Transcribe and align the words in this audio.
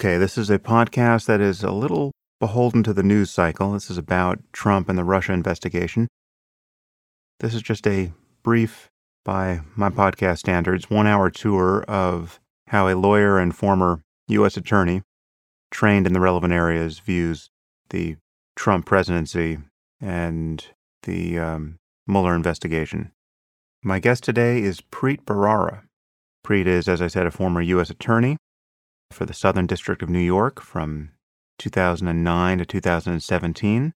Okay, 0.00 0.16
this 0.16 0.38
is 0.38 0.48
a 0.48 0.58
podcast 0.58 1.26
that 1.26 1.42
is 1.42 1.62
a 1.62 1.72
little 1.72 2.12
beholden 2.38 2.82
to 2.84 2.94
the 2.94 3.02
news 3.02 3.30
cycle. 3.30 3.72
This 3.72 3.90
is 3.90 3.98
about 3.98 4.38
Trump 4.50 4.88
and 4.88 4.96
the 4.96 5.04
Russia 5.04 5.34
investigation. 5.34 6.08
This 7.40 7.54
is 7.54 7.60
just 7.60 7.86
a 7.86 8.10
brief, 8.42 8.88
by 9.26 9.60
my 9.76 9.90
podcast 9.90 10.38
standards, 10.38 10.88
one 10.88 11.06
hour 11.06 11.28
tour 11.28 11.82
of 11.82 12.40
how 12.68 12.88
a 12.88 12.96
lawyer 12.96 13.38
and 13.38 13.54
former 13.54 14.00
U.S. 14.28 14.56
attorney 14.56 15.02
trained 15.70 16.06
in 16.06 16.14
the 16.14 16.20
relevant 16.20 16.54
areas 16.54 17.00
views 17.00 17.50
the 17.90 18.16
Trump 18.56 18.86
presidency 18.86 19.58
and 20.00 20.64
the 21.02 21.38
um, 21.38 21.76
Mueller 22.06 22.34
investigation. 22.34 23.12
My 23.82 23.98
guest 23.98 24.24
today 24.24 24.62
is 24.62 24.80
Preet 24.80 25.26
Bharara. 25.26 25.82
Preet 26.42 26.64
is, 26.64 26.88
as 26.88 27.02
I 27.02 27.08
said, 27.08 27.26
a 27.26 27.30
former 27.30 27.60
U.S. 27.60 27.90
attorney 27.90 28.38
for 29.12 29.26
the 29.26 29.34
Southern 29.34 29.66
District 29.66 30.02
of 30.02 30.08
New 30.08 30.20
York 30.20 30.60
from 30.60 31.10
2009 31.58 32.58
to 32.58 32.64
2017. 32.64 33.92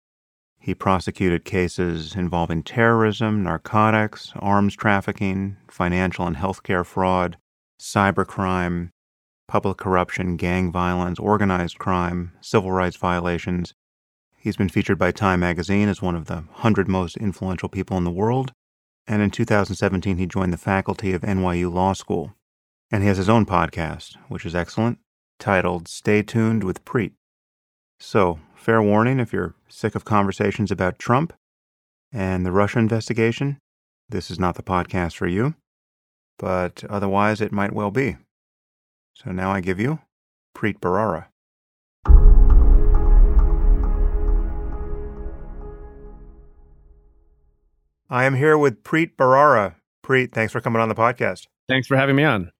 He 0.60 0.76
prosecuted 0.76 1.44
cases 1.44 2.16
involving 2.16 2.64
terrorism, 2.64 3.44
narcotics, 3.44 4.32
arms 4.36 4.76
trafficking, 4.76 5.58
financial 5.68 6.28
and 6.28 6.36
healthcare 6.36 6.86
fraud, 6.86 7.38
cybercrime, 7.80 8.90
public 9.48 9.78
corruption, 9.78 10.38
gang 10.38 10.72
violence, 10.72 11.20
organized 11.20 11.78
crime, 11.78 12.32
civil 12.42 12.72
rights 12.72 12.96
violations. 12.96 13.74
He's 14.38 14.56
been 14.56 14.70
featured 14.70 14.98
by 14.98 15.12
Time 15.12 15.40
magazine 15.40 15.90
as 15.90 16.02
one 16.02 16.16
of 16.16 16.26
the 16.26 16.36
100 16.36 16.88
most 16.88 17.18
influential 17.18 17.70
people 17.70 17.98
in 17.98 18.04
the 18.04 18.12
world. 18.12 18.54
And 19.08 19.22
in 19.22 19.32
2017, 19.32 20.18
he 20.18 20.26
joined 20.26 20.54
the 20.54 20.58
faculty 20.58 21.14
of 21.14 21.22
NYU 21.22 21.74
Law 21.74 21.94
School. 21.94 22.34
And 22.92 23.04
he 23.04 23.08
has 23.08 23.18
his 23.18 23.30
own 23.30 23.46
podcast, 23.46 24.16
which 24.28 24.46
is 24.46 24.54
excellent, 24.54 25.00
titled 25.42 25.88
Stay 25.88 26.22
Tuned 26.22 26.64
with 26.64 26.86
Preet. 26.86 27.12
So, 28.00 28.40
fair 28.56 28.82
warning 28.82 29.20
if 29.20 29.34
you're 29.34 29.56
sick 29.68 29.96
of 29.96 30.06
conversations 30.06 30.72
about 30.72 31.00
Trump 31.00 31.34
and 32.14 32.46
the 32.46 32.52
Russia 32.52 32.80
investigation, 32.80 33.58
this 34.08 34.32
is 34.32 34.40
not 34.40 34.56
the 34.56 34.64
podcast 34.64 35.16
for 35.16 35.28
you. 35.28 35.56
But 36.38 36.84
otherwise, 36.90 37.42
it 37.42 37.52
might 37.52 37.74
well 37.74 37.92
be. 37.92 38.18
So 39.14 39.32
now 39.32 39.52
I 39.52 39.62
give 39.62 39.80
you 39.80 40.00
Preet 40.56 40.80
Bharara. 40.80 41.26
I 48.10 48.26
am 48.26 48.36
here 48.36 48.58
with 48.58 48.84
Preet 48.84 49.16
Bharara. 49.16 49.76
Preet, 50.04 50.34
thanks 50.34 50.52
for 50.52 50.62
coming 50.62 50.82
on 50.82 50.90
the 50.90 50.96
podcast. 50.96 51.48
Thanks 51.68 51.88
for 51.88 51.96
having 51.96 52.16
me 52.16 52.24
on. 52.24 52.52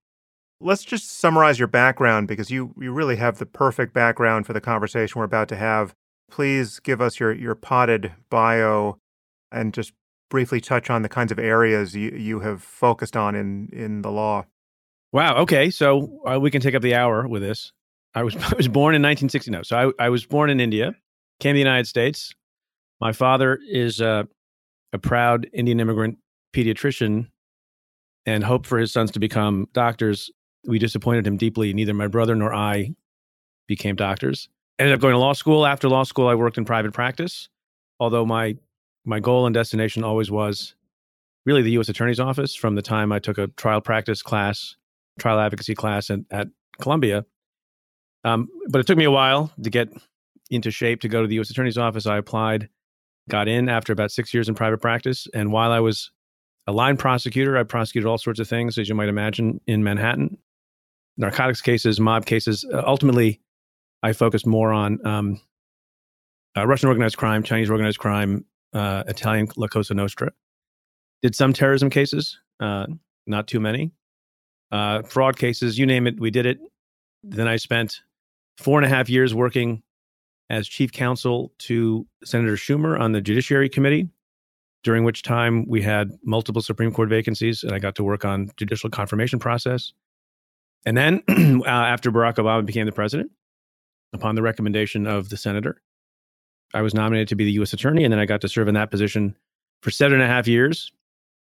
Let's 0.62 0.84
just 0.84 1.20
summarize 1.20 1.60
your 1.60 1.68
background 1.68 2.28
because 2.28 2.52
you, 2.52 2.74
you 2.80 2.92
really 2.92 3.16
have 3.16 3.40
the 3.40 3.46
perfect 3.46 3.94
background 3.94 4.46
for 4.46 4.54
the 4.54 4.62
conversation 4.62 5.20
we're 5.20 5.26
about 5.26 5.48
to 5.50 5.56
have. 5.56 5.94
Please 6.30 6.80
give 6.80 7.02
us 7.02 7.20
your, 7.20 7.34
your 7.34 7.56
potted 7.56 8.14
bio 8.30 8.98
and 9.52 9.74
just 9.74 9.94
briefly 10.30 10.62
touch 10.62 10.90
on 10.90 11.02
the 11.02 11.10
kinds 11.10 11.32
of 11.32 11.40
areas 11.40 11.96
you, 11.96 12.12
you 12.12 12.40
have 12.40 12.64
focused 12.64 13.18
on 13.18 13.36
in, 13.36 13.70
in 13.74 14.02
the 14.02 14.12
law. 14.12 14.46
Wow. 15.12 15.38
Okay. 15.38 15.70
So 15.70 16.22
uh, 16.26 16.40
we 16.40 16.52
can 16.52 16.62
take 16.62 16.76
up 16.76 16.82
the 16.82 16.96
hour 16.96 17.28
with 17.28 17.42
this. 17.42 17.74
I 18.14 18.24
was 18.24 18.36
I 18.52 18.54
was 18.56 18.68
born 18.68 18.96
in 18.96 19.02
1969. 19.02 19.64
So 19.66 19.94
I, 20.00 20.06
I 20.06 20.10
was 20.10 20.26
born 20.26 20.50
in 20.50 20.60
India, 20.60 20.96
came 21.40 21.52
to 21.52 21.56
the 21.56 21.60
United 21.60 21.88
States. 21.88 22.34
My 23.00 23.12
father 23.12 23.60
is 23.68 24.00
a 24.00 24.28
proud 25.02 25.50
Indian 25.54 25.80
immigrant 25.80 26.18
pediatrician 26.54 27.28
and 28.26 28.44
hoped 28.44 28.68
for 28.68 28.78
his 28.78 28.92
sons 28.92 29.12
to 29.12 29.20
become 29.20 29.68
doctors. 29.74 30.30
We 30.66 30.80
disappointed 30.80 31.26
him 31.26 31.38
deeply. 31.38 31.74
Neither 31.74 31.94
my 31.94 32.08
brother 32.08 32.36
nor 32.36 32.54
I 32.54 32.94
became 33.68 33.96
doctors. 33.96 34.50
Ended 34.80 34.94
up 34.94 35.00
going 35.00 35.14
to 35.14 35.20
law 35.20 35.34
school. 35.34 35.66
After 35.66 35.88
law 35.90 36.04
school, 36.04 36.28
I 36.28 36.36
worked 36.36 36.58
in 36.58 36.66
private 36.66 36.94
practice. 36.94 37.50
Although 38.00 38.26
my 38.26 38.58
my 39.06 39.20
goal 39.20 39.46
and 39.46 39.54
destination 39.54 40.04
always 40.04 40.30
was 40.30 40.76
really 41.46 41.62
the 41.62 41.72
U.S. 41.72 41.90
Attorney's 41.90 42.20
Office. 42.20 42.56
From 42.56 42.76
the 42.76 42.82
time 42.82 43.12
I 43.12 43.20
took 43.20 43.38
a 43.38 43.48
trial 43.48 43.82
practice 43.82 44.22
class, 44.22 44.76
trial 45.20 45.40
advocacy 45.40 45.76
class 45.76 46.10
at, 46.10 46.20
at 46.30 46.48
Columbia, 46.80 47.26
um, 48.24 48.48
but 48.70 48.80
it 48.80 48.88
took 48.88 48.98
me 48.98 49.06
a 49.06 49.12
while 49.12 49.52
to 49.64 49.70
get 49.70 49.90
into 50.50 50.72
shape 50.72 51.02
to 51.02 51.08
go 51.08 51.22
to 51.22 51.28
the 51.28 51.36
U.S. 51.36 51.50
Attorney's 51.50 51.78
Office. 51.78 52.06
I 52.06 52.18
applied, 52.18 52.70
got 53.30 53.48
in 53.48 53.70
after 53.70 53.94
about 53.94 54.12
six 54.12 54.34
years 54.34 54.50
in 54.50 54.56
private 54.56 54.82
practice, 54.82 55.28
and 55.34 55.52
while 55.52 55.72
I 55.72 55.80
was 55.80 56.12
a 56.68 56.72
line 56.72 56.98
prosecutor, 56.98 57.58
I 57.58 57.64
prosecuted 57.64 58.08
all 58.08 58.18
sorts 58.18 58.40
of 58.40 58.48
things, 58.48 58.78
as 58.78 58.88
you 58.88 58.96
might 58.96 59.10
imagine, 59.10 59.60
in 59.66 59.84
Manhattan, 59.84 60.38
narcotics 61.22 61.62
cases, 61.62 62.00
mob 62.00 62.26
cases. 62.26 62.66
Uh, 62.66 62.84
ultimately, 62.86 63.40
I 64.04 64.12
focused 64.12 64.46
more 64.46 64.74
on 64.74 65.06
um, 65.06 65.42
uh, 66.58 66.68
Russian 66.68 66.90
organized 66.90 67.16
crime, 67.16 67.44
Chinese 67.44 67.70
organized 67.70 68.00
crime, 68.00 68.44
uh, 68.74 69.04
Italian 69.08 69.48
La 69.56 69.68
Cosa 69.68 69.94
Nostra. 69.94 70.32
Did 71.22 71.36
some 71.36 71.54
terrorism 71.54 71.90
cases, 71.90 72.40
uh, 72.60 72.88
not 73.28 73.48
too 73.48 73.60
many. 73.60 73.92
Uh, 74.72 75.04
fraud 75.04 75.38
cases, 75.38 75.78
you 75.78 75.86
name 75.86 76.08
it, 76.08 76.20
we 76.20 76.32
did 76.32 76.46
it. 76.46 76.60
Then 77.24 77.48
I 77.48 77.58
spent 77.58 78.02
four 78.58 78.80
and 78.80 78.86
a 78.86 78.90
half 78.90 79.08
years 79.10 79.36
working 79.36 79.84
as 80.50 80.68
chief 80.68 80.92
counsel 80.92 81.54
to 81.60 82.08
Senator 82.24 82.56
Schumer 82.56 83.00
on 83.00 83.12
the 83.12 83.22
Judiciary 83.22 83.70
Committee, 83.70 84.10
during 84.84 85.04
which 85.04 85.22
time 85.22 85.66
we 85.68 85.82
had 85.82 86.10
multiple 86.26 86.62
Supreme 86.62 86.92
Court 86.92 87.10
vacancies, 87.10 87.64
and 87.64 87.74
I 87.74 87.80
got 87.80 87.96
to 87.96 88.04
work 88.04 88.26
on 88.26 88.50
judicial 88.58 88.90
confirmation 88.90 89.38
process. 89.38 89.94
And 90.86 90.98
then, 90.98 91.24
uh, 91.66 91.70
after 91.70 92.12
Barack 92.12 92.36
Obama 92.36 92.66
became 92.66 92.86
the 92.86 92.92
president, 92.92 93.32
upon 94.14 94.36
the 94.36 94.42
recommendation 94.42 95.08
of 95.08 95.30
the 95.30 95.38
senator, 95.38 95.82
I 96.74 96.82
was 96.82 96.94
nominated 96.94 97.28
to 97.30 97.36
be 97.36 97.46
the 97.46 97.52
U.S. 97.54 97.74
attorney, 97.74 98.04
and 98.04 98.12
then 98.12 98.20
I 98.20 98.26
got 98.26 98.42
to 98.42 98.50
serve 98.50 98.68
in 98.68 98.76
that 98.76 98.92
position 98.92 99.36
for 99.82 99.92
seven 99.92 100.22
and 100.22 100.24
a 100.24 100.34
half 100.34 100.48
years, 100.48 100.92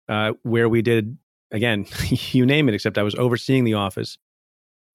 uh, 0.08 0.34
where 0.44 0.70
we 0.70 0.82
did 0.82 1.18
again, 1.52 1.86
you 2.10 2.46
name 2.46 2.70
it, 2.70 2.76
except 2.76 2.98
I 2.98 3.04
was 3.04 3.16
overseeing 3.16 3.64
the 3.64 3.76
office 3.76 4.18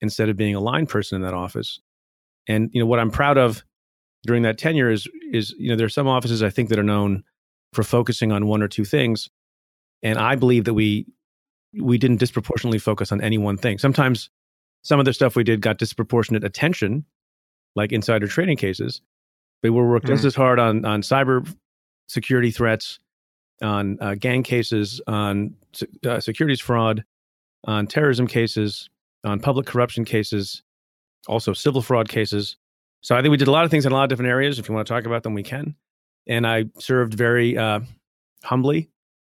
instead 0.00 0.28
of 0.28 0.36
being 0.36 0.54
a 0.54 0.60
line 0.60 0.86
person 0.86 1.16
in 1.16 1.22
that 1.22 1.34
office. 1.34 1.80
And 2.46 2.70
you 2.72 2.80
know 2.80 2.86
what 2.86 3.00
I'm 3.00 3.10
proud 3.10 3.38
of 3.38 3.64
during 4.26 4.42
that 4.42 4.58
tenure 4.58 4.90
is 4.90 5.08
is 5.32 5.54
you 5.58 5.70
know 5.70 5.76
there 5.76 5.86
are 5.86 5.90
some 5.90 6.08
offices 6.08 6.42
I 6.42 6.50
think 6.50 6.68
that 6.68 6.78
are 6.78 6.84
known 6.84 7.24
for 7.72 7.82
focusing 7.82 8.32
on 8.32 8.46
one 8.46 8.62
or 8.62 8.68
two 8.68 8.84
things, 8.84 9.30
and 10.02 10.18
I 10.18 10.36
believe 10.36 10.64
that 10.64 10.74
we 10.74 11.06
we 11.80 11.98
didn't 11.98 12.18
disproportionately 12.18 12.78
focus 12.78 13.12
on 13.12 13.20
any 13.20 13.38
one 13.38 13.56
thing. 13.56 13.78
Sometimes 13.78 14.30
some 14.82 14.98
of 14.98 15.06
the 15.06 15.12
stuff 15.12 15.36
we 15.36 15.44
did 15.44 15.60
got 15.60 15.78
disproportionate 15.78 16.44
attention, 16.44 17.04
like 17.74 17.92
insider 17.92 18.26
trading 18.26 18.56
cases, 18.56 19.00
but 19.62 19.72
we 19.72 19.80
worked 19.80 20.06
mm. 20.06 20.10
just 20.10 20.24
as 20.24 20.34
hard 20.34 20.58
on 20.58 20.84
on 20.84 21.02
cyber 21.02 21.46
security 22.06 22.50
threats, 22.50 22.98
on 23.62 23.98
uh, 24.00 24.14
gang 24.14 24.42
cases, 24.42 25.00
on 25.06 25.54
uh, 26.06 26.20
securities 26.20 26.60
fraud, 26.60 27.04
on 27.64 27.86
terrorism 27.86 28.26
cases, 28.26 28.90
on 29.24 29.40
public 29.40 29.66
corruption 29.66 30.04
cases, 30.04 30.62
also 31.26 31.52
civil 31.52 31.82
fraud 31.82 32.08
cases. 32.08 32.56
So 33.00 33.16
I 33.16 33.22
think 33.22 33.30
we 33.30 33.36
did 33.36 33.48
a 33.48 33.52
lot 33.52 33.64
of 33.64 33.70
things 33.70 33.86
in 33.86 33.92
a 33.92 33.94
lot 33.94 34.04
of 34.04 34.08
different 34.08 34.30
areas. 34.30 34.58
If 34.58 34.68
you 34.68 34.74
want 34.74 34.86
to 34.86 34.92
talk 34.92 35.04
about 35.04 35.22
them, 35.22 35.34
we 35.34 35.42
can. 35.42 35.74
And 36.26 36.46
I 36.46 36.64
served 36.78 37.14
very 37.14 37.56
uh, 37.56 37.80
humbly 38.42 38.90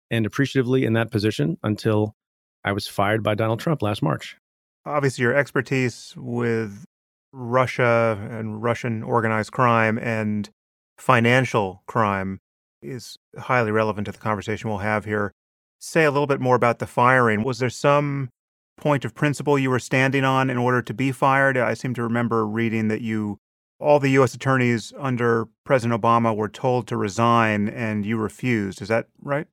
and 0.09 0.25
appreciatively 0.25 0.85
in 0.85 0.94
that 0.94 1.11
position 1.11 1.57
until 1.62 2.15
I 2.63 2.71
was 2.71 2.88
fired 2.88 3.23
by 3.23 3.35
Donald 3.35 3.59
Trump 3.59 3.81
last 3.81 4.01
March. 4.01 4.38
Obviously, 4.85 5.23
your 5.23 5.35
expertise 5.35 6.13
with 6.17 6.85
Russia 7.31 8.17
and 8.31 8.61
Russian 8.61 9.03
organized 9.03 9.51
crime 9.51 9.97
and 10.00 10.50
financial 10.97 11.83
crime 11.88 12.39
is 12.81 13.17
highly 13.38 13.71
relevant 13.71 14.06
to 14.06 14.11
the 14.11 14.17
conversation 14.17 14.69
we'll 14.69 14.79
have 14.79 15.06
here. 15.06 15.31
Say 15.79 16.03
a 16.03 16.11
little 16.11 16.27
bit 16.27 16.41
more 16.41 16.56
about 16.56 16.79
the 16.79 16.88
firing. 16.88 17.44
Was 17.44 17.59
there 17.59 17.69
some 17.69 18.29
point 18.77 19.05
of 19.05 19.13
principle 19.13 19.59
you 19.59 19.69
were 19.69 19.79
standing 19.79 20.23
on 20.23 20.50
in 20.50 20.57
order 20.57 20.81
to 20.81 20.94
be 20.94 21.12
fired? 21.12 21.57
I 21.57 21.73
seem 21.73 21.94
to 21.94 22.03
remember 22.03 22.45
reading 22.45 22.88
that 22.89 23.01
you 23.01 23.38
all 23.79 24.00
the 24.00 24.12
U.S. 24.12 24.33
attorneys 24.33 24.91
under 24.97 25.47
President 25.63 26.01
Obama 26.01 26.35
were 26.35 26.50
told 26.50 26.88
to 26.88 26.97
resign, 26.97 27.69
and 27.69 28.05
you 28.05 28.17
refused. 28.17 28.81
Is 28.81 28.89
that 28.89 29.07
right? 29.21 29.47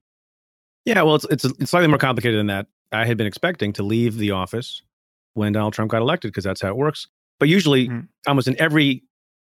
Yeah, 0.83 1.01
well, 1.03 1.15
it's 1.15 1.25
it's, 1.29 1.45
it's 1.45 1.71
slightly 1.71 1.87
more 1.87 1.97
complicated 1.97 2.37
than 2.37 2.47
that. 2.47 2.67
I 2.91 3.05
had 3.05 3.17
been 3.17 3.27
expecting 3.27 3.73
to 3.73 3.83
leave 3.83 4.17
the 4.17 4.31
office 4.31 4.81
when 5.33 5.53
Donald 5.53 5.73
Trump 5.73 5.91
got 5.91 6.01
elected 6.01 6.31
because 6.31 6.43
that's 6.43 6.61
how 6.61 6.69
it 6.69 6.77
works. 6.77 7.07
But 7.39 7.49
usually, 7.49 7.87
mm-hmm. 7.87 8.05
almost 8.27 8.47
in 8.47 8.59
every 8.59 9.03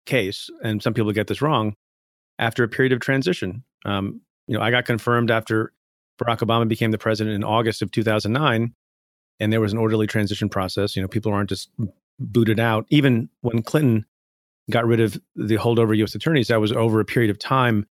case, 0.05 0.49
and 0.63 0.81
some 0.81 0.93
people 0.93 1.11
get 1.11 1.27
this 1.27 1.41
wrong, 1.41 1.75
after 2.39 2.63
a 2.63 2.67
period 2.67 2.93
of 2.93 2.99
transition. 2.99 3.63
Um, 3.85 4.21
you 4.47 4.57
know, 4.57 4.63
I 4.63 4.71
got 4.71 4.85
confirmed 4.85 5.31
after 5.31 5.73
Barack 6.21 6.39
Obama 6.39 6.67
became 6.67 6.91
the 6.91 6.97
president 6.97 7.35
in 7.35 7.43
August 7.43 7.81
of 7.81 7.91
2009, 7.91 8.73
and 9.39 9.53
there 9.53 9.61
was 9.61 9.73
an 9.73 9.79
orderly 9.79 10.07
transition 10.07 10.49
process. 10.49 10.95
You 10.95 11.01
know, 11.01 11.07
people 11.07 11.31
aren't 11.33 11.49
just 11.49 11.69
booted 12.19 12.59
out. 12.59 12.85
Even 12.89 13.29
when 13.41 13.61
Clinton 13.61 14.05
got 14.69 14.85
rid 14.85 14.99
of 14.99 15.19
the 15.35 15.57
holdover 15.57 15.95
U.S. 15.97 16.15
attorneys, 16.15 16.47
that 16.47 16.61
was 16.61 16.71
over 16.71 16.99
a 16.99 17.05
period 17.05 17.29
of 17.29 17.39
time 17.39 17.85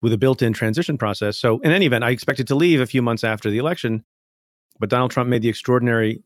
with 0.00 0.12
a 0.12 0.18
built-in 0.18 0.52
transition 0.52 0.98
process. 0.98 1.38
So, 1.38 1.60
in 1.60 1.70
any 1.70 1.86
event, 1.86 2.04
I 2.04 2.10
expected 2.10 2.48
to 2.48 2.54
leave 2.54 2.80
a 2.80 2.86
few 2.86 3.02
months 3.02 3.22
after 3.22 3.50
the 3.50 3.58
election, 3.58 4.04
but 4.82 4.90
Donald 4.90 5.12
Trump 5.12 5.30
made 5.30 5.42
the 5.42 5.48
extraordinary 5.48 6.22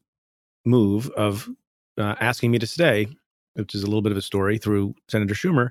move 0.65 1.11
of 1.11 1.47
uh, 1.99 2.15
asking 2.21 2.51
me 2.51 2.59
to 2.59 2.67
stay 2.67 3.07
which 3.55 3.75
is 3.75 3.83
a 3.83 3.87
little 3.87 4.03
bit 4.03 4.13
of 4.13 4.19
a 4.19 4.23
story 4.23 4.59
through 4.59 4.95
Senator 5.09 5.33
Schumer. 5.35 5.71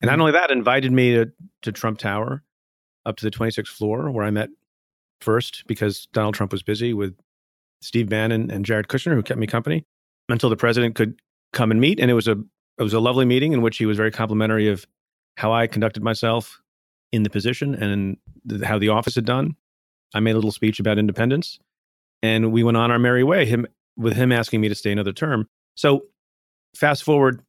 And 0.00 0.08
not 0.08 0.16
Mhm. 0.16 0.20
only 0.20 0.32
that, 0.32 0.50
invited 0.50 0.90
me 0.90 1.12
to, 1.14 1.30
to 1.62 1.70
Trump 1.72 1.98
Tower 1.98 2.42
up 3.04 3.16
to 3.16 3.24
the 3.26 3.30
26th 3.30 3.68
floor 3.76 4.10
where 4.10 4.24
I 4.24 4.30
met 4.30 4.48
first 5.20 5.64
because 5.66 6.06
Donald 6.14 6.34
Trump 6.34 6.50
was 6.52 6.62
busy 6.62 6.94
with 6.94 7.14
Steve 7.82 8.08
Bannon 8.08 8.50
and 8.50 8.64
Jared 8.64 8.88
Kushner, 8.88 9.12
who 9.14 9.22
kept 9.22 9.38
me 9.38 9.46
company 9.46 9.84
until 10.30 10.48
the 10.48 10.56
president 10.56 10.94
could 10.94 11.20
come 11.52 11.70
and 11.70 11.78
meet. 11.80 12.00
And 12.00 12.10
it 12.10 12.14
was 12.14 12.26
a 12.28 12.36
it 12.78 12.82
was 12.82 12.94
a 12.94 13.00
lovely 13.00 13.26
meeting 13.26 13.52
in 13.52 13.60
which 13.60 13.76
he 13.76 13.84
was 13.84 13.98
very 13.98 14.10
complimentary 14.10 14.68
of 14.68 14.86
how 15.36 15.52
I 15.52 15.66
conducted 15.66 16.02
myself 16.02 16.58
in 17.12 17.22
the 17.22 17.28
position 17.30 17.74
and 17.74 18.16
how 18.64 18.78
the 18.78 18.88
office 18.88 19.14
had 19.16 19.26
done. 19.26 19.56
I 20.14 20.20
made 20.20 20.32
a 20.32 20.36
little 20.36 20.52
speech 20.52 20.80
about 20.80 20.96
independence, 20.98 21.58
and 22.22 22.52
we 22.52 22.62
went 22.62 22.76
on 22.76 22.90
our 22.90 22.98
merry 22.98 23.24
way. 23.24 23.46
Him 23.46 23.66
with 23.96 24.14
him 24.14 24.32
asking 24.32 24.60
me 24.60 24.68
to 24.68 24.74
stay 24.74 24.92
another 24.92 25.12
term. 25.12 25.48
So 25.74 26.06
fast 26.74 27.02
forward 27.02 27.42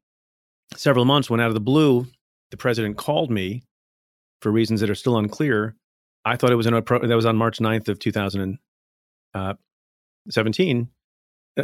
several 0.75 1.05
months, 1.05 1.29
when 1.29 1.39
out 1.39 1.47
of 1.47 1.53
the 1.53 1.59
blue, 1.59 2.07
the 2.49 2.57
president 2.57 2.97
called 2.97 3.31
me 3.31 3.63
for 4.41 4.51
reasons 4.51 4.81
that 4.81 4.89
are 4.89 4.95
still 4.95 5.17
unclear. 5.17 5.75
I 6.25 6.35
thought 6.35 6.51
it 6.51 6.55
was 6.55 6.65
an 6.65 6.73
that 6.73 7.15
was 7.15 7.25
on 7.25 7.37
March 7.37 7.59
9th 7.59 7.87
of 7.87 7.99
2017. 7.99 10.89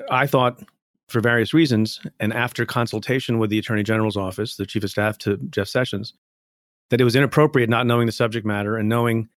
I 0.10 0.28
thought 0.28 0.64
for 1.10 1.22
various 1.22 1.54
reasons, 1.54 2.00
and 2.20 2.34
after 2.34 2.66
consultation 2.66 3.40
with 3.40 3.50
the 3.50 3.60
Attorney 3.60 3.84
General's 3.84 4.18
office, 4.18 4.58
the 4.58 4.66
Chief 4.66 4.84
of 4.84 4.90
Staff 4.90 5.18
to 5.20 5.38
Jeff 5.50 5.68
Sessions, 5.68 6.14
that 6.90 7.00
it 7.00 7.06
was 7.06 7.16
inappropriate 7.16 7.70
not 7.70 7.86
knowing 7.86 8.08
the 8.08 8.12
subject 8.12 8.46
matter 8.46 8.76
and 8.78 8.90
knowing 8.90 9.30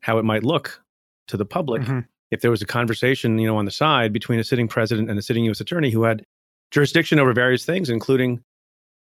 how 0.00 0.18
it 0.18 0.24
might 0.24 0.44
look 0.44 0.82
to 1.28 1.36
the 1.36 1.44
public 1.44 1.82
Mhm. 1.82 2.06
If 2.30 2.40
there 2.40 2.50
was 2.50 2.62
a 2.62 2.66
conversation, 2.66 3.38
you 3.38 3.46
know, 3.46 3.56
on 3.56 3.64
the 3.64 3.70
side 3.70 4.12
between 4.12 4.38
a 4.38 4.44
sitting 4.44 4.68
president 4.68 5.10
and 5.10 5.18
a 5.18 5.22
sitting 5.22 5.44
U.S. 5.44 5.60
attorney 5.60 5.90
who 5.90 6.04
had 6.04 6.24
jurisdiction 6.70 7.18
over 7.18 7.32
various 7.32 7.64
things, 7.64 7.90
including, 7.90 8.42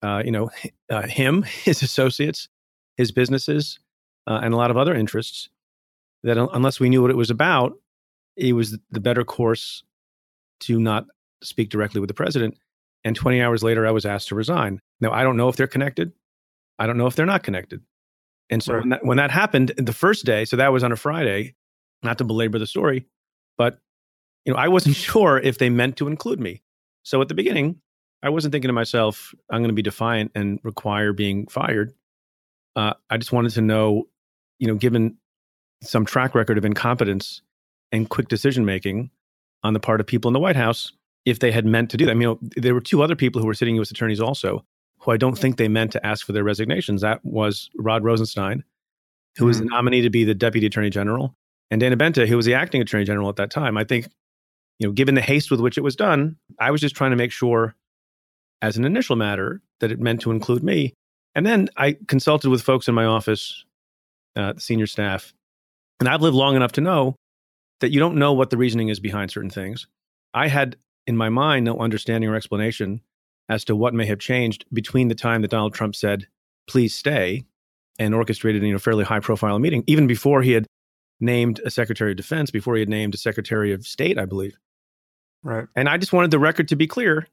uh, 0.03 0.21
you 0.23 0.31
know, 0.31 0.49
uh, 0.89 1.03
him, 1.03 1.43
his 1.63 1.81
associates, 1.81 2.47
his 2.97 3.11
businesses, 3.11 3.79
uh, 4.27 4.39
and 4.43 4.53
a 4.53 4.57
lot 4.57 4.71
of 4.71 4.77
other 4.77 4.93
interests. 4.93 5.49
That 6.23 6.37
unless 6.37 6.79
we 6.79 6.89
knew 6.89 7.01
what 7.03 7.11
it 7.11 7.17
was 7.17 7.29
about, 7.29 7.73
it 8.35 8.53
was 8.53 8.77
the 8.89 8.99
better 8.99 9.23
course 9.23 9.83
to 10.61 10.79
not 10.79 11.05
speak 11.43 11.69
directly 11.69 12.01
with 12.01 12.07
the 12.07 12.15
president. 12.15 12.57
And 13.03 13.15
20 13.15 13.41
hours 13.41 13.61
later, 13.61 13.85
I 13.85 13.91
was 13.91 14.05
asked 14.05 14.29
to 14.29 14.35
resign. 14.35 14.79
Now, 14.99 15.11
I 15.11 15.21
don't 15.21 15.37
know 15.37 15.49
if 15.49 15.55
they're 15.55 15.67
connected. 15.67 16.11
I 16.79 16.87
don't 16.87 16.97
know 16.97 17.05
if 17.05 17.15
they're 17.15 17.27
not 17.27 17.43
connected. 17.43 17.81
And 18.49 18.63
so 18.63 18.73
Right. 18.73 18.79
when, 18.81 18.89
that, 18.89 19.05
when 19.05 19.17
that 19.17 19.29
happened 19.31 19.73
the 19.77 19.93
first 19.93 20.25
day, 20.25 20.45
so 20.45 20.55
that 20.57 20.71
was 20.73 20.83
on 20.83 20.91
a 20.91 20.95
Friday, 20.95 21.53
not 22.01 22.17
to 22.17 22.23
belabor 22.23 22.57
the 22.57 22.67
story, 22.67 23.05
but 23.57 23.79
you 24.45 24.53
know, 24.53 24.59
I 24.59 24.67
wasn't 24.67 24.95
sure 25.07 25.37
if 25.37 25.57
they 25.57 25.69
meant 25.69 25.97
to 25.97 26.07
include 26.07 26.39
me. 26.39 26.61
So 27.03 27.21
at 27.21 27.27
the 27.27 27.33
beginning, 27.33 27.81
I 28.23 28.29
wasn't 28.29 28.51
thinking 28.51 28.69
to 28.69 28.73
myself, 28.73 29.33
I'm 29.51 29.59
going 29.59 29.69
to 29.69 29.75
be 29.75 29.81
defiant 29.81 30.31
and 30.33 30.59
require 30.63 31.13
being 31.13 31.47
fired. 31.47 31.93
Uh, 32.75 32.93
I 33.09 33.17
just 33.17 33.31
wanted 33.31 33.51
to 33.51 33.61
know, 33.61 34.07
you 34.59 34.67
know, 34.67 34.75
given 34.75 35.17
some 35.83 36.05
track 36.05 36.33
record 36.33 36.57
of 36.57 36.65
incompetence 36.65 37.41
and 37.91 38.09
quick 38.09 38.27
decision 38.27 38.65
making 38.65 39.11
on 39.63 39.73
the 39.73 39.79
part 39.79 39.99
of 39.99 40.07
people 40.07 40.29
in 40.29 40.33
the 40.33 40.39
White 40.39 40.55
House, 40.55 40.91
if 41.25 41.39
they 41.39 41.51
had 41.51 41.65
meant 41.65 41.89
to 41.91 41.97
do 41.97 42.05
that. 42.05 42.11
I 42.11 42.13
mean, 42.15 42.21
you 42.21 42.39
know, 42.41 42.49
there 42.57 42.73
were 42.73 42.81
two 42.81 43.01
other 43.01 43.15
people 43.15 43.41
who 43.41 43.47
were 43.47 43.53
sitting 43.53 43.75
U.S. 43.75 43.91
attorneys 43.91 44.19
also, 44.19 44.65
who 44.99 45.11
I 45.11 45.17
don't 45.17 45.37
think 45.37 45.57
they 45.57 45.67
meant 45.67 45.91
to 45.93 46.05
ask 46.05 46.25
for 46.25 46.33
their 46.33 46.43
resignations. 46.43 47.01
That 47.01 47.23
was 47.23 47.69
Rod 47.77 48.03
Rosenstein, 48.03 48.63
who 49.37 49.45
was 49.45 49.59
the 49.59 49.65
nominee 49.65 50.01
to 50.01 50.09
be 50.09 50.23
the 50.23 50.35
deputy 50.35 50.67
attorney 50.67 50.89
general, 50.89 51.35
and 51.71 51.79
Dana 51.79 51.97
Boente, 51.97 52.27
who 52.27 52.37
was 52.37 52.45
the 52.45 52.53
acting 52.53 52.81
attorney 52.81 53.05
general 53.05 53.29
at 53.29 53.37
that 53.37 53.51
time. 53.51 53.77
I 53.77 53.83
think, 53.83 54.07
you 54.79 54.87
know, 54.87 54.93
given 54.93 55.15
the 55.15 55.21
haste 55.21 55.51
with 55.51 55.59
which 55.59 55.77
it 55.77 55.81
was 55.81 55.95
done, 55.95 56.37
I 56.59 56.71
was 56.71 56.81
just 56.81 56.95
trying 56.95 57.11
to 57.11 57.17
make 57.17 57.31
sure, 57.31 57.75
as 58.61 58.77
an 58.77 58.85
initial 58.85 59.15
matter, 59.15 59.61
that 59.79 59.91
it 59.91 59.99
meant 59.99 60.21
to 60.21 60.31
include 60.31 60.63
me. 60.63 60.93
And 61.33 61.45
then 61.45 61.69
I 61.75 61.97
consulted 62.07 62.49
with 62.49 62.61
folks 62.61 62.87
in 62.87 62.95
my 62.95 63.05
office, 63.05 63.65
uh, 64.35 64.53
senior 64.57 64.87
staff, 64.87 65.33
and 65.99 66.09
I've 66.09 66.21
lived 66.21 66.35
long 66.35 66.55
enough 66.55 66.73
to 66.73 66.81
know 66.81 67.15
that 67.81 67.91
you 67.91 67.99
don't 67.99 68.15
know 68.15 68.33
what 68.33 68.49
the 68.49 68.57
reasoning 68.57 68.89
is 68.89 68.99
behind 68.99 69.31
certain 69.31 69.49
things. 69.49 69.87
I 70.33 70.47
had 70.47 70.77
in 71.07 71.17
my 71.17 71.29
mind 71.29 71.65
no 71.65 71.77
understanding 71.77 72.29
or 72.29 72.35
explanation 72.35 73.01
as 73.49 73.63
to 73.65 73.75
what 73.75 73.93
may 73.93 74.05
have 74.05 74.19
changed 74.19 74.65
between 74.73 75.07
the 75.07 75.15
time 75.15 75.41
that 75.41 75.51
Donald 75.51 75.73
Trump 75.73 75.95
said, 75.95 76.27
please 76.67 76.95
stay, 76.95 77.45
and 77.99 78.13
orchestrated 78.13 78.63
you 78.63 78.69
know, 78.69 78.75
a 78.75 78.79
fairly 78.79 79.05
high 79.05 79.19
profile 79.19 79.59
meeting, 79.59 79.83
even 79.87 80.07
before 80.07 80.41
he 80.41 80.51
had 80.51 80.65
named 81.19 81.61
a 81.65 81.71
Secretary 81.71 82.11
of 82.11 82.17
Defense, 82.17 82.51
before 82.51 82.75
he 82.75 82.81
had 82.81 82.89
named 82.89 83.13
a 83.13 83.17
Secretary 83.17 83.71
of 83.73 83.85
State, 83.85 84.17
I 84.17 84.25
believe. 84.25 84.57
Right. 85.43 85.67
And 85.75 85.87
I 85.87 85.97
just 85.97 86.13
wanted 86.13 86.31
the 86.31 86.39
record 86.39 86.67
to 86.69 86.75
be 86.75 86.87
clear, 86.87 87.27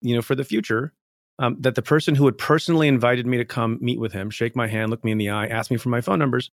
you 0.00 0.14
know, 0.14 0.22
for 0.22 0.34
the 0.34 0.44
future, 0.44 0.92
um, 1.38 1.56
that 1.60 1.74
the 1.74 1.82
person 1.82 2.14
who 2.14 2.24
had 2.26 2.38
personally 2.38 2.88
invited 2.88 3.26
me 3.26 3.36
to 3.36 3.44
come 3.44 3.78
meet 3.80 4.00
with 4.00 4.12
him, 4.12 4.30
shake 4.30 4.56
my 4.56 4.66
hand, 4.66 4.90
look 4.90 5.04
me 5.04 5.12
in 5.12 5.18
the 5.18 5.30
eye, 5.30 5.46
ask 5.46 5.70
me 5.70 5.76
for 5.76 5.88
my 5.88 6.00
phone 6.00 6.18
numbers, 6.18 6.50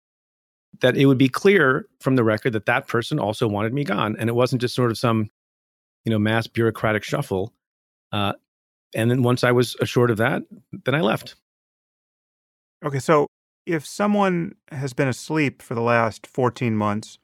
that 0.80 0.96
it 0.96 1.06
would 1.06 1.18
be 1.18 1.28
clear 1.28 1.86
from 2.00 2.16
the 2.16 2.24
record 2.24 2.52
that 2.54 2.66
that 2.66 2.88
person 2.88 3.18
also 3.18 3.46
wanted 3.46 3.72
me 3.72 3.84
gone, 3.84 4.16
and 4.18 4.28
it 4.28 4.34
wasn't 4.34 4.60
just 4.60 4.74
sort 4.74 4.90
of 4.90 4.98
some, 4.98 5.30
you 6.04 6.10
know, 6.10 6.18
mass 6.18 6.46
bureaucratic 6.46 7.04
shuffle. 7.04 7.52
Uh, 8.10 8.32
and 8.94 9.10
then 9.10 9.22
once 9.22 9.44
I 9.44 9.52
was 9.52 9.76
assured 9.80 10.10
of 10.10 10.16
that, 10.16 10.42
then 10.84 10.94
I 10.94 11.00
left. 11.00 11.36
Okay, 12.84 12.98
so 12.98 13.28
if 13.66 13.86
someone 13.86 14.54
has 14.70 14.92
been 14.92 15.08
asleep 15.08 15.62
for 15.62 15.74
the 15.74 15.80
last 15.80 16.26
14 16.26 16.76
months 16.76 17.18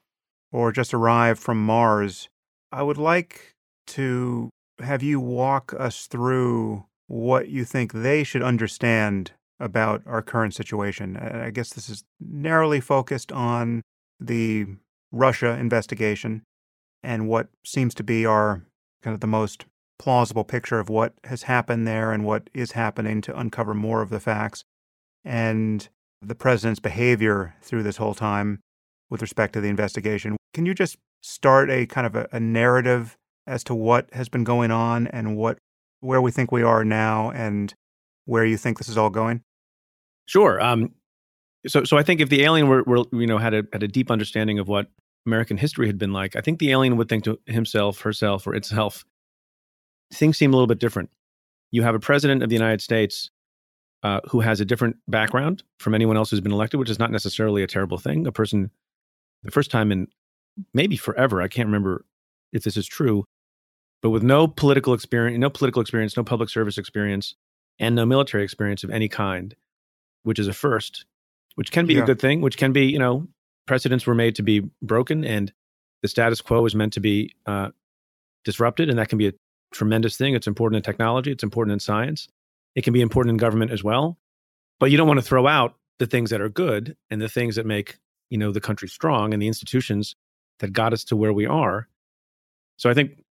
or 0.53 0.73
just 0.73 0.95
arrived 0.95 1.41
from 1.41 1.65
Mars, 1.65 2.29
I 2.73 2.83
would 2.83 2.99
like 2.99 3.55
to 3.89 4.51
have 4.81 5.03
you 5.03 5.21
walk 5.21 5.75
us 5.79 6.07
through 6.07 6.85
what 7.07 7.49
you 7.49 7.65
think 7.65 7.93
they 7.93 8.25
should 8.25 8.43
understand 8.43 9.33
about 9.59 10.03
our 10.07 10.23
current 10.23 10.55
situation. 10.55 11.17
I 11.17 11.51
guess 11.51 11.73
this 11.73 11.89
is 11.89 12.05
narrowly 12.21 12.81
focused 12.81 13.31
on 13.31 13.83
the 14.19 14.67
Russia 15.13 15.59
investigation 15.59 16.43
and 17.03 17.29
what 17.29 17.49
seems 17.65 17.95
to 17.95 18.03
be 18.03 18.25
our 18.25 18.63
kind 19.03 19.15
of 19.15 19.21
the 19.21 19.27
most 19.27 19.67
plausible 19.99 20.45
picture 20.45 20.79
of 20.79 20.89
what 20.89 21.15
has 21.25 21.43
happened 21.43 21.87
there 21.87 22.13
and 22.13 22.25
what 22.25 22.49
is 22.55 22.73
happening 22.73 23.21
to 23.21 23.39
uncover 23.39 23.75
more 23.75 24.01
of 24.01 24.09
the 24.09 24.21
facts 24.21 24.65
and 25.25 25.89
the 26.23 26.35
president's 26.35 26.81
behavior 26.81 27.55
through 27.63 27.83
this 27.83 27.97
whole 27.97 28.15
time 28.15 28.61
with 29.09 29.23
respect 29.23 29.53
to 29.55 29.61
the 29.61 29.69
investigation. 29.69 30.37
Can 30.55 30.67
you 30.67 30.75
just 30.75 30.97
start 31.23 31.71
a 31.71 31.87
kind 31.87 32.07
of 32.07 32.15
a, 32.15 32.29
a, 32.33 32.41
narrative 32.41 33.17
as 33.47 33.65
to 33.65 33.75
what 33.75 34.09
has 34.13 34.29
been 34.29 34.45
going 34.45 34.71
on 34.71 35.07
and 35.09 35.37
what 35.37 35.59
where 36.01 36.21
we 36.21 36.31
think 36.31 36.51
we 36.51 36.63
are 36.63 36.85
now 36.85 37.31
and 37.31 37.75
where 38.25 38.45
you 38.45 38.57
think 38.57 38.79
this 38.79 38.89
is 38.89 38.97
all 38.97 39.11
going? 39.11 39.43
Sure. 40.27 40.61
Um, 40.61 40.95
so, 41.67 41.85
so 41.85 41.99
I 41.99 42.03
think 42.03 42.21
if 42.21 42.29
the 42.29 42.43
alien 42.43 42.69
were, 42.69 42.83
were, 42.85 43.05
you 43.13 43.27
know, 43.27 43.39
had 43.39 43.53
a 43.53 43.65
had 43.73 43.83
a 43.83 43.89
deep 43.89 44.11
understanding 44.11 44.59
of 44.59 44.69
what 44.69 44.87
American 45.27 45.57
history 45.57 45.87
had 45.87 45.99
been 45.99 46.13
like, 46.13 46.37
I 46.37 46.41
think 46.41 46.59
the 46.59 46.71
alien 46.71 46.97
would 46.97 47.09
think 47.09 47.25
to 47.25 47.39
himself, 47.47 48.01
herself, 48.01 48.47
or 48.47 48.55
itself, 48.55 49.05
things 50.13 50.39
seem 50.39 50.53
a 50.53 50.57
little 50.57 50.67
bit 50.67 50.79
different. 50.79 51.11
You 51.71 51.83
have 51.83 51.95
a 51.95 52.01
president 52.01 52.43
of 52.43 52.49
the 52.49 52.55
United 52.55 52.81
States 52.81 53.31
uh, 54.03 54.21
who 54.31 54.41
has 54.41 54.61
a 54.61 54.65
different 54.65 54.97
background 55.09 55.63
from 55.79 55.95
anyone 55.95 56.17
else 56.17 56.31
who's 56.31 56.41
been 56.41 56.53
elected, 56.53 56.81
which 56.81 56.91
is 56.91 56.99
not 56.99 57.11
necessarily 57.11 57.63
a 57.63 57.67
terrible 57.67 57.99
thing. 57.99 58.27
A 58.27 58.33
person, 58.33 58.71
the 59.43 59.51
first 59.51 59.71
time 59.71 59.93
in 59.93 60.09
maybe 60.73 60.97
forever, 60.97 61.43
I 61.43 61.49
can't 61.49 61.67
remember 61.67 62.05
if 62.53 62.63
this 62.63 62.77
is 62.77 62.87
true, 62.87 63.25
but 64.03 64.11
with 64.11 64.23
no 64.23 64.49
political 64.49 64.95
experience, 64.95 65.39
no 65.39 65.51
political 65.51 65.83
experience, 65.83 66.17
no 66.17 66.25
public 66.25 66.49
service 66.49 66.79
experience, 66.79 67.35
and 67.79 67.95
no 67.95 68.07
military 68.07 68.45
experience 68.45 68.85
of 68.85 68.91
any 68.91 69.09
kind, 69.09 69.55
which 70.23 70.39
is 70.39 70.49
a 70.49 70.53
first, 70.53 71.05
which 71.55 71.71
can 71.71 71.87
be 71.87 71.95
Yeah. 71.95 72.03
a 72.03 72.07
good 72.07 72.21
thing, 72.21 72.41
which 72.41 72.57
can 72.57 72.73
be, 72.73 72.87
you 72.87 72.99
know, 72.99 73.29
precedents 73.67 74.07
were 74.07 74.15
made 74.15 74.35
to 74.37 74.43
be 74.43 74.63
broken 74.83 75.25
and 75.25 75.53
the 76.03 76.09
status 76.09 76.41
quo 76.41 76.65
is 76.65 76.75
meant 76.75 76.95
to 76.95 77.01
be 77.01 77.35
uh, 77.47 77.71
disrupted. 78.45 78.89
And 78.89 78.99
that 78.99 79.09
can 79.09 79.19
be 79.19 79.29
a 79.29 79.33
tremendous 79.73 80.17
thing. 80.17 80.35
It's 80.35 80.47
important 80.47 80.79
in 80.79 80.83
technology, 80.83 81.31
it's 81.31 81.45
important 81.45 81.75
in 81.75 81.81
science, 81.81 82.29
it 82.75 82.83
can 82.83 82.93
be 82.93 83.01
important 83.01 83.31
in 83.31 83.37
government 83.37 83.71
as 83.71 83.83
well. 83.83 84.19
But 84.79 84.91
you 84.91 84.97
don't 84.97 85.09
want 85.09 85.19
to 85.21 85.27
throw 85.27 85.47
out 85.47 85.75
the 85.99 86.07
things 86.07 86.31
that 86.31 86.41
are 86.41 86.49
good 86.49 86.97
and 87.11 87.21
the 87.21 87.29
things 87.29 87.57
that 87.57 87.67
make, 87.67 87.99
you 88.31 88.39
know, 88.39 88.53
the 88.53 88.61
country 88.61 88.89
strong 88.89 89.33
and 89.33 89.43
the 89.43 89.47
institutions 89.47 90.17
that 90.61 90.73
got 90.73 90.93
us 90.93 91.05
to 91.05 91.17
where 91.17 91.33
we 91.33 91.47
are. 91.47 91.89
So 92.77 92.89
I 92.89 92.95
think, 92.95 93.23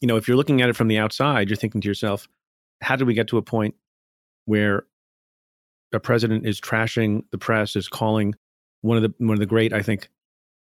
you 0.00 0.08
know, 0.08 0.16
if 0.16 0.26
you're 0.26 0.36
looking 0.36 0.62
at 0.62 0.68
it 0.68 0.76
from 0.76 0.88
the 0.88 0.98
outside, 0.98 1.48
you're 1.48 1.56
thinking 1.56 1.80
to 1.80 1.88
yourself, 1.88 2.26
how 2.80 2.96
did 2.96 3.06
we 3.06 3.14
get 3.14 3.28
to 3.28 3.38
a 3.38 3.42
point 3.42 3.76
where 4.46 4.84
a 5.92 6.00
president 6.00 6.46
is 6.46 6.60
trashing 6.60 7.24
the 7.30 7.38
press, 7.38 7.76
is 7.76 7.88
calling 7.88 8.34
one 8.80 8.96
of 8.96 9.02
the 9.02 9.14
one 9.18 9.34
of 9.34 9.38
the 9.38 9.46
great, 9.46 9.72
I 9.72 9.82
think, 9.82 10.08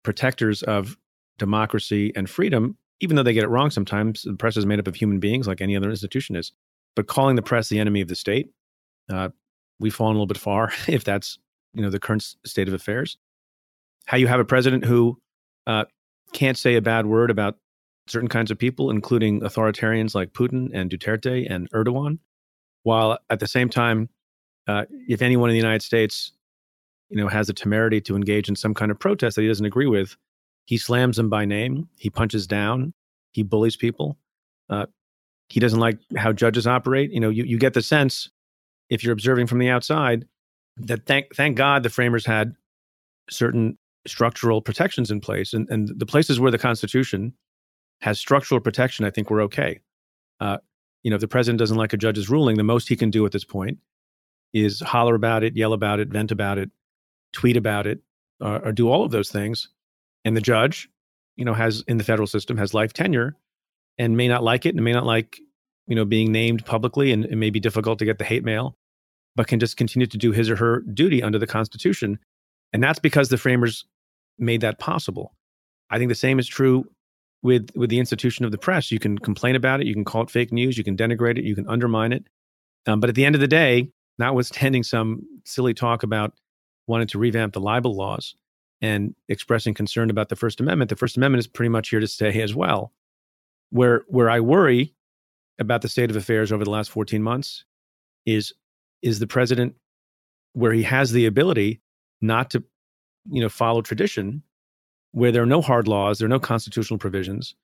protectors 0.04 0.64
of 0.64 0.98
democracy 1.38 2.14
and 2.16 2.30
freedom, 2.30 2.78
even 3.02 3.16
though 3.16 3.24
they 3.24 3.34
get 3.34 3.44
it 3.44 3.50
wrong 3.50 3.72
sometimes. 3.72 4.22
The 4.22 4.36
press 4.36 4.56
is 4.56 4.66
made 4.66 4.80
up 4.80 4.88
of 4.88 4.96
human 4.96 5.20
beings, 5.20 5.48
like 5.48 5.60
any 5.60 5.76
other 5.76 5.90
institution 5.90 6.36
is. 6.36 6.54
But 6.98 7.06
calling 7.06 7.36
the 7.36 7.44
press 7.44 7.70
the 7.70 7.78
enemy 7.78 8.02
of 8.02 8.08
the 8.08 8.16
state, 8.16 8.50
uh, 9.08 9.30
we've 9.80 9.94
fallen 9.94 10.16
a 10.16 10.18
little 10.18 10.26
bit 10.26 10.40
far 10.40 10.74
if 10.88 11.04
that's 11.04 11.38
you 11.74 11.84
know 11.84 11.92
the 11.92 12.00
current 12.00 12.24
state 12.44 12.68
of 12.68 12.74
affairs. 12.74 13.18
How 14.08 14.18
you 14.18 14.26
have 14.28 14.40
a 14.40 14.46
president 14.46 14.84
who 14.84 15.22
uh, 15.68 15.86
can't 16.34 16.58
say 16.58 16.76
a 16.76 16.82
bad 16.82 17.06
word 17.06 17.30
about 17.30 17.58
certain 18.08 18.30
kinds 18.30 18.50
of 18.50 18.58
people, 18.58 18.90
including 18.90 19.42
authoritarians 19.42 20.16
like 20.16 20.34
Putin 20.34 20.72
and 20.74 20.90
Duterte 20.90 21.46
and 21.48 21.70
Erdogan, 21.70 22.18
while 22.82 23.20
at 23.30 23.40
the 23.40 23.48
same 23.48 23.70
time, 23.70 24.10
uh, 24.68 24.86
if 25.08 25.22
anyone 25.22 25.50
in 25.50 25.54
the 25.54 25.58
United 25.58 25.84
States, 25.84 26.32
you 27.10 27.18
know, 27.18 27.28
has 27.28 27.46
the 27.46 27.54
temerity 27.54 28.02
to 28.02 28.16
engage 28.16 28.50
in 28.50 28.56
some 28.56 28.74
kind 28.74 28.90
of 28.90 28.98
protest 28.98 29.36
that 29.36 29.44
he 29.44 29.48
doesn't 29.48 29.66
agree 29.66 29.88
with, 29.88 30.18
he 30.66 30.78
slams 30.78 31.18
them 31.18 31.30
by 31.30 31.46
name, 31.46 31.90
he 31.96 32.10
punches 32.10 32.48
down, 32.48 32.94
he 33.34 33.44
bullies 33.44 33.76
people. 33.76 34.18
Uh, 34.70 34.88
he 35.50 35.60
doesn't 35.60 35.80
like 35.80 36.00
how 36.16 36.34
judges 36.34 36.68
operate. 36.68 37.12
You 37.12 37.20
know, 37.20 37.30
you, 37.30 37.44
you 37.44 37.58
get 37.58 37.74
the 37.74 37.82
sense 37.82 38.30
if 38.90 39.04
you're 39.04 39.14
observing 39.14 39.48
from 39.48 39.60
the 39.60 39.70
outside 39.70 40.26
that 40.78 41.06
thank 41.06 41.36
thank 41.36 41.58
God 41.58 41.84
the 41.84 41.90
framers 41.90 42.26
had 42.26 42.56
certain 43.30 43.78
structural 44.06 44.62
protections 44.62 45.12
in 45.12 45.20
place, 45.20 45.54
and 45.54 45.68
and 45.70 45.92
the 45.98 46.06
places 46.06 46.40
where 46.40 46.52
the 46.52 46.58
Constitution 46.58 47.34
has 48.02 48.20
structural 48.20 48.62
protection, 48.62 49.06
I 49.06 49.10
think 49.10 49.30
we're 49.30 49.42
okay. 49.44 49.80
Uh, 50.40 50.58
you 51.04 51.10
know, 51.10 51.16
if 51.16 51.22
the 51.22 51.28
president 51.28 51.60
doesn't 51.60 51.78
like 51.78 51.94
a 51.94 51.98
judge's 51.98 52.30
ruling, 52.30 52.58
the 52.58 52.64
most 52.64 52.88
he 52.88 52.96
can 52.96 53.10
do 53.10 53.26
at 53.26 53.32
this 53.32 53.44
point 53.44 53.80
is 54.54 54.82
holler 54.82 55.16
about 55.16 55.44
it, 55.44 55.56
yell 55.56 55.74
about 55.74 56.00
it, 56.00 56.10
vent 56.10 56.32
about 56.32 56.58
it, 56.58 56.70
tweet 57.34 57.58
about 57.58 57.88
it, 57.88 58.00
uh, 58.42 58.60
or 58.64 58.72
do 58.72 58.90
all 58.90 59.04
of 59.04 59.12
those 59.12 59.32
things. 59.32 59.70
And 60.26 60.38
the 60.38 60.42
judge, 60.42 60.90
you 61.36 61.46
know, 61.46 61.54
has 61.54 61.84
in 61.88 61.98
the 61.98 62.04
federal 62.04 62.28
system 62.28 62.58
has 62.58 62.74
life 62.74 62.94
tenure 62.94 63.36
and 63.98 64.18
may 64.18 64.28
not 64.28 64.44
like 64.44 64.66
it 64.66 64.76
and 64.76 64.84
may 64.84 64.94
not 64.94 65.06
like, 65.06 65.40
you 65.88 65.96
know, 65.96 66.06
being 66.06 66.32
named 66.32 66.66
publicly 66.66 67.12
and 67.12 67.26
it 67.26 67.36
may 67.36 67.50
be 67.50 67.60
difficult 67.60 68.00
to 68.00 68.06
get 68.06 68.18
the 68.18 68.24
hate 68.24 68.44
mail, 68.44 68.76
but 69.36 69.48
can 69.48 69.60
just 69.60 69.78
continue 69.78 70.08
to 70.08 70.18
do 70.18 70.32
his 70.32 70.50
or 70.50 70.56
her 70.56 70.82
duty 70.94 71.24
under 71.24 71.40
the 71.40 71.48
Constitution. 71.48 72.20
And 72.74 72.84
that's 72.84 73.00
because 73.00 73.30
the 73.30 73.38
framers 73.38 73.86
made 74.38 74.62
that 74.62 74.80
possible. 74.80 75.34
I 75.90 75.98
think 75.98 76.10
the 76.10 76.16
same 76.16 76.40
is 76.40 76.48
true 76.48 76.86
with 77.42 77.70
with 77.76 77.90
the 77.90 78.00
institution 78.00 78.46
of 78.46 78.52
the 78.52 78.58
press. 78.58 78.92
You 78.92 79.00
can 79.00 79.18
complain 79.18 79.56
about 79.56 79.80
it, 79.80 79.88
you 79.88 79.94
can 79.94 80.06
call 80.06 80.24
it 80.24 80.30
fake 80.30 80.52
news, 80.52 80.78
you 80.78 80.84
can 80.84 80.98
denigrate 80.98 81.38
it, 81.38 81.46
you 81.46 81.56
can 81.56 81.68
undermine 81.68 82.12
it. 82.12 82.26
Um, 82.86 83.00
but 83.00 83.10
at 83.10 83.16
the 83.16 83.26
end 83.26 83.36
of 83.36 83.42
the 83.42 83.48
day, 83.48 83.90
notwithstanding 84.20 84.84
some 84.84 85.22
silly 85.46 85.74
talk 85.74 86.04
about 86.04 86.34
wanting 86.88 87.08
to 87.08 87.20
revamp 87.20 87.54
the 87.54 87.60
libel 87.60 87.96
laws 87.96 88.36
and 88.82 89.16
expressing 89.28 89.74
concern 89.74 90.10
about 90.10 90.30
the 90.30 90.36
First 90.36 90.60
Amendment, 90.60 90.90
the 90.90 90.96
First 90.96 91.18
Amendment 91.18 91.40
is 91.40 91.48
pretty 91.48 91.70
much 91.70 91.90
here 91.90 92.00
to 92.00 92.08
stay 92.08 92.42
as 92.42 92.56
well. 92.56 92.92
Where 93.70 94.04
where 94.08 94.30
I 94.30 94.40
worry 94.40 94.94
about 95.60 95.82
the 95.82 95.90
state 95.90 96.10
of 96.10 96.16
affairs 96.16 96.52
over 96.52 96.64
the 96.64 96.70
last 96.70 96.90
14 96.92 97.22
months 97.22 97.66
is 98.26 98.54
is 99.02 99.20
the 99.20 99.28
president 99.28 99.76
where 100.54 100.72
he 100.72 100.84
has 100.84 101.12
the 101.12 101.26
ability 101.26 101.82
not 102.22 102.52
to 102.52 102.64
you 103.30 103.42
know 103.42 103.50
follow 103.50 103.82
tradition 103.82 104.44
where 105.12 105.32
there 105.32 105.44
are 105.44 105.48
no 105.48 105.62
hard 105.62 105.88
laws 105.88 106.20
there 106.20 106.26
are 106.26 106.30
no 106.30 106.40
constitutional 106.40 106.98
provisions 106.98 107.56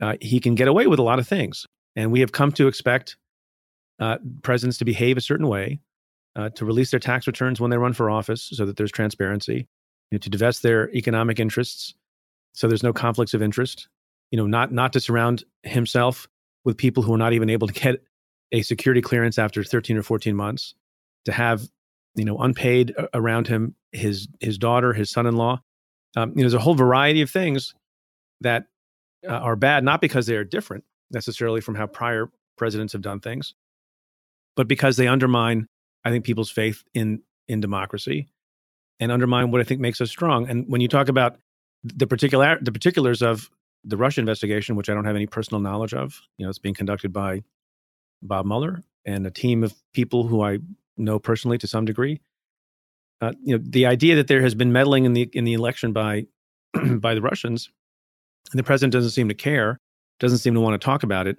uh, 0.00 0.14
he 0.20 0.40
can 0.40 0.54
get 0.54 0.68
away 0.68 0.86
with 0.86 0.98
a 0.98 1.02
lot 1.02 1.18
of 1.18 1.26
things. 1.26 1.66
And 1.96 2.12
we 2.12 2.20
have 2.20 2.32
come 2.32 2.52
to 2.52 2.68
expect 2.68 3.16
uh, 3.98 4.18
presidents 4.42 4.78
to 4.78 4.84
behave 4.84 5.16
a 5.16 5.20
certain 5.20 5.48
way 5.48 5.80
uh, 6.36 6.50
to 6.50 6.64
release 6.64 6.90
their 6.90 7.00
tax 7.00 7.26
returns 7.26 7.60
when 7.60 7.70
they 7.70 7.78
run 7.78 7.92
for 7.92 8.10
office 8.10 8.50
so 8.52 8.64
that 8.64 8.76
there's 8.76 8.92
transparency 8.92 9.66
you 10.10 10.16
know, 10.16 10.18
to 10.18 10.30
divest 10.30 10.62
their 10.62 10.88
economic 10.94 11.40
interests 11.40 11.94
so 12.52 12.68
there's 12.68 12.82
no 12.82 12.92
conflicts 12.92 13.34
of 13.34 13.42
interest 13.42 13.88
you 14.30 14.36
know, 14.36 14.46
not 14.46 14.72
not 14.72 14.92
to 14.92 15.00
surround 15.00 15.44
himself 15.62 16.28
with 16.64 16.76
people 16.76 17.02
who 17.02 17.14
are 17.14 17.18
not 17.18 17.32
even 17.32 17.50
able 17.50 17.66
to 17.66 17.72
get 17.72 18.02
a 18.52 18.62
security 18.62 19.00
clearance 19.00 19.38
after 19.38 19.62
13 19.62 19.96
or 19.96 20.02
14 20.02 20.34
months, 20.34 20.74
to 21.24 21.32
have 21.32 21.62
you 22.14 22.24
know 22.24 22.38
unpaid 22.38 22.94
around 23.14 23.46
him 23.46 23.74
his 23.92 24.28
his 24.40 24.58
daughter, 24.58 24.92
his 24.92 25.10
son-in-law. 25.10 25.60
Um, 26.16 26.30
you 26.30 26.36
know, 26.36 26.42
there's 26.42 26.54
a 26.54 26.58
whole 26.58 26.74
variety 26.74 27.22
of 27.22 27.30
things 27.30 27.74
that 28.40 28.66
uh, 29.26 29.32
are 29.32 29.56
bad, 29.56 29.84
not 29.84 30.00
because 30.00 30.26
they 30.26 30.36
are 30.36 30.44
different 30.44 30.84
necessarily 31.10 31.60
from 31.60 31.74
how 31.74 31.86
prior 31.86 32.30
presidents 32.56 32.92
have 32.92 33.02
done 33.02 33.20
things, 33.20 33.54
but 34.56 34.68
because 34.68 34.96
they 34.96 35.06
undermine, 35.06 35.66
I 36.04 36.10
think, 36.10 36.24
people's 36.24 36.50
faith 36.50 36.84
in 36.94 37.22
in 37.46 37.60
democracy 37.60 38.28
and 39.00 39.12
undermine 39.12 39.50
what 39.50 39.60
I 39.60 39.64
think 39.64 39.80
makes 39.80 40.00
us 40.00 40.10
strong. 40.10 40.48
And 40.48 40.64
when 40.68 40.80
you 40.80 40.88
talk 40.88 41.08
about 41.08 41.38
the 41.84 42.06
particular 42.06 42.58
the 42.60 42.72
particulars 42.72 43.22
of 43.22 43.50
the 43.88 43.96
Russia 43.96 44.20
investigation, 44.20 44.76
which 44.76 44.88
I 44.88 44.94
don't 44.94 45.06
have 45.06 45.16
any 45.16 45.26
personal 45.26 45.60
knowledge 45.60 45.94
of, 45.94 46.20
you 46.36 46.44
know, 46.44 46.50
it's 46.50 46.58
being 46.58 46.74
conducted 46.74 47.12
by 47.12 47.42
Bob 48.22 48.46
Mueller 48.46 48.84
and 49.06 49.26
a 49.26 49.30
team 49.30 49.64
of 49.64 49.74
people 49.94 50.26
who 50.26 50.42
I 50.42 50.58
know 50.96 51.18
personally 51.18 51.58
to 51.58 51.66
some 51.66 51.84
degree. 51.84 52.20
Uh, 53.20 53.32
you 53.42 53.56
know, 53.56 53.64
the 53.66 53.86
idea 53.86 54.14
that 54.16 54.28
there 54.28 54.42
has 54.42 54.54
been 54.54 54.72
meddling 54.72 55.04
in 55.04 55.14
the 55.14 55.28
in 55.32 55.44
the 55.44 55.54
election 55.54 55.92
by 55.92 56.26
by 56.96 57.14
the 57.14 57.22
Russians, 57.22 57.70
and 58.52 58.58
the 58.58 58.62
president 58.62 58.92
doesn't 58.92 59.10
seem 59.10 59.28
to 59.28 59.34
care, 59.34 59.80
doesn't 60.20 60.38
seem 60.38 60.54
to 60.54 60.60
want 60.60 60.80
to 60.80 60.84
talk 60.84 61.02
about 61.02 61.26
it, 61.26 61.38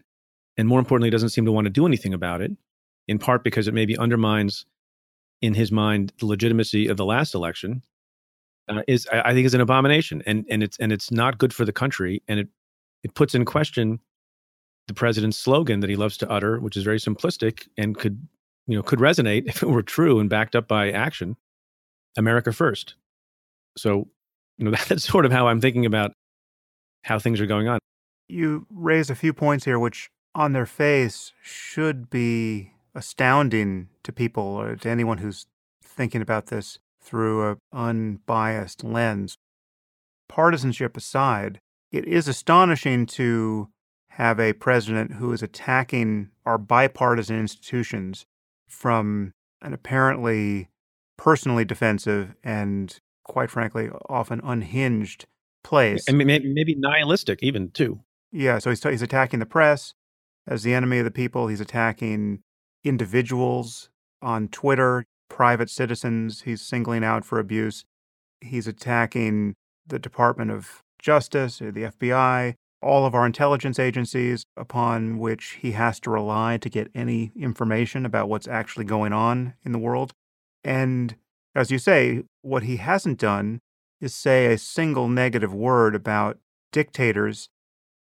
and 0.57 0.67
more 0.67 0.79
importantly, 0.79 1.09
doesn't 1.09 1.29
seem 1.29 1.45
to 1.45 1.51
want 1.51 1.65
to 1.65 1.71
do 1.71 1.85
anything 1.85 2.13
about 2.13 2.41
it. 2.41 2.51
In 3.07 3.17
part 3.17 3.43
because 3.43 3.67
it 3.67 3.73
maybe 3.73 3.97
undermines, 3.97 4.65
in 5.41 5.53
his 5.53 5.71
mind, 5.71 6.13
the 6.19 6.25
legitimacy 6.25 6.87
of 6.87 6.97
the 6.97 7.05
last 7.05 7.33
election, 7.33 7.81
uh, 8.69 8.81
is 8.87 9.07
I, 9.11 9.33
think 9.33 9.45
is 9.45 9.53
an 9.53 9.61
abomination, 9.61 10.21
and 10.25 10.45
and 10.49 10.63
it's 10.63 10.77
and 10.79 10.91
it's 10.91 11.11
not 11.11 11.37
good 11.37 11.53
for 11.53 11.65
the 11.65 11.73
country, 11.73 12.21
and 12.27 12.39
it 12.39 12.47
it 13.03 13.15
puts 13.15 13.35
in 13.35 13.45
question 13.45 13.99
the 14.87 14.93
president's 14.93 15.37
slogan 15.37 15.79
that 15.81 15.89
he 15.89 15.95
loves 15.95 16.17
to 16.17 16.29
utter, 16.29 16.59
which 16.59 16.75
is 16.75 16.83
very 16.83 16.99
simplistic 16.99 17.67
and 17.77 17.97
could 17.97 18.27
you 18.67 18.75
know 18.75 18.83
could 18.83 18.99
resonate 18.99 19.43
if 19.47 19.63
it 19.63 19.69
were 19.69 19.83
true 19.83 20.19
and 20.19 20.29
backed 20.29 20.55
up 20.55 20.67
by 20.67 20.91
action. 20.91 21.35
America 22.17 22.51
first. 22.51 22.95
So 23.77 24.07
you 24.57 24.65
know 24.65 24.71
that's 24.87 25.03
sort 25.03 25.25
of 25.25 25.31
how 25.31 25.47
I'm 25.47 25.61
thinking 25.61 25.85
about 25.85 26.11
how 27.03 27.19
things 27.19 27.39
are 27.39 27.45
going 27.45 27.67
on. 27.67 27.79
You 28.27 28.67
raise 28.69 29.09
a 29.09 29.15
few 29.15 29.33
points 29.33 29.65
here, 29.65 29.79
which 29.79 30.09
on 30.35 30.53
their 30.53 30.65
face 30.65 31.33
should 31.41 32.09
be 32.09 32.73
astounding 32.93 33.89
to 34.03 34.11
people 34.11 34.43
or 34.43 34.75
to 34.75 34.89
anyone 34.89 35.19
who's 35.19 35.47
thinking 35.83 36.21
about 36.21 36.47
this 36.47 36.79
through 37.09 37.51
an 37.51 37.57
unbiased 37.73 38.83
lens. 38.83 39.35
Partisanship 40.27 40.95
aside, 40.95 41.59
it 41.91 42.05
is 42.05 42.27
astonishing 42.27 43.07
to 43.07 43.69
have 44.09 44.39
a 44.39 44.53
president 44.53 45.13
who 45.13 45.33
is 45.33 45.41
attacking 45.41 46.29
our 46.45 46.59
bipartisan 46.59 47.39
institutions 47.39 48.25
from 48.67 49.31
an 49.61 49.73
apparently 49.73 50.69
personally 51.17 51.65
defensive 51.65 52.35
and, 52.43 52.99
quite 53.23 53.49
frankly, 53.49 53.89
often 54.07 54.39
unhinged 54.43 55.25
place. 55.63 56.07
And 56.07 56.17
maybe 56.17 56.75
nihilistic, 56.77 57.39
even, 57.41 57.71
too. 57.71 58.01
Yeah, 58.31 58.59
so 58.59 58.69
he's, 58.69 58.83
he's 58.83 59.01
attacking 59.01 59.39
the 59.39 59.47
press 59.47 59.95
as 60.47 60.61
the 60.61 60.75
enemy 60.75 60.99
of 60.99 61.05
the 61.05 61.11
people. 61.11 61.47
He's 61.47 61.61
attacking 61.61 62.41
individuals 62.83 63.89
on 64.21 64.47
Twitter 64.49 65.05
private 65.29 65.69
citizens 65.69 66.41
he's 66.41 66.61
singling 66.61 67.03
out 67.03 67.23
for 67.23 67.39
abuse. 67.39 67.85
He's 68.41 68.67
attacking 68.67 69.55
the 69.87 69.99
Department 69.99 70.51
of 70.51 70.81
Justice, 70.99 71.59
the 71.59 71.71
FBI, 71.71 72.55
all 72.81 73.05
of 73.05 73.13
our 73.13 73.25
intelligence 73.25 73.79
agencies 73.79 74.43
upon 74.55 75.19
which 75.19 75.57
he 75.61 75.71
has 75.71 75.99
to 76.01 76.09
rely 76.09 76.57
to 76.57 76.69
get 76.69 76.91
any 76.95 77.31
information 77.37 78.05
about 78.05 78.29
what's 78.29 78.47
actually 78.47 78.85
going 78.85 79.13
on 79.13 79.53
in 79.63 79.71
the 79.71 79.79
world. 79.79 80.13
And 80.63 81.15
as 81.55 81.71
you 81.71 81.77
say, 81.77 82.23
what 82.41 82.63
he 82.63 82.77
hasn't 82.77 83.19
done 83.19 83.59
is 83.99 84.15
say 84.15 84.45
a 84.45 84.57
single 84.57 85.07
negative 85.07 85.53
word 85.53 85.95
about 85.95 86.37
dictators 86.71 87.49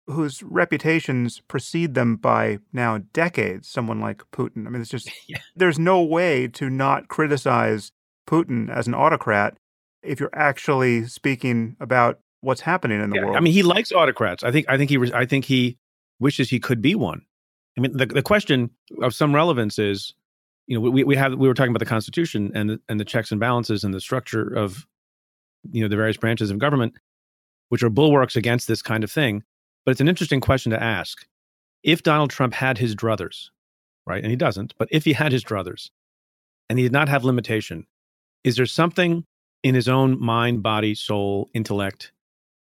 whose 0.06 0.42
reputations 0.42 1.40
precede 1.48 1.94
them 1.94 2.16
by 2.16 2.58
now 2.72 2.98
decades, 3.12 3.68
someone 3.68 4.00
like 4.00 4.22
Putin. 4.32 4.66
I 4.66 4.70
mean, 4.70 4.80
it's 4.80 4.90
just, 4.90 5.10
yeah. 5.28 5.38
there's 5.56 5.78
no 5.78 6.02
way 6.02 6.48
to 6.48 6.70
not 6.70 7.08
criticize 7.08 7.92
Putin 8.28 8.70
as 8.70 8.86
an 8.86 8.94
autocrat 8.94 9.56
if 10.02 10.20
you're 10.20 10.30
actually 10.32 11.06
speaking 11.06 11.76
about 11.80 12.20
what's 12.40 12.60
happening 12.60 13.02
in 13.02 13.10
the 13.10 13.16
yeah, 13.16 13.25
world. 13.25 13.36
I 13.36 13.40
mean, 13.40 13.52
he 13.52 13.62
likes 13.62 13.90
autocrats. 13.90 14.44
I 14.44 14.52
think, 14.52 14.66
I 14.68 14.76
think 14.76 14.90
he, 14.90 15.12
I 15.12 15.26
think 15.26 15.44
he 15.44 15.78
wishes 16.20 16.48
he 16.48 16.60
could 16.60 16.80
be 16.80 16.94
one. 16.94 17.22
I 17.76 17.80
mean, 17.80 17.96
the, 17.96 18.06
the 18.06 18.22
question 18.22 18.70
of 19.02 19.14
some 19.14 19.34
relevance 19.34 19.78
is, 19.78 20.14
you 20.66 20.76
know, 20.76 20.88
we, 20.88 21.04
we 21.04 21.16
have, 21.16 21.34
we 21.34 21.48
were 21.48 21.54
talking 21.54 21.70
about 21.70 21.80
the 21.80 21.86
Constitution 21.86 22.52
and 22.54 22.70
the, 22.70 22.80
and 22.88 22.98
the 23.00 23.04
checks 23.04 23.30
and 23.30 23.40
balances 23.40 23.84
and 23.84 23.92
the 23.92 24.00
structure 24.00 24.42
of, 24.42 24.86
you 25.70 25.82
know, 25.82 25.88
the 25.88 25.96
various 25.96 26.16
branches 26.16 26.50
of 26.50 26.58
government, 26.58 26.94
which 27.68 27.82
are 27.82 27.90
bulwarks 27.90 28.36
against 28.36 28.68
this 28.68 28.82
kind 28.82 29.02
of 29.02 29.10
thing. 29.10 29.42
But 29.87 29.93
it's 29.93 30.00
an 30.00 30.09
interesting 30.09 30.40
question 30.40 30.73
to 30.73 30.83
ask. 30.83 31.26
If 31.85 32.02
Donald 32.02 32.31
Trump 32.31 32.52
had 32.55 32.76
his 32.76 32.97
druthers, 32.97 33.50
right, 34.05 34.23
and 34.23 34.31
he 34.31 34.37
doesn't, 34.37 34.75
but 34.78 34.88
if 34.90 35.05
he 35.05 35.12
had 35.12 35.31
his 35.31 35.45
druthers 35.45 35.90
and 36.69 36.76
he 36.78 36.85
did 36.85 36.93
not 36.93 37.09
have 37.09 37.25
limitation, 37.25 37.87
is 38.43 38.57
there 38.57 38.66
something 38.66 39.25
in 39.62 39.76
his 39.76 39.88
own 39.88 40.21
mind, 40.21 40.62
body, 40.64 40.97
soul, 40.97 41.49
intellect, 41.55 42.11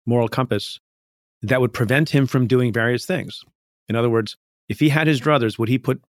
moral 0.04 0.28
compass 0.28 0.80
that 1.40 1.62
would 1.62 1.72
prevent 1.72 2.10
him 2.10 2.26
from 2.26 2.46
doing 2.46 2.74
various 2.74 3.06
things? 3.06 3.42
In 3.88 3.96
other 3.96 4.10
words, 4.10 4.36
if 4.68 4.78
he 4.78 4.90
had 4.90 5.06
his 5.06 5.20
druthers, 5.20 5.58
would 5.58 5.70
he 5.70 5.78
put 5.78 6.02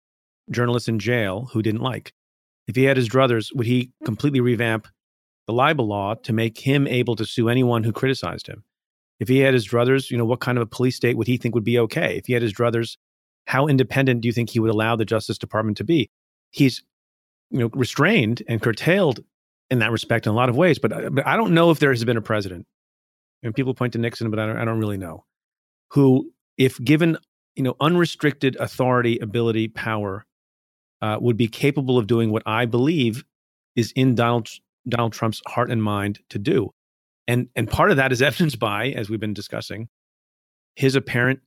journalists 0.51 0.89
in 0.89 1.00
jail 1.00 1.50
who 1.53 1.62
didn't 1.62 1.82
like? 1.82 2.13
If 2.68 2.75
he 2.75 2.84
had 2.84 2.98
his 2.98 3.08
druthers, 3.08 3.56
would 3.56 3.68
he 3.68 3.94
completely 4.03 4.41
revamp 4.41 4.86
the 5.48 5.53
libel 5.53 5.88
law 5.88 6.15
to 6.15 6.34
make 6.34 6.60
him 6.60 6.88
able 6.88 7.15
to 7.15 7.25
sue 7.25 7.48
anyone 7.48 7.86
who 7.86 7.94
criticized 7.94 8.48
him? 8.48 8.65
If 9.19 9.27
he 9.27 9.39
had 9.39 9.53
his 9.53 9.67
druthers, 9.67 10.09
you 10.09 10.17
know, 10.17 10.25
what 10.25 10.39
kind 10.39 10.57
of 10.57 10.61
a 10.61 10.65
police 10.65 10.95
state 10.95 11.17
would 11.17 11.27
he 11.27 11.38
think 11.38 11.53
would 11.55 11.63
be 11.63 11.79
okay? 11.79 12.17
If 12.17 12.27
he 12.27 12.33
had 12.33 12.41
his 12.41 12.53
druthers, 12.53 12.97
how 13.45 13.67
independent 13.67 14.21
do 14.21 14.27
you 14.27 14.33
think 14.33 14.49
he 14.49 14.59
would 14.59 14.71
allow 14.71 14.95
the 14.95 15.05
Justice 15.05 15.38
Department 15.38 15.77
to 15.77 15.83
be? 15.83 16.09
He's, 16.51 16.83
you 17.49 17.59
know, 17.59 17.69
restrained 17.73 18.43
and 18.47 18.61
curtailed 18.61 19.21
in 19.69 19.79
that 19.79 19.91
respect 19.91 20.25
in 20.25 20.31
a 20.31 20.35
lot 20.35 20.49
of 20.49 20.55
ways. 20.55 20.79
But, 20.79 20.93
uh, 20.93 21.09
but 21.09 21.27
I 21.27 21.35
don't 21.35 21.53
know 21.53 21.69
if 21.71 21.79
there 21.79 21.91
has 21.91 22.03
been 22.05 22.17
a 22.17 22.21
president, 22.21 22.65
and 23.43 23.53
people 23.53 23.73
point 23.73 23.93
to 23.93 23.99
Nixon, 23.99 24.29
but 24.29 24.39
I 24.39 24.45
don't, 24.45 24.57
I 24.57 24.65
don't 24.65 24.79
really 24.79 24.97
know, 24.97 25.25
who, 25.91 26.31
if 26.57 26.81
given, 26.83 27.17
you 27.55 27.63
know, 27.63 27.75
unrestricted 27.81 28.55
authority, 28.57 29.19
ability, 29.19 29.67
power, 29.67 30.25
uh, 31.01 31.17
would 31.19 31.38
be 31.38 31.47
capable 31.47 31.97
of 31.97 32.07
doing 32.07 32.31
what 32.31 32.43
I 32.45 32.65
believe 32.65 33.23
is 33.75 33.91
in 33.95 34.15
Donald 34.15 34.49
Donald 34.88 35.13
Trump's 35.13 35.41
heart 35.47 35.69
and 35.69 35.83
mind 35.83 36.19
to 36.29 36.39
do. 36.39 36.73
And 37.29 37.48
and 37.55 37.69
part 37.69 37.91
of 37.91 37.98
that 37.98 38.12
is 38.12 38.21
evidenced 38.29 38.59
by, 38.59 38.88
as 38.89 39.09
we've 39.09 39.19
been 39.19 39.33
discussing, 39.33 39.88
his 40.75 40.95
apparent, 40.95 41.39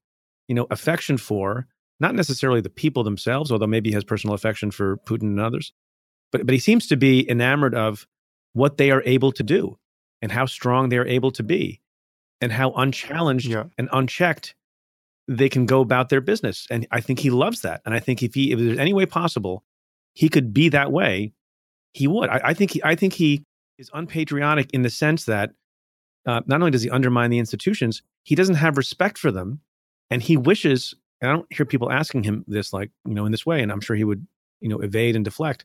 you 0.49 0.55
know, 0.55 0.67
affection 0.71 1.19
for 1.19 1.67
not 2.01 2.15
necessarily 2.15 2.61
the 2.61 2.71
people 2.71 3.05
themselves, 3.05 3.53
although 3.53 3.67
maybe 3.67 3.91
he 3.91 3.95
has 3.95 4.05
personal 4.05 4.35
affection 4.35 4.71
for 4.71 4.97
Putin 4.99 5.23
and 5.23 5.41
others, 5.41 5.73
but 6.31 6.47
but 6.47 6.53
he 6.53 6.59
seems 6.59 6.87
to 6.87 6.97
be 6.97 7.29
enamored 7.29 7.75
of 7.75 8.07
what 8.55 8.77
they 8.77 8.91
are 8.91 9.03
able 9.05 9.33
to 9.33 9.43
do 9.43 9.79
and 10.21 10.31
how 10.31 10.47
strong 10.47 10.89
they 10.89 10.99
are 10.99 11.07
able 11.07 11.33
to 11.33 11.43
be 11.43 11.81
and 12.41 12.53
how 12.53 12.71
unchallenged 12.73 13.47
yeah. 13.47 13.65
and 13.77 13.89
unchecked 13.93 14.55
they 15.27 15.49
can 15.49 15.67
go 15.67 15.81
about 15.81 16.11
their 16.11 16.21
business. 16.21 16.67
And 16.71 16.87
I 16.91 17.01
think 17.01 17.19
he 17.19 17.31
loves 17.31 17.63
that. 17.63 17.81
And 17.85 17.95
I 17.95 18.01
think 18.01 18.23
if 18.23 18.35
he 18.35 18.53
if 18.53 18.59
there's 18.59 18.79
any 18.79 18.93
way 18.93 19.07
possible 19.07 19.65
he 20.15 20.29
could 20.29 20.53
be 20.53 20.69
that 20.69 20.93
way, 20.93 21.33
he 21.93 22.07
would. 22.07 22.29
I, 22.29 22.41
I 22.45 22.55
think 22.55 22.73
he 22.73 22.83
I 22.85 22.95
think 22.95 23.15
he 23.15 23.45
is 23.79 23.91
unpatriotic 23.95 24.71
in 24.73 24.83
the 24.83 24.91
sense 24.91 25.25
that 25.25 25.53
uh, 26.27 26.41
not 26.47 26.61
only 26.61 26.71
does 26.71 26.83
he 26.83 26.91
undermine 26.91 27.31
the 27.31 27.39
institutions, 27.39 28.03
he 28.25 28.35
doesn't 28.35 28.57
have 28.57 28.77
respect 28.77 29.19
for 29.19 29.31
them, 29.31 29.61
and 30.11 30.23
he 30.23 30.37
wishes. 30.37 30.95
And 31.21 31.31
I 31.31 31.35
don't 31.35 31.53
hear 31.53 31.67
people 31.67 31.91
asking 31.91 32.25
him 32.25 32.45
this 32.47 32.73
like 32.73 32.91
you 33.05 33.15
know 33.15 33.27
in 33.27 33.33
this 33.33 33.47
way, 33.47 33.63
and 33.63 33.73
I'm 33.73 33.81
sure 33.81 33.97
he 33.97 34.05
would 34.05 34.27
you 34.61 34.69
know 34.69 34.81
evade 34.81 35.17
and 35.17 35.25
deflect. 35.25 35.65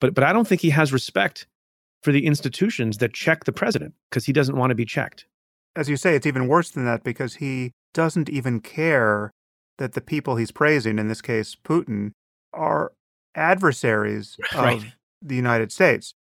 But 0.00 0.14
but 0.14 0.24
I 0.24 0.32
don't 0.32 0.46
think 0.46 0.60
he 0.60 0.70
has 0.70 0.92
respect 0.92 1.46
for 2.02 2.12
the 2.12 2.26
institutions 2.26 2.98
that 2.98 3.12
check 3.12 3.44
the 3.44 3.52
president 3.52 3.94
because 4.10 4.26
he 4.26 4.32
doesn't 4.32 4.56
want 4.56 4.70
to 4.70 4.74
be 4.74 4.84
checked. 4.84 5.26
As 5.76 5.88
you 5.88 5.96
say, 5.96 6.14
it's 6.14 6.26
even 6.26 6.48
worse 6.48 6.70
than 6.70 6.84
that 6.84 7.04
because 7.04 7.36
he 7.36 7.72
doesn't 7.94 8.28
even 8.28 8.60
care 8.60 9.30
that 9.78 9.92
the 9.92 10.00
people 10.00 10.36
he's 10.36 10.50
praising, 10.50 10.98
in 10.98 11.08
this 11.08 11.22
case 11.22 11.56
Putin, 11.64 12.12
are 12.52 12.92
adversaries 13.34 14.36
right. 14.54 14.78
of 14.78 14.84
the 15.22 15.36
United 15.36 15.72
States. 15.72 16.14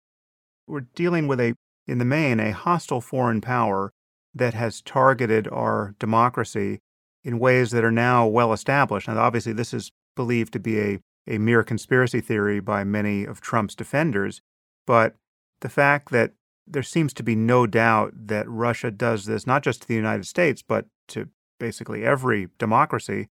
We're 0.67 0.85
dealing 0.95 1.27
with 1.27 1.39
a, 1.39 1.55
in 1.89 1.97
the 1.97 2.05
main, 2.05 2.39
a 2.39 2.51
hostile 2.51 3.01
foreign 3.01 3.41
power 3.41 3.91
that 4.33 4.53
has 4.53 4.81
targeted 4.81 5.47
our 5.47 5.95
democracy 5.99 6.79
in 7.23 7.39
ways 7.39 7.71
that 7.71 7.83
are 7.83 7.91
now 7.91 8.25
well 8.27 8.53
established. 8.53 9.07
And 9.07 9.17
obviously, 9.17 9.53
this 9.53 9.73
is 9.73 9.91
believed 10.15 10.53
to 10.53 10.59
be 10.59 10.79
a, 10.79 10.99
a 11.27 11.37
mere 11.37 11.63
conspiracy 11.63 12.21
theory 12.21 12.59
by 12.59 12.83
many 12.83 13.25
of 13.25 13.41
Trump's 13.41 13.75
defenders. 13.75 14.41
But 14.85 15.15
the 15.61 15.69
fact 15.69 16.11
that 16.11 16.33
there 16.65 16.83
seems 16.83 17.13
to 17.15 17.23
be 17.23 17.35
no 17.35 17.65
doubt 17.65 18.13
that 18.13 18.47
Russia 18.47 18.91
does 18.91 19.25
this, 19.25 19.47
not 19.47 19.63
just 19.63 19.81
to 19.81 19.87
the 19.87 19.95
United 19.95 20.27
States, 20.27 20.61
but 20.61 20.85
to 21.09 21.29
basically 21.59 22.05
every 22.05 22.49
democracy 22.59 23.27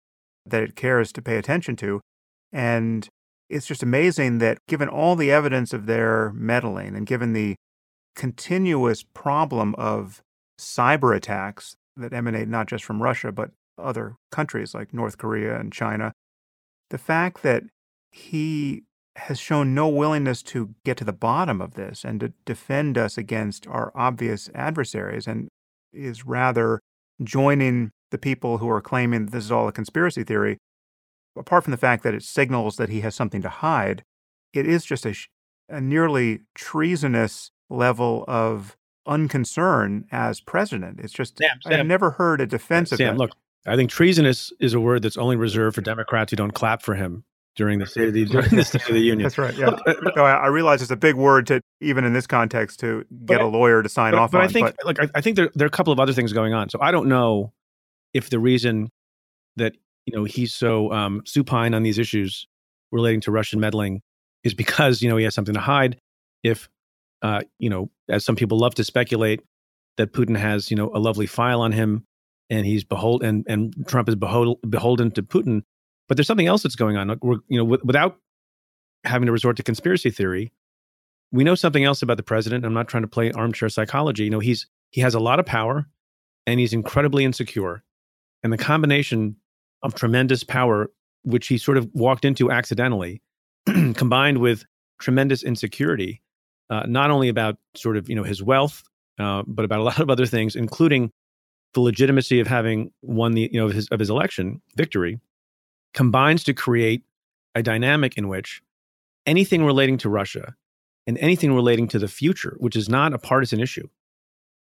that 0.45 0.63
it 0.63 0.77
cares 0.77 1.13
to 1.13 1.23
pay 1.23 1.39
attention 1.39 1.75
to. 1.77 2.01
And 2.53 3.09
it's 3.49 3.67
just 3.67 3.83
amazing 3.83 4.39
that 4.39 4.59
given 4.69 4.89
all 4.89 5.17
the 5.17 5.33
evidence 5.33 5.73
of 5.73 5.87
their 5.87 6.33
meddling 6.35 6.95
and 6.95 7.07
given 7.07 7.33
the 7.33 7.57
continuous 8.15 9.03
problem 9.03 9.75
of 9.77 10.23
cyber 10.59 11.17
attacks 11.17 11.77
that 11.97 12.13
emanate 12.13 12.49
not 12.49 12.69
just 12.69 12.85
from 12.85 13.03
Russia, 13.03 13.33
but 13.33 13.51
other 13.79 14.17
countries 14.31 14.75
like 14.75 14.95
North 14.95 15.19
Korea 15.19 15.59
and 15.59 15.73
China, 15.73 16.13
the 16.91 16.99
fact 16.99 17.43
that 17.43 17.65
he 18.11 18.85
has 19.17 19.39
shown 19.39 19.75
no 19.75 19.89
willingness 19.89 20.43
to 20.43 20.75
get 20.85 20.97
to 20.97 21.05
the 21.05 21.13
bottom 21.13 21.61
of 21.61 21.75
this 21.75 22.05
and 22.05 22.21
to 22.21 22.33
defend 22.47 22.97
us 22.97 23.19
against 23.19 23.67
our 23.67 23.93
obvious 23.95 24.49
adversaries 24.55 25.27
and 25.27 25.49
is 25.93 26.25
rather 26.25 26.81
joining 27.23 27.91
the 28.11 28.19
people 28.19 28.59
who 28.59 28.69
are 28.69 28.81
claiming 28.81 29.27
this 29.27 29.45
is 29.45 29.53
all 29.53 29.69
a 29.69 29.73
conspiracy 29.73 30.25
theory 30.25 30.59
apart 31.37 31.65
from 31.65 31.71
the 31.71 31.77
fact 31.77 32.03
that 32.03 32.15
it 32.15 32.23
signals 32.23 32.77
that 32.77 32.89
he 32.89 33.01
has 33.01 33.15
something 33.15 33.43
to 33.43 33.49
hide, 33.49 34.03
it 34.53 34.67
is 34.67 34.85
just 34.85 35.07
a, 35.07 35.15
a 35.69 35.81
nearly 35.81 36.41
treasonous 36.55 37.51
level 37.73 38.25
of 38.29 38.77
unconcern 39.07 40.07
as 40.13 40.41
president. 40.41 41.01
It's 41.01 41.13
just, 41.13 41.39
Sam, 41.39 41.59
Sam, 41.63 41.81
I've 41.81 41.87
never 41.87 42.13
heard 42.13 42.41
a 42.41 42.47
defense 42.47 42.93
of 42.93 42.99
Sam, 42.99 43.17
that. 43.17 43.19
look, 43.21 43.31
I 43.67 43.77
think 43.77 43.91
treasonous 43.91 44.53
is 44.61 44.75
a 44.75 44.81
word 44.81 45.03
that's 45.03 45.17
only 45.17 45.37
reserved 45.37 45.75
for 45.75 45.83
Democrats 45.83 46.31
who 46.31 46.37
don't 46.37 46.53
clap 46.53 46.83
for 46.83 46.95
him 46.95 47.25
during 47.55 47.79
the 47.79 47.87
State 47.87 48.09
of 48.09 48.15
the, 48.15 48.25
during 48.31 48.51
the, 48.51 48.65
state 48.65 48.89
of 48.89 48.95
the 48.95 49.01
Union. 49.01 49.23
That's 49.23 49.39
right. 49.39 49.55
Yeah. 49.55 49.67
Look, 49.67 49.81
uh, 49.87 49.95
no, 50.17 50.25
I, 50.25 50.33
I, 50.33 50.47
realize 50.49 50.83
it's 50.83 50.91
a 50.91 50.97
big 50.97 51.17
word 51.17 51.47
to 51.49 51.61
even 51.81 52.05
in 52.05 52.13
this 52.13 52.27
context 52.27 52.81
to 52.81 53.05
get 53.25 53.41
a 53.41 53.47
lawyer 53.47 53.83
to 53.83 53.89
sign 53.89 54.13
but, 54.13 54.21
off 54.21 54.31
but 54.31 54.41
on. 54.41 54.45
I 54.45 54.49
think, 54.49 54.75
but 54.85 55.01
I, 55.01 55.09
I 55.15 55.21
think 55.21 55.37
there, 55.37 55.51
there 55.55 55.67
are 55.67 55.69
a 55.69 55.71
couple 55.71 55.93
of 55.93 56.01
other 56.01 56.13
things 56.13 56.33
going 56.33 56.55
on. 56.55 56.71
So 56.71 56.79
I 56.81 56.91
don't 56.91 57.09
know 57.09 57.53
if 58.15 58.31
the 58.31 58.39
reason 58.39 58.91
that 59.57 59.75
you 60.07 60.17
know 60.17 60.25
he's 60.25 60.55
so 60.55 60.91
um, 60.93 61.23
supine 61.27 61.75
on 61.75 61.83
these 61.83 61.99
issues 61.99 62.47
relating 62.91 63.21
to 63.23 63.31
Russian 63.31 63.61
meddling 63.61 64.03
is 64.45 64.55
because 64.55 65.03
you 65.03 65.09
know 65.09 65.17
he 65.17 65.25
has 65.25 65.35
something 65.35 65.55
to 65.55 65.61
hide. 65.61 65.99
If 66.43 66.69
uh, 67.23 67.43
you 67.59 67.71
know, 67.71 67.91
as 68.09 68.25
some 68.25 68.37
people 68.37 68.59
love 68.59 68.75
to 68.75 68.85
speculate, 68.85 69.41
that 69.97 70.13
Putin 70.13 70.37
has 70.37 70.71
you 70.71 70.77
know 70.77 70.91
a 70.95 70.99
lovely 70.99 71.27
file 71.27 71.61
on 71.61 71.73
him, 71.73 72.05
and 72.51 72.67
he's 72.67 72.85
beholden, 72.85 73.29
and, 73.29 73.47
and 73.75 73.89
Trump 73.89 74.09
is 74.09 74.15
beholden, 74.15 74.57
beholden 74.69 75.11
to 75.13 75.23
Putin. 75.23 75.63
But 76.09 76.17
there's 76.17 76.27
something 76.27 76.47
else 76.47 76.63
that's 76.63 76.77
going 76.77 76.97
on. 76.97 77.17
We're, 77.23 77.39
you 77.49 77.59
know, 77.59 77.65
w- 77.65 77.83
without 77.85 78.19
having 79.05 79.27
to 79.27 79.33
resort 79.33 79.57
to 79.57 79.63
conspiracy 79.63 80.11
theory, 80.11 80.53
we 81.31 81.45
know 81.45 81.55
something 81.55 81.85
else 81.85 82.03
about 82.03 82.17
the 82.17 82.23
president. 82.23 82.65
I'm 82.65 82.75
not 82.75 82.89
trying 82.89 83.05
to 83.05 83.09
play 83.09 83.33
armchair 83.33 83.69
psychology. 83.69 84.25
You 84.25 84.31
know, 84.31 84.41
he's 84.41 84.67
he 84.91 85.01
has 85.01 85.15
a 85.15 85.21
lot 85.21 85.41
of 85.41 85.47
power, 85.47 85.87
and 86.47 86.61
he's 86.61 86.73
incredibly 86.73 87.25
insecure. 87.25 87.83
And 88.43 88.53
the 88.53 88.59
combination 88.59 89.37
of 89.83 89.95
tremendous 89.95 90.45
power, 90.45 90.91
which 91.23 91.49
he 91.49 91.59
sort 91.59 91.79
of 91.79 91.89
walked 91.93 92.25
into 92.25 92.51
accidentally, 92.51 93.23
combined 93.95 94.39
with 94.39 94.65
tremendous 95.01 95.43
insecurity, 95.43 96.22
uh, 96.73 96.85
not 96.87 97.11
only 97.11 97.29
about 97.29 97.59
sort 97.75 97.99
of 97.99 98.09
you 98.09 98.17
know 98.17 98.23
his 98.23 98.43
wealth, 98.43 98.83
uh, 99.19 99.43
but 99.47 99.65
about 99.65 99.81
a 99.81 99.83
lot 99.91 100.01
of 100.01 100.09
other 100.09 100.27
things, 100.27 100.57
including 100.57 101.11
the 101.75 101.81
legitimacy 101.81 102.41
of 102.41 102.47
having 102.47 102.91
won 103.03 103.33
the 103.33 103.51
you 103.53 103.61
know 103.61 103.67
of 103.67 103.75
his, 103.75 103.89
of 103.89 104.01
his 104.01 104.09
election 104.09 104.63
victory, 104.75 105.21
combines 105.93 106.43
to 106.45 106.55
create 106.55 107.05
a 107.55 107.63
dynamic 107.63 108.17
in 108.17 108.29
which 108.29 108.63
anything 109.27 109.65
relating 109.65 109.99
to 109.99 110.09
Russia 110.09 110.55
and 111.07 111.19
anything 111.19 111.55
relating 111.55 111.89
to 111.89 111.99
the 111.99 112.09
future, 112.09 112.57
which 112.59 112.75
is 112.75 112.89
not 112.89 113.13
a 113.13 113.19
partisan 113.19 113.61
issue, 113.61 113.87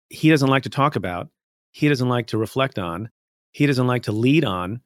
he 0.10 0.30
doesn't 0.30 0.50
like 0.50 0.64
to 0.64 0.70
talk 0.70 0.96
about, 0.96 1.28
he 1.72 1.90
doesn't 1.90 2.08
like 2.08 2.28
to 2.28 2.38
reflect 2.38 2.80
on, 2.80 3.10
he 3.52 3.66
doesn't 3.66 3.88
like 3.88 4.04
to 4.04 4.14
lead 4.14 4.46
on, 4.46 4.80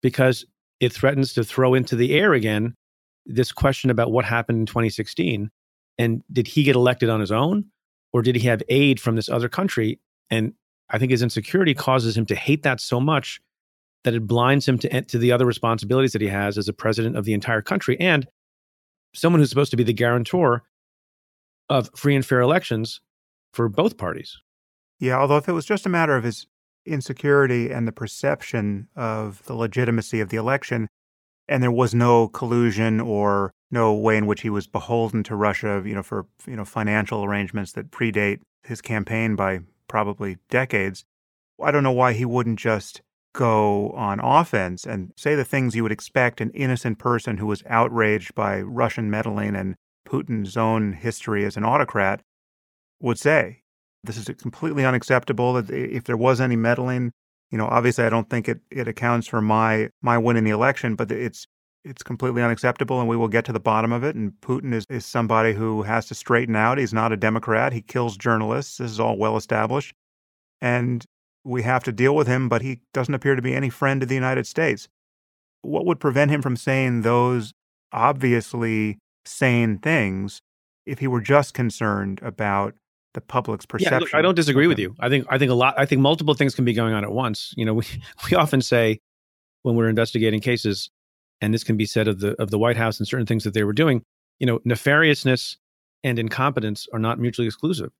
because 0.00 0.44
it 0.78 0.92
threatens 0.92 1.32
to 1.32 1.42
throw 1.42 1.74
into 1.74 1.96
the 1.96 2.14
air 2.14 2.34
again 2.34 2.74
this 3.26 3.50
question 3.50 3.90
about 3.90 4.12
what 4.12 4.24
happened 4.24 4.60
in 4.60 4.66
2016. 4.66 5.50
And 5.98 6.22
did 6.32 6.46
he 6.46 6.62
get 6.62 6.76
elected 6.76 7.08
on 7.08 7.20
his 7.20 7.32
own 7.32 7.64
or 8.12 8.22
did 8.22 8.36
he 8.36 8.46
have 8.46 8.62
aid 8.68 9.00
from 9.00 9.16
this 9.16 9.28
other 9.28 9.48
country? 9.48 10.00
And 10.30 10.52
I 10.90 10.98
think 10.98 11.10
his 11.10 11.22
insecurity 11.22 11.74
causes 11.74 12.16
him 12.16 12.26
to 12.26 12.34
hate 12.34 12.62
that 12.62 12.80
so 12.80 13.00
much 13.00 13.40
that 14.04 14.14
it 14.14 14.26
blinds 14.26 14.66
him 14.66 14.78
to, 14.78 14.94
eh, 14.94 15.00
to 15.02 15.18
the 15.18 15.32
other 15.32 15.44
responsibilities 15.44 16.12
that 16.12 16.22
he 16.22 16.28
has 16.28 16.56
as 16.56 16.68
a 16.68 16.72
president 16.72 17.16
of 17.16 17.24
the 17.24 17.34
entire 17.34 17.60
country 17.60 17.98
and 18.00 18.26
someone 19.14 19.40
who's 19.40 19.50
supposed 19.50 19.72
to 19.72 19.76
be 19.76 19.84
the 19.84 19.92
guarantor 19.92 20.62
of 21.68 21.90
free 21.96 22.14
and 22.14 22.24
fair 22.24 22.40
elections 22.40 23.00
for 23.52 23.68
both 23.68 23.98
parties. 23.98 24.38
Yeah, 25.00 25.18
although 25.18 25.36
if 25.36 25.48
it 25.48 25.52
was 25.52 25.66
just 25.66 25.84
a 25.84 25.90
matter 25.90 26.16
of 26.16 26.24
his 26.24 26.46
insecurity 26.88 27.70
and 27.70 27.86
the 27.86 27.92
perception 27.92 28.88
of 28.96 29.44
the 29.44 29.54
legitimacy 29.54 30.20
of 30.20 30.30
the 30.30 30.36
election. 30.36 30.88
And 31.46 31.62
there 31.62 31.72
was 31.72 31.94
no 31.94 32.28
collusion 32.28 33.00
or 33.00 33.52
no 33.70 33.94
way 33.94 34.16
in 34.16 34.26
which 34.26 34.42
he 34.42 34.50
was 34.50 34.66
beholden 34.66 35.22
to 35.24 35.36
Russia, 35.36 35.82
you 35.84 35.94
know, 35.94 36.02
for 36.02 36.26
you 36.46 36.56
know 36.56 36.64
financial 36.64 37.24
arrangements 37.24 37.72
that 37.72 37.90
predate 37.90 38.40
his 38.62 38.80
campaign 38.80 39.36
by 39.36 39.60
probably 39.88 40.38
decades. 40.50 41.04
I 41.62 41.70
don't 41.70 41.82
know 41.82 41.92
why 41.92 42.12
he 42.12 42.24
wouldn't 42.24 42.58
just 42.58 43.02
go 43.34 43.90
on 43.90 44.20
offense 44.20 44.84
and 44.84 45.12
say 45.16 45.34
the 45.34 45.44
things 45.44 45.74
you 45.74 45.82
would 45.82 45.92
expect 45.92 46.40
an 46.40 46.50
innocent 46.50 46.98
person 46.98 47.38
who 47.38 47.46
was 47.46 47.62
outraged 47.66 48.34
by 48.34 48.60
Russian 48.60 49.10
meddling 49.10 49.54
and 49.54 49.76
Putin's 50.08 50.56
own 50.56 50.92
history 50.92 51.44
as 51.44 51.56
an 51.56 51.64
autocrat 51.64 52.20
would 53.00 53.18
say. 53.18 53.62
This 54.04 54.16
is 54.16 54.28
completely 54.40 54.84
unacceptable. 54.84 55.56
If 55.56 56.04
there 56.04 56.16
was 56.16 56.40
any 56.40 56.56
meddling, 56.56 57.12
you 57.50 57.58
know, 57.58 57.66
obviously 57.66 58.04
I 58.04 58.10
don't 58.10 58.30
think 58.30 58.48
it, 58.48 58.60
it 58.70 58.88
accounts 58.88 59.26
for 59.26 59.42
my 59.42 59.90
my 60.00 60.16
winning 60.16 60.44
the 60.44 60.50
election, 60.50 60.94
but 60.94 61.10
it's 61.10 61.46
it's 61.88 62.02
completely 62.02 62.42
unacceptable 62.42 63.00
and 63.00 63.08
we 63.08 63.16
will 63.16 63.28
get 63.28 63.44
to 63.46 63.52
the 63.52 63.60
bottom 63.60 63.92
of 63.92 64.04
it. 64.04 64.14
And 64.14 64.32
Putin 64.42 64.74
is, 64.74 64.84
is 64.90 65.06
somebody 65.06 65.54
who 65.54 65.82
has 65.82 66.06
to 66.06 66.14
straighten 66.14 66.54
out. 66.54 66.78
He's 66.78 66.92
not 66.92 67.12
a 67.12 67.16
Democrat. 67.16 67.72
He 67.72 67.80
kills 67.80 68.16
journalists. 68.16 68.76
This 68.76 68.90
is 68.90 69.00
all 69.00 69.16
well 69.16 69.36
established. 69.36 69.94
And 70.60 71.04
we 71.44 71.62
have 71.62 71.82
to 71.84 71.92
deal 71.92 72.14
with 72.14 72.26
him, 72.26 72.48
but 72.48 72.62
he 72.62 72.80
doesn't 72.92 73.14
appear 73.14 73.34
to 73.34 73.42
be 73.42 73.54
any 73.54 73.70
friend 73.70 74.02
of 74.02 74.08
the 74.08 74.14
United 74.14 74.46
States. 74.46 74.88
What 75.62 75.86
would 75.86 75.98
prevent 75.98 76.30
him 76.30 76.42
from 76.42 76.56
saying 76.56 77.02
those 77.02 77.52
obviously 77.90 78.98
sane 79.24 79.78
things 79.78 80.40
if 80.84 80.98
he 80.98 81.06
were 81.06 81.20
just 81.20 81.54
concerned 81.54 82.20
about 82.22 82.74
the 83.14 83.20
public's 83.20 83.64
perception? 83.64 83.94
Yeah, 83.94 84.00
look, 84.00 84.14
I 84.14 84.22
don't 84.22 84.34
disagree 84.34 84.66
with 84.66 84.78
you. 84.78 84.94
I 85.00 85.08
think 85.08 85.26
I 85.30 85.38
think 85.38 85.50
a 85.50 85.54
lot. 85.54 85.74
I 85.78 85.86
think 85.86 86.00
multiple 86.00 86.34
things 86.34 86.54
can 86.54 86.64
be 86.64 86.74
going 86.74 86.92
on 86.92 87.02
at 87.02 87.12
once. 87.12 87.54
You 87.56 87.64
know, 87.64 87.74
we 87.80 87.84
we 88.30 88.36
often 88.36 88.60
say 88.60 89.00
when 89.62 89.74
we're 89.74 89.88
investigating 89.88 90.40
cases, 90.40 90.90
and 91.40 91.54
this 91.54 91.64
can 91.64 91.76
be 91.76 91.86
said 91.86 92.08
of 92.08 92.20
the 92.20 92.40
of 92.40 92.50
the 92.50 92.58
White 92.58 92.76
House 92.76 92.98
and 92.98 93.06
certain 93.06 93.26
things 93.26 93.44
that 93.44 93.54
they 93.54 93.64
were 93.64 93.72
doing. 93.72 94.02
You 94.38 94.46
know, 94.46 94.58
nefariousness 94.60 95.56
and 96.04 96.18
incompetence 96.18 96.86
are 96.92 96.98
not 96.98 97.18
mutually 97.18 97.46
exclusive. 97.46 97.90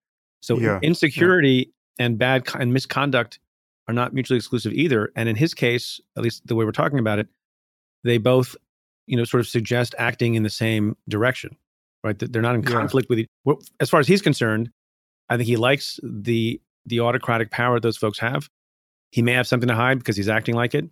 So 0.41 0.59
yeah, 0.59 0.79
insecurity 0.83 1.73
yeah. 1.99 2.07
and 2.07 2.19
bad 2.19 2.45
and 2.59 2.73
misconduct 2.73 3.39
are 3.89 3.95
not 3.95 4.13
mutually 4.13 4.37
exclusive 4.37 4.73
either. 4.73 5.11
And 5.17 5.29
in 5.29 5.37
his 5.37 5.55
case, 5.55 6.01
at 6.17 6.23
least 6.23 6.47
the 6.47 6.55
way 6.55 6.65
we're 6.65 6.73
talking 6.73 6.99
about 6.99 7.19
it, 7.19 7.27
they 8.05 8.19
both, 8.19 8.55
you 9.07 9.17
know, 9.17 9.25
sort 9.25 9.41
of 9.41 9.49
suggest 9.49 9.95
acting 9.99 10.35
in 10.35 10.43
the 10.43 10.51
same 10.51 10.97
direction, 11.09 11.57
right? 12.05 12.17
They're 12.19 12.43
not 12.43 12.55
in 12.55 12.63
yeah. 12.63 12.71
conflict 12.71 13.09
with. 13.09 13.27
As 13.81 13.91
far 13.91 14.01
as 14.01 14.07
he's 14.07 14.23
concerned, 14.23 14.71
I 15.29 15.37
think 15.37 15.49
he 15.49 15.57
likes 15.57 15.99
the 16.03 16.61
the 16.87 17.01
autocratic 17.01 17.51
power 17.51 17.81
those 17.81 17.97
folks 17.97 18.19
have. 18.19 18.49
He 19.11 19.23
may 19.23 19.33
have 19.33 19.47
something 19.47 19.69
to 19.69 19.75
hide 19.75 19.99
because 19.99 20.17
he's 20.17 20.29
acting 20.29 20.55
like 20.55 20.75
it, 20.75 20.85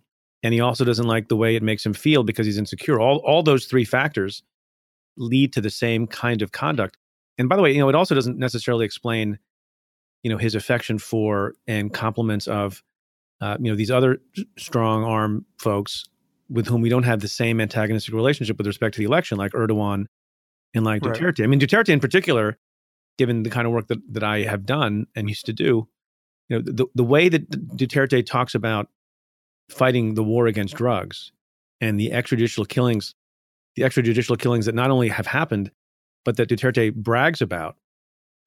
and 0.43 0.53
he 0.53 0.59
also 0.59 0.85
doesn't 0.85 1.07
like 1.07 1.27
the 1.27 1.35
way 1.35 1.55
it 1.55 1.63
makes 1.63 1.85
him 1.85 1.93
feel 1.93 2.23
because 2.23 2.45
he's 2.45 2.57
insecure. 2.57 2.99
All 2.99 3.17
all 3.25 3.43
those 3.43 3.65
three 3.65 3.85
factors 3.85 4.43
lead 5.17 5.53
to 5.53 5.61
the 5.61 5.69
same 5.69 6.07
kind 6.07 6.41
of 6.41 6.51
conduct. 6.51 6.97
And 7.37 7.49
by 7.49 7.55
the 7.55 7.61
way, 7.61 7.71
you 7.71 7.79
know, 7.79 7.89
it 7.89 7.95
also 7.95 8.15
doesn't 8.15 8.37
necessarily 8.37 8.85
explain, 8.85 9.39
you 10.23 10.31
know, 10.31 10.37
his 10.37 10.55
affection 10.55 10.99
for 10.99 11.53
and 11.67 11.93
compliments 11.93 12.47
of, 12.47 12.83
uh, 13.41 13.57
you 13.59 13.71
know, 13.71 13.75
these 13.75 13.91
other 13.91 14.19
strong 14.57 15.03
arm 15.03 15.45
folks 15.59 16.05
with 16.49 16.67
whom 16.67 16.81
we 16.81 16.89
don't 16.89 17.03
have 17.03 17.19
the 17.19 17.27
same 17.27 17.59
antagonistic 17.59 18.13
relationship 18.13 18.57
with 18.57 18.67
respect 18.67 18.95
to 18.95 18.99
the 18.99 19.05
election, 19.05 19.37
like 19.37 19.51
Erdogan 19.51 20.05
and 20.73 20.85
like 20.85 21.03
right. 21.03 21.15
Duterte. 21.15 21.43
I 21.43 21.47
mean, 21.47 21.59
Duterte 21.59 21.89
in 21.89 21.99
particular, 21.99 22.57
given 23.17 23.43
the 23.43 23.49
kind 23.49 23.67
of 23.67 23.73
work 23.73 23.87
that, 23.87 23.99
that 24.13 24.23
I 24.23 24.43
have 24.43 24.65
done 24.65 25.07
and 25.15 25.27
used 25.27 25.45
to 25.47 25.53
do, 25.53 25.87
you 26.49 26.57
know, 26.57 26.61
the, 26.61 26.85
the 26.95 27.03
way 27.03 27.27
that 27.29 27.49
Duterte 27.75 28.25
talks 28.25 28.55
about 28.55 28.87
fighting 29.69 30.13
the 30.13 30.23
war 30.23 30.47
against 30.47 30.75
drugs 30.75 31.31
and 31.81 31.99
the 31.99 32.09
extrajudicial 32.11 32.67
killings, 32.67 33.15
the 33.75 33.83
extrajudicial 33.83 34.39
killings 34.39 34.65
that 34.65 34.75
not 34.75 34.91
only 34.91 35.09
have 35.09 35.27
happened, 35.27 35.71
but 36.25 36.37
that 36.37 36.49
Duterte 36.49 36.93
brags 36.93 37.41
about 37.41 37.75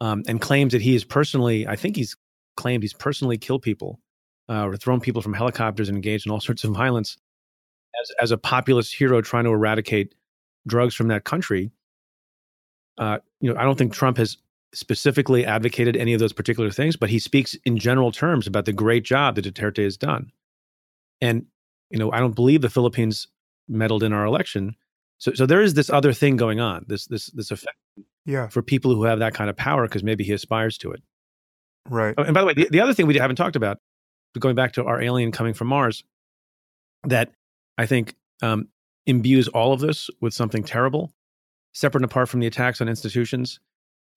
um, 0.00 0.22
and 0.26 0.40
claims 0.40 0.72
that 0.72 0.82
he 0.82 0.94
is 0.94 1.04
personally, 1.04 1.66
I 1.66 1.76
think 1.76 1.96
he's 1.96 2.16
claimed 2.56 2.82
he's 2.82 2.92
personally 2.92 3.38
killed 3.38 3.62
people 3.62 4.00
uh, 4.48 4.66
or 4.66 4.76
thrown 4.76 5.00
people 5.00 5.22
from 5.22 5.32
helicopters 5.32 5.88
and 5.88 5.96
engaged 5.96 6.26
in 6.26 6.32
all 6.32 6.40
sorts 6.48 6.64
of 6.64 6.72
violence 6.72 7.16
as, 8.00 8.10
as 8.22 8.30
a 8.30 8.38
populist 8.38 8.94
hero 8.94 9.20
trying 9.20 9.44
to 9.44 9.50
eradicate 9.50 10.14
drugs 10.66 10.94
from 10.94 11.08
that 11.08 11.24
country. 11.24 11.70
Uh, 12.98 13.18
you 13.40 13.52
know, 13.52 13.58
I 13.58 13.64
don't 13.64 13.78
think 13.78 13.92
Trump 13.92 14.18
has 14.18 14.36
specifically 14.72 15.44
advocated 15.44 15.96
any 15.96 16.12
of 16.12 16.20
those 16.20 16.32
particular 16.32 16.70
things, 16.70 16.96
but 16.96 17.10
he 17.10 17.18
speaks 17.18 17.56
in 17.64 17.78
general 17.78 18.12
terms 18.12 18.46
about 18.46 18.66
the 18.66 18.72
great 18.72 19.04
job 19.04 19.34
that 19.34 19.44
Duterte 19.44 19.82
has 19.82 19.96
done. 19.96 20.30
And 21.20 21.46
you 21.90 21.98
know, 21.98 22.10
I 22.12 22.20
don't 22.20 22.34
believe 22.34 22.62
the 22.62 22.70
Philippines 22.70 23.26
meddled 23.68 24.02
in 24.02 24.12
our 24.12 24.24
election. 24.24 24.76
So, 25.18 25.32
so 25.34 25.46
there 25.46 25.60
is 25.60 25.74
this 25.74 25.90
other 25.90 26.12
thing 26.12 26.36
going 26.36 26.60
on. 26.60 26.84
This, 26.88 27.06
this, 27.06 27.26
this 27.26 27.50
effect. 27.50 27.76
Yeah. 28.24 28.48
For 28.48 28.62
people 28.62 28.94
who 28.94 29.04
have 29.04 29.18
that 29.18 29.34
kind 29.34 29.50
of 29.50 29.56
power, 29.56 29.86
because 29.86 30.02
maybe 30.02 30.24
he 30.24 30.32
aspires 30.32 30.78
to 30.78 30.92
it. 30.92 31.02
Right. 31.88 32.14
Oh, 32.16 32.22
and 32.22 32.34
by 32.34 32.40
the 32.40 32.46
way, 32.46 32.54
the, 32.54 32.68
the 32.70 32.80
other 32.80 32.94
thing 32.94 33.06
we 33.06 33.16
haven't 33.16 33.36
talked 33.36 33.56
about, 33.56 33.78
going 34.38 34.54
back 34.54 34.72
to 34.72 34.84
our 34.84 35.00
alien 35.00 35.32
coming 35.32 35.54
from 35.54 35.68
Mars, 35.68 36.04
that 37.04 37.32
I 37.78 37.86
think 37.86 38.14
um, 38.42 38.68
imbues 39.06 39.48
all 39.48 39.72
of 39.72 39.80
this 39.80 40.08
with 40.20 40.34
something 40.34 40.62
terrible, 40.62 41.12
separate 41.72 42.02
and 42.02 42.10
apart 42.10 42.28
from 42.28 42.40
the 42.40 42.46
attacks 42.46 42.80
on 42.80 42.88
institutions, 42.88 43.58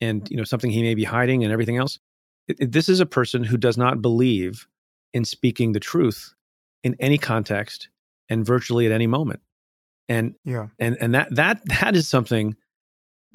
and 0.01 0.29
you 0.29 0.37
know 0.37 0.43
something 0.43 0.69
he 0.69 0.83
may 0.83 0.93
be 0.93 1.05
hiding 1.05 1.43
and 1.43 1.51
everything 1.51 1.77
else. 1.77 1.97
It, 2.47 2.57
it, 2.59 2.71
this 2.73 2.89
is 2.89 2.99
a 2.99 3.05
person 3.05 3.43
who 3.43 3.57
does 3.57 3.77
not 3.77 4.01
believe 4.01 4.67
in 5.13 5.25
speaking 5.25 5.71
the 5.71 5.79
truth 5.79 6.33
in 6.83 6.95
any 6.99 7.17
context 7.17 7.89
and 8.29 8.45
virtually 8.45 8.85
at 8.85 8.91
any 8.91 9.07
moment. 9.07 9.41
And 10.09 10.35
yeah, 10.43 10.67
and 10.79 10.97
and 10.99 11.15
that 11.15 11.33
that 11.35 11.61
that 11.81 11.95
is 11.95 12.07
something 12.07 12.55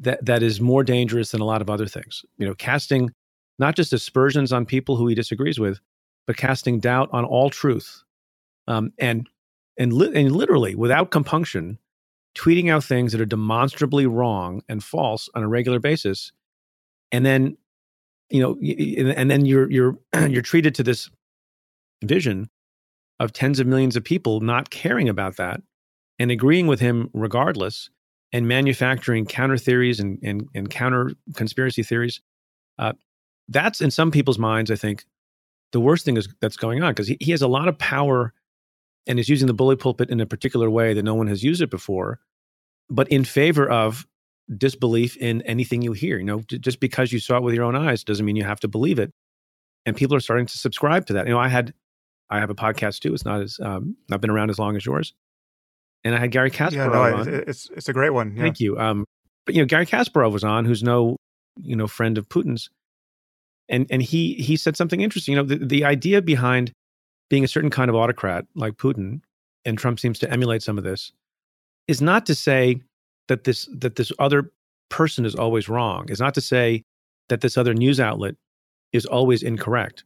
that 0.00 0.24
that 0.24 0.42
is 0.42 0.60
more 0.60 0.84
dangerous 0.84 1.30
than 1.30 1.40
a 1.40 1.44
lot 1.44 1.62
of 1.62 1.70
other 1.70 1.86
things. 1.86 2.24
You 2.36 2.46
know, 2.46 2.54
casting 2.54 3.10
not 3.58 3.74
just 3.74 3.92
aspersions 3.92 4.52
on 4.52 4.66
people 4.66 4.96
who 4.96 5.08
he 5.08 5.14
disagrees 5.14 5.58
with, 5.58 5.80
but 6.26 6.36
casting 6.36 6.78
doubt 6.78 7.08
on 7.12 7.24
all 7.24 7.50
truth, 7.50 8.02
um, 8.66 8.92
and 8.98 9.28
and 9.78 9.92
li- 9.92 10.12
and 10.14 10.32
literally 10.32 10.74
without 10.74 11.10
compunction, 11.10 11.78
tweeting 12.36 12.70
out 12.70 12.84
things 12.84 13.12
that 13.12 13.20
are 13.20 13.26
demonstrably 13.26 14.06
wrong 14.06 14.62
and 14.68 14.84
false 14.84 15.28
on 15.34 15.42
a 15.42 15.48
regular 15.48 15.80
basis, 15.80 16.32
and 17.10 17.24
then 17.24 17.56
you 18.30 18.42
know, 18.42 18.58
and 19.16 19.30
then 19.30 19.46
you're 19.46 19.70
you're 19.70 19.98
you're 20.28 20.42
treated 20.42 20.74
to 20.74 20.82
this 20.82 21.10
vision 22.04 22.48
of 23.20 23.32
tens 23.32 23.60
of 23.60 23.66
millions 23.66 23.96
of 23.96 24.04
people 24.04 24.40
not 24.40 24.70
caring 24.70 25.08
about 25.08 25.36
that 25.36 25.60
and 26.18 26.30
agreeing 26.30 26.66
with 26.66 26.80
him 26.80 27.10
regardless 27.12 27.90
and 28.32 28.46
manufacturing 28.46 29.24
counter 29.24 29.56
theories 29.56 30.00
and, 30.00 30.18
and, 30.22 30.48
and 30.54 30.70
counter 30.70 31.12
conspiracy 31.34 31.82
theories. 31.82 32.20
Uh, 32.78 32.92
that's 33.48 33.80
in 33.80 33.90
some 33.90 34.10
people's 34.10 34.38
minds, 34.38 34.70
I 34.70 34.76
think, 34.76 35.04
the 35.72 35.80
worst 35.80 36.04
thing 36.04 36.16
is 36.16 36.28
that's 36.40 36.56
going 36.56 36.82
on 36.82 36.92
because 36.92 37.08
he, 37.08 37.16
he 37.20 37.30
has 37.30 37.42
a 37.42 37.48
lot 37.48 37.68
of 37.68 37.78
power 37.78 38.32
and 39.06 39.18
is 39.18 39.28
using 39.28 39.46
the 39.46 39.54
bully 39.54 39.76
pulpit 39.76 40.10
in 40.10 40.20
a 40.20 40.26
particular 40.26 40.68
way 40.70 40.92
that 40.94 41.02
no 41.02 41.14
one 41.14 41.26
has 41.26 41.42
used 41.42 41.62
it 41.62 41.70
before, 41.70 42.20
but 42.90 43.08
in 43.08 43.24
favor 43.24 43.68
of 43.68 44.06
disbelief 44.56 45.16
in 45.16 45.42
anything 45.42 45.82
you 45.82 45.92
hear. 45.92 46.18
You 46.18 46.24
know, 46.24 46.40
just 46.40 46.80
because 46.80 47.12
you 47.12 47.20
saw 47.20 47.38
it 47.38 47.42
with 47.42 47.54
your 47.54 47.64
own 47.64 47.76
eyes 47.76 48.04
doesn't 48.04 48.24
mean 48.24 48.36
you 48.36 48.44
have 48.44 48.60
to 48.60 48.68
believe 48.68 48.98
it. 48.98 49.12
And 49.86 49.96
people 49.96 50.16
are 50.16 50.20
starting 50.20 50.46
to 50.46 50.58
subscribe 50.58 51.06
to 51.06 51.14
that. 51.14 51.26
You 51.26 51.32
know, 51.32 51.38
I 51.38 51.48
had 51.48 51.72
I 52.30 52.40
have 52.40 52.50
a 52.50 52.54
podcast 52.54 53.00
too. 53.00 53.14
It's 53.14 53.24
not 53.24 53.40
as 53.40 53.58
um, 53.60 53.96
not 54.08 54.20
been 54.20 54.30
around 54.30 54.50
as 54.50 54.58
long 54.58 54.76
as 54.76 54.84
yours. 54.84 55.14
And 56.04 56.14
I 56.14 56.18
had 56.18 56.30
Garry 56.30 56.50
Kasparov 56.50 56.72
yeah, 56.72 56.86
no, 56.86 57.02
on. 57.02 57.28
It's 57.28 57.70
it's 57.70 57.88
a 57.88 57.92
great 57.92 58.10
one. 58.10 58.36
Yeah. 58.36 58.42
Thank 58.42 58.60
you. 58.60 58.78
Um, 58.78 59.04
but 59.46 59.54
you 59.54 59.62
know, 59.62 59.66
Garry 59.66 59.86
Kasparov 59.86 60.32
was 60.32 60.44
on, 60.44 60.64
who's 60.64 60.82
no 60.82 61.16
you 61.60 61.74
know 61.74 61.86
friend 61.86 62.18
of 62.18 62.28
Putin's, 62.28 62.70
and 63.68 63.86
and 63.90 64.02
he 64.02 64.34
he 64.34 64.56
said 64.56 64.76
something 64.76 65.00
interesting. 65.00 65.34
You 65.34 65.42
know, 65.42 65.48
the, 65.48 65.64
the 65.64 65.84
idea 65.84 66.22
behind 66.22 66.72
being 67.30 67.44
a 67.44 67.48
certain 67.48 67.70
kind 67.70 67.88
of 67.88 67.96
autocrat 67.96 68.46
like 68.54 68.74
Putin, 68.74 69.20
and 69.64 69.78
Trump 69.78 69.98
seems 69.98 70.18
to 70.20 70.30
emulate 70.30 70.62
some 70.62 70.78
of 70.78 70.84
this, 70.84 71.12
is 71.88 72.00
not 72.00 72.26
to 72.26 72.34
say 72.34 72.80
that 73.28 73.44
this 73.44 73.68
that 73.72 73.96
this 73.96 74.12
other 74.18 74.50
person 74.90 75.24
is 75.24 75.34
always 75.34 75.68
wrong. 75.68 76.08
Is 76.10 76.20
not 76.20 76.34
to 76.34 76.40
say 76.40 76.84
that 77.28 77.40
this 77.40 77.56
other 77.56 77.74
news 77.74 77.98
outlet 77.98 78.36
is 78.92 79.04
always 79.04 79.42
incorrect 79.42 80.04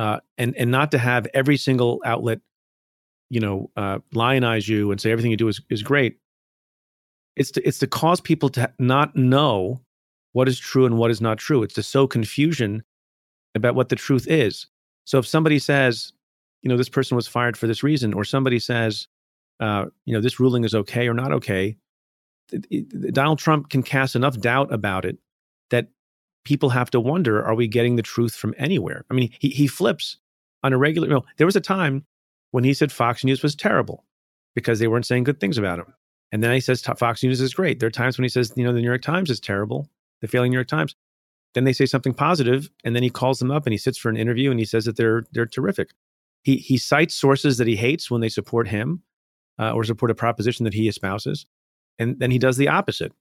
uh, 0.00 0.18
and 0.38 0.56
and 0.56 0.70
not 0.70 0.90
to 0.92 0.98
have 0.98 1.26
every 1.34 1.58
single 1.58 2.00
outlet, 2.06 2.40
you 3.28 3.38
know, 3.38 3.70
uh, 3.76 3.98
lionize 4.14 4.66
you 4.66 4.90
and 4.90 4.98
say 4.98 5.10
everything 5.10 5.30
you 5.30 5.36
do 5.36 5.48
is 5.48 5.60
is 5.68 5.82
great. 5.82 6.16
It's 7.36 7.50
to, 7.50 7.68
it's 7.68 7.78
to 7.80 7.86
cause 7.86 8.18
people 8.18 8.48
to 8.50 8.72
not 8.78 9.14
know 9.14 9.82
what 10.32 10.48
is 10.48 10.58
true 10.58 10.86
and 10.86 10.96
what 10.96 11.10
is 11.10 11.20
not 11.20 11.36
true. 11.36 11.62
It's 11.62 11.74
to 11.74 11.82
sow 11.82 12.06
confusion 12.06 12.82
about 13.54 13.74
what 13.74 13.90
the 13.90 13.96
truth 13.96 14.26
is. 14.26 14.66
So 15.04 15.18
if 15.18 15.26
somebody 15.26 15.58
says, 15.58 16.14
you 16.62 16.70
know, 16.70 16.78
this 16.78 16.88
person 16.88 17.14
was 17.14 17.28
fired 17.28 17.58
for 17.58 17.66
this 17.66 17.82
reason, 17.82 18.14
or 18.14 18.24
somebody 18.24 18.58
says, 18.58 19.06
uh, 19.60 19.84
you 20.06 20.14
know, 20.14 20.22
this 20.22 20.40
ruling 20.40 20.64
is 20.64 20.74
okay 20.74 21.08
or 21.08 21.14
not 21.14 21.30
okay, 21.30 21.76
it, 22.52 22.66
it, 22.70 23.12
Donald 23.12 23.38
Trump 23.38 23.68
can 23.68 23.82
cast 23.82 24.16
enough 24.16 24.40
doubt 24.40 24.72
about 24.72 25.04
it 25.04 25.18
that 25.68 25.88
people 26.44 26.70
have 26.70 26.90
to 26.90 27.00
wonder 27.00 27.44
are 27.44 27.54
we 27.54 27.68
getting 27.68 27.96
the 27.96 28.02
truth 28.02 28.34
from 28.34 28.54
anywhere? 28.58 29.04
I 29.10 29.14
mean, 29.14 29.30
he, 29.38 29.50
he 29.50 29.66
flips 29.66 30.18
on 30.62 30.72
a 30.72 30.78
regular. 30.78 31.08
You 31.08 31.14
know, 31.14 31.24
there 31.36 31.46
was 31.46 31.56
a 31.56 31.60
time 31.60 32.04
when 32.50 32.64
he 32.64 32.74
said 32.74 32.92
Fox 32.92 33.24
News 33.24 33.42
was 33.42 33.54
terrible 33.54 34.04
because 34.54 34.78
they 34.78 34.88
weren't 34.88 35.06
saying 35.06 35.24
good 35.24 35.40
things 35.40 35.58
about 35.58 35.78
him. 35.78 35.92
And 36.32 36.42
then 36.42 36.52
he 36.52 36.60
says 36.60 36.82
Fox 36.82 37.22
News 37.22 37.40
is 37.40 37.54
great. 37.54 37.80
There 37.80 37.88
are 37.88 37.90
times 37.90 38.16
when 38.16 38.24
he 38.24 38.28
says, 38.28 38.52
you 38.56 38.64
know, 38.64 38.72
the 38.72 38.80
New 38.80 38.86
York 38.86 39.02
Times 39.02 39.30
is 39.30 39.40
terrible, 39.40 39.88
the 40.20 40.28
failing 40.28 40.50
New 40.50 40.56
York 40.56 40.68
Times. 40.68 40.94
Then 41.54 41.64
they 41.64 41.72
say 41.72 41.86
something 41.86 42.14
positive, 42.14 42.70
and 42.84 42.94
then 42.94 43.02
he 43.02 43.10
calls 43.10 43.40
them 43.40 43.50
up 43.50 43.66
and 43.66 43.72
he 43.72 43.78
sits 43.78 43.98
for 43.98 44.08
an 44.08 44.16
interview 44.16 44.50
and 44.50 44.60
he 44.60 44.66
says 44.66 44.84
that 44.84 44.96
they're 44.96 45.24
they're 45.32 45.46
terrific. 45.46 45.90
He 46.42 46.56
he 46.56 46.78
cites 46.78 47.14
sources 47.14 47.58
that 47.58 47.66
he 47.66 47.74
hates 47.74 48.10
when 48.10 48.20
they 48.20 48.28
support 48.28 48.68
him 48.68 49.02
uh, 49.58 49.72
or 49.72 49.82
support 49.82 50.12
a 50.12 50.14
proposition 50.14 50.64
that 50.64 50.74
he 50.74 50.86
espouses, 50.86 51.46
and 51.98 52.20
then 52.20 52.30
he 52.30 52.38
does 52.38 52.56
the 52.56 52.68
opposite. 52.68 53.12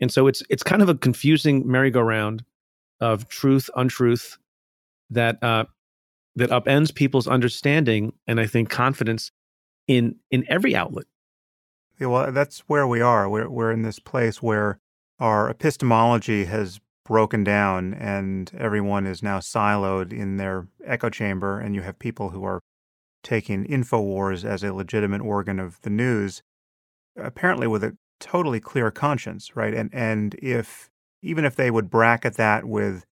And 0.00 0.12
so 0.12 0.28
it's 0.28 0.44
it's 0.48 0.62
kind 0.62 0.82
of 0.82 0.88
a 0.88 0.94
confusing 0.94 1.66
merry-go-round 1.66 2.44
of 3.02 3.28
truth, 3.28 3.68
untruth 3.76 4.38
that 5.10 5.42
uh, 5.42 5.64
that 6.36 6.50
upends 6.50 6.94
people's 6.94 7.28
understanding 7.28 8.12
and 8.26 8.40
I 8.40 8.46
think 8.46 8.70
confidence 8.70 9.30
in 9.86 10.16
in 10.30 10.44
every 10.48 10.74
outlet. 10.74 11.06
Yeah, 12.00 12.06
well, 12.06 12.32
that's 12.32 12.60
where 12.60 12.86
we 12.86 13.00
are. 13.00 13.28
We're 13.28 13.50
we're 13.50 13.72
in 13.72 13.82
this 13.82 13.98
place 13.98 14.40
where 14.40 14.78
our 15.18 15.50
epistemology 15.50 16.44
has 16.46 16.80
broken 17.04 17.42
down 17.44 17.94
and 17.94 18.50
everyone 18.56 19.06
is 19.06 19.22
now 19.22 19.40
siloed 19.40 20.12
in 20.12 20.36
their 20.36 20.68
echo 20.84 21.10
chamber 21.10 21.58
and 21.58 21.74
you 21.74 21.82
have 21.82 21.98
people 21.98 22.30
who 22.30 22.44
are 22.44 22.60
taking 23.24 23.64
InfoWars 23.66 24.44
as 24.44 24.62
a 24.62 24.72
legitimate 24.72 25.20
organ 25.20 25.58
of 25.58 25.80
the 25.82 25.90
news, 25.90 26.42
apparently 27.16 27.66
with 27.66 27.82
a 27.84 27.96
totally 28.20 28.60
clear 28.60 28.90
conscience, 28.90 29.56
right? 29.56 29.74
And 29.74 29.90
and 29.92 30.34
if 30.36 30.91
even 31.22 31.44
if 31.44 31.56
they 31.56 31.70
would 31.70 31.90
bracket 31.90 32.34
that 32.34 32.64
with 32.64 33.04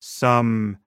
some 0.00 0.78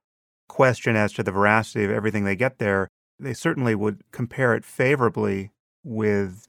question 0.47 0.95
as 0.95 1.11
to 1.13 1.23
the 1.23 1.31
veracity 1.31 1.83
of 1.83 1.91
everything 1.91 2.23
they 2.23 2.35
get 2.35 2.59
there, 2.59 2.87
they 3.19 3.33
certainly 3.33 3.75
would 3.75 4.03
compare 4.11 4.53
it 4.53 4.63
favorably 4.63 5.51
with 5.83 6.47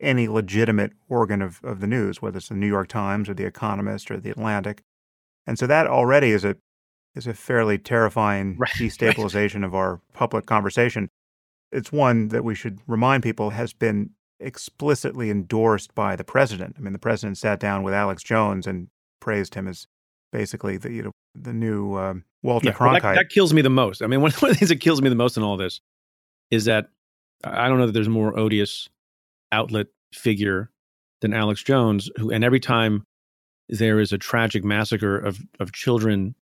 any 0.00 0.26
legitimate 0.26 0.92
organ 1.08 1.40
of, 1.40 1.60
of 1.62 1.80
the 1.80 1.86
news, 1.86 2.20
whether 2.20 2.38
it's 2.38 2.48
the 2.48 2.54
New 2.54 2.66
York 2.66 2.88
Times 2.88 3.28
or 3.28 3.34
the 3.34 3.44
Economist 3.46 4.10
or 4.10 4.18
the 4.18 4.30
Atlantic. 4.30 4.82
And 5.46 5.58
so 5.58 5.66
that 5.66 5.86
already 5.86 6.30
is 6.30 6.44
a 6.44 6.56
is 7.14 7.26
a 7.26 7.34
fairly 7.34 7.78
terrifying 7.78 8.56
right, 8.58 8.70
destabilization 8.70 9.56
right. 9.56 9.64
of 9.64 9.74
our 9.74 10.00
public 10.12 10.46
conversation. 10.46 11.08
It's 11.70 11.92
one 11.92 12.28
that 12.28 12.44
we 12.44 12.54
should 12.54 12.80
remind 12.86 13.22
people 13.22 13.50
has 13.50 13.72
been 13.72 14.10
explicitly 14.40 15.30
endorsed 15.30 15.94
by 15.94 16.16
the 16.16 16.24
president. 16.24 16.76
I 16.78 16.80
mean, 16.80 16.92
the 16.92 16.98
president 16.98 17.38
sat 17.38 17.60
down 17.60 17.82
with 17.82 17.94
Alex 17.94 18.22
Jones 18.22 18.66
and 18.66 18.88
praised 19.22 19.54
him 19.54 19.68
as 19.68 19.86
basically 20.32 20.76
the 20.76 20.92
you 20.92 21.02
know 21.04 21.12
the 21.34 21.52
new 21.52 21.96
um, 21.96 22.24
Walter 22.42 22.66
yeah, 22.66 22.72
Cronkite. 22.72 23.02
Well, 23.02 23.14
that, 23.14 23.14
that, 23.14 23.28
kills 23.30 23.54
me 23.54 23.62
the 23.62 23.70
most. 23.70 24.02
I 24.02 24.08
mean, 24.08 24.20
one, 24.20 24.32
one 24.40 24.50
of 24.50 24.56
the 24.56 24.58
things 24.58 24.68
that 24.70 24.80
kills 24.80 25.00
me 25.00 25.08
the 25.08 25.14
most 25.14 25.36
in 25.36 25.42
all 25.42 25.56
this 25.56 25.80
is 26.50 26.64
that 26.66 26.88
I 27.44 27.68
don't 27.68 27.78
know 27.78 27.86
that 27.86 27.92
there's 27.92 28.08
a 28.08 28.10
more 28.10 28.38
odious 28.38 28.88
outlet 29.52 29.86
figure 30.12 30.70
than 31.20 31.32
Alex 31.32 31.62
Jones, 31.62 32.10
who 32.16 32.30
and 32.30 32.42
every 32.42 32.60
time 32.60 33.06
there 33.68 34.00
is 34.00 34.12
a 34.12 34.18
tragic 34.18 34.64
massacre 34.64 35.16
of 35.16 35.38
of 35.60 35.72
children, 35.72 36.34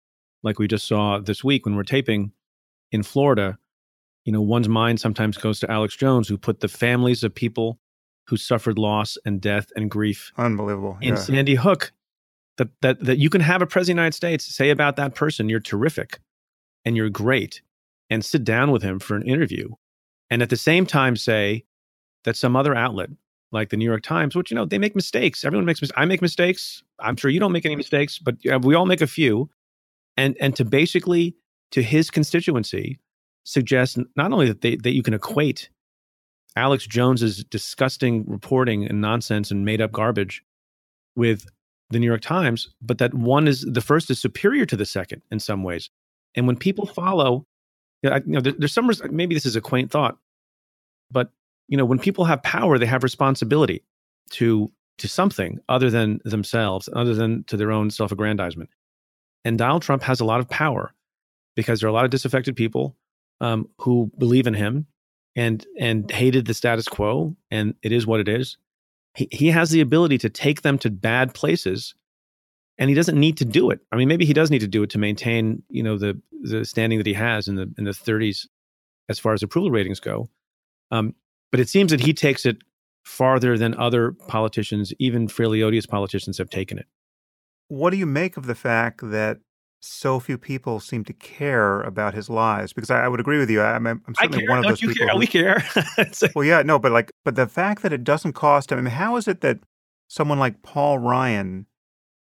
like 0.41 0.57
we 0.57 0.67
just 0.67 0.87
saw 0.87 1.19
this 1.19 1.43
week 1.43 1.65
when 1.65 1.75
we're 1.75 1.83
taping 1.83 2.31
in 2.93 3.03
Florida, 3.03 3.59
you 4.23 4.31
know, 4.31 4.41
one's 4.41 4.69
mind 4.69 5.01
sometimes 5.01 5.37
goes 5.37 5.59
to 5.59 5.69
Alex 5.69 5.95
Jones, 5.97 6.29
who 6.29 6.37
put 6.37 6.61
the 6.61 6.69
families 6.69 7.23
of 7.23 7.35
people 7.35 7.77
who 8.27 8.37
suffered 8.37 8.77
loss 8.77 9.17
and 9.25 9.41
death 9.41 9.69
and 9.75 9.91
grief, 9.91 10.31
unbelievable, 10.37 10.97
in 11.01 11.09
yeah. 11.09 11.15
Sandy 11.15 11.55
Hook 11.55 11.91
that 12.59 12.69
that 12.81 13.03
that 13.03 13.17
you 13.17 13.29
can 13.29 13.41
have 13.41 13.61
a 13.61 13.65
president 13.65 13.95
of 13.95 13.97
the 13.97 14.01
United 14.01 14.15
States 14.15 14.55
say 14.55 14.69
about 14.69 14.95
that 14.97 15.15
person, 15.15 15.49
you're 15.49 15.59
terrific 15.59 16.19
and 16.85 16.95
you're 16.95 17.09
great, 17.09 17.61
and 18.09 18.23
sit 18.23 18.43
down 18.43 18.71
with 18.71 18.83
him 18.83 18.99
for 18.99 19.15
an 19.15 19.23
interview, 19.23 19.69
and 20.29 20.43
at 20.43 20.49
the 20.49 20.57
same 20.57 20.85
time 20.85 21.15
say 21.15 21.65
that 22.25 22.35
some 22.35 22.55
other 22.55 22.75
outlet 22.75 23.09
like 23.51 23.69
the 23.69 23.77
New 23.77 23.85
York 23.85 24.03
Times, 24.03 24.35
which 24.35 24.51
you 24.51 24.55
know 24.55 24.65
they 24.65 24.77
make 24.77 24.95
mistakes. 24.95 25.43
Everyone 25.43 25.65
makes 25.65 25.81
mistakes. 25.81 25.99
I 25.99 26.05
make 26.05 26.21
mistakes. 26.21 26.83
I'm 26.99 27.15
sure 27.15 27.31
you 27.31 27.39
don't 27.39 27.51
make 27.51 27.65
any 27.65 27.75
mistakes, 27.75 28.19
but 28.19 28.35
we 28.61 28.75
all 28.75 28.85
make 28.85 29.01
a 29.01 29.07
few. 29.07 29.49
And 30.17 30.37
and 30.39 30.55
to 30.57 30.65
basically 30.65 31.35
to 31.71 31.81
his 31.81 32.11
constituency 32.11 32.99
suggest 33.45 33.97
not 34.15 34.31
only 34.31 34.47
that 34.47 34.61
they, 34.61 34.75
that 34.75 34.93
you 34.93 35.01
can 35.01 35.13
equate 35.13 35.69
Alex 36.55 36.85
Jones's 36.85 37.43
disgusting 37.43 38.25
reporting 38.27 38.85
and 38.85 39.01
nonsense 39.01 39.49
and 39.49 39.65
made 39.65 39.81
up 39.81 39.91
garbage 39.91 40.43
with 41.15 41.47
the 41.89 41.99
New 41.99 42.07
York 42.07 42.21
Times, 42.21 42.69
but 42.81 42.97
that 42.99 43.13
one 43.13 43.47
is 43.47 43.61
the 43.61 43.81
first 43.81 44.09
is 44.09 44.19
superior 44.19 44.65
to 44.65 44.75
the 44.75 44.85
second 44.85 45.21
in 45.31 45.39
some 45.39 45.63
ways. 45.63 45.89
And 46.35 46.45
when 46.45 46.55
people 46.55 46.85
follow, 46.85 47.45
you 48.03 48.09
know, 48.09 48.15
you 48.17 48.33
know 48.33 48.41
there, 48.41 48.53
there's 48.57 48.73
some 48.73 48.89
maybe 49.11 49.33
this 49.33 49.45
is 49.45 49.55
a 49.55 49.61
quaint 49.61 49.91
thought, 49.91 50.17
but 51.11 51.31
you 51.67 51.77
know 51.77 51.85
when 51.85 51.99
people 51.99 52.25
have 52.25 52.43
power, 52.43 52.77
they 52.77 52.85
have 52.85 53.03
responsibility 53.03 53.83
to 54.31 54.71
to 54.99 55.07
something 55.07 55.59
other 55.69 55.89
than 55.89 56.19
themselves, 56.25 56.89
other 56.93 57.15
than 57.15 57.43
to 57.45 57.55
their 57.55 57.71
own 57.71 57.89
self-aggrandizement. 57.89 58.69
And 59.45 59.57
Donald 59.57 59.81
Trump 59.81 60.03
has 60.03 60.19
a 60.19 60.25
lot 60.25 60.41
of 60.41 60.49
power 60.49 60.93
because 61.55 61.79
there 61.79 61.87
are 61.87 61.91
a 61.91 61.93
lot 61.93 62.03
of 62.05 62.11
disaffected 62.11 62.55
people 62.55 62.97
um, 63.39 63.69
who 63.79 64.11
believe 64.17 64.45
in 64.45 64.53
him 64.53 64.85
and 65.35 65.65
and 65.79 66.11
hated 66.11 66.45
the 66.45 66.53
status 66.53 66.87
quo, 66.87 67.35
and 67.49 67.73
it 67.81 67.91
is 67.91 68.05
what 68.05 68.19
it 68.19 68.27
is 68.27 68.57
he, 69.15 69.27
he 69.31 69.47
has 69.47 69.69
the 69.69 69.81
ability 69.81 70.17
to 70.19 70.29
take 70.29 70.61
them 70.61 70.77
to 70.79 70.89
bad 70.89 71.33
places 71.33 71.95
and 72.77 72.89
he 72.89 72.95
doesn't 72.95 73.19
need 73.19 73.37
to 73.37 73.45
do 73.45 73.69
it. 73.69 73.81
I 73.91 73.97
mean, 73.97 74.07
maybe 74.07 74.25
he 74.25 74.33
does 74.33 74.49
need 74.49 74.59
to 74.59 74.67
do 74.67 74.83
it 74.83 74.89
to 74.91 74.97
maintain, 74.97 75.63
you 75.69 75.83
know, 75.83 75.97
the 75.97 76.19
the 76.41 76.63
standing 76.63 76.97
that 76.97 77.05
he 77.05 77.13
has 77.13 77.47
in 77.47 77.55
the 77.55 77.71
in 77.77 77.83
the 77.83 77.91
30s 77.91 78.47
as 79.09 79.19
far 79.19 79.33
as 79.33 79.43
approval 79.43 79.71
ratings 79.71 79.99
go. 79.99 80.29
Um, 80.91 81.13
but 81.51 81.59
it 81.59 81.67
seems 81.67 81.91
that 81.91 81.99
he 81.99 82.13
takes 82.13 82.45
it 82.45 82.57
farther 83.03 83.57
than 83.57 83.75
other 83.75 84.11
politicians, 84.11 84.93
even 84.99 85.27
fairly 85.27 85.61
odious 85.61 85.85
politicians, 85.85 86.37
have 86.37 86.49
taken 86.49 86.77
it. 86.77 86.85
What 87.67 87.89
do 87.89 87.97
you 87.97 88.05
make 88.05 88.37
of 88.37 88.45
the 88.45 88.55
fact 88.55 89.01
that 89.03 89.39
so 89.81 90.19
few 90.19 90.37
people 90.37 90.79
seem 90.79 91.03
to 91.05 91.13
care 91.13 91.81
about 91.81 92.13
his 92.13 92.29
lies 92.29 92.73
because 92.73 92.89
I, 92.89 93.05
I 93.05 93.07
would 93.07 93.19
agree 93.19 93.39
with 93.39 93.49
you. 93.49 93.61
I'm, 93.61 93.87
I'm 93.87 94.03
certainly 94.15 94.47
one 94.47 94.59
of 94.59 94.63
Don't 94.63 94.71
those 94.71 94.81
you 94.81 94.89
people. 94.89 95.05
Care? 95.05 95.13
Who, 95.13 95.19
we 95.19 95.27
care. 95.27 95.63
well, 96.35 96.45
yeah, 96.45 96.61
no, 96.61 96.79
but 96.79 96.91
like, 96.91 97.11
but 97.23 97.35
the 97.35 97.47
fact 97.47 97.81
that 97.83 97.93
it 97.93 98.03
doesn't 98.03 98.33
cost 98.33 98.71
him. 98.71 98.79
I 98.79 98.81
mean, 98.81 98.91
how 98.91 99.15
is 99.15 99.27
it 99.27 99.41
that 99.41 99.59
someone 100.07 100.39
like 100.39 100.61
Paul 100.63 100.99
Ryan 100.99 101.65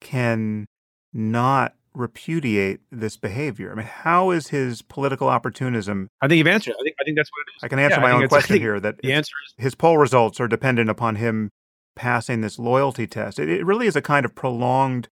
can 0.02 0.66
not 1.14 1.76
repudiate 1.94 2.82
this 2.92 3.16
behavior? 3.16 3.72
I 3.72 3.76
mean, 3.76 3.86
how 3.86 4.32
is 4.32 4.50
his 4.50 4.82
political 4.82 5.30
opportunism? 5.30 6.10
I 6.22 6.28
think 6.28 6.40
you've 6.40 6.48
answered. 6.48 6.76
I 6.80 6.84
think 6.84 6.96
I 7.00 7.04
think 7.06 7.18
that's 7.18 7.32
what 7.32 7.48
it 7.48 7.58
is. 7.58 7.64
I 7.64 7.68
can 7.70 7.80
answer 7.80 7.98
yeah, 7.98 8.02
my 8.02 8.12
own 8.12 8.28
question 8.28 8.60
here. 8.60 8.80
That 8.80 8.98
the 9.02 9.14
answer 9.14 9.34
is 9.48 9.54
his 9.58 9.76
poll 9.76 9.98
results 9.98 10.40
are 10.40 10.48
dependent 10.48 10.90
upon 10.90 11.16
him 11.16 11.52
passing 11.96 12.42
this 12.42 12.60
loyalty 12.60 13.08
test. 13.08 13.40
It, 13.40 13.50
it 13.50 13.66
really 13.66 13.88
is 13.88 13.96
a 13.96 14.02
kind 14.02 14.26
of 14.26 14.36
prolonged 14.36 15.08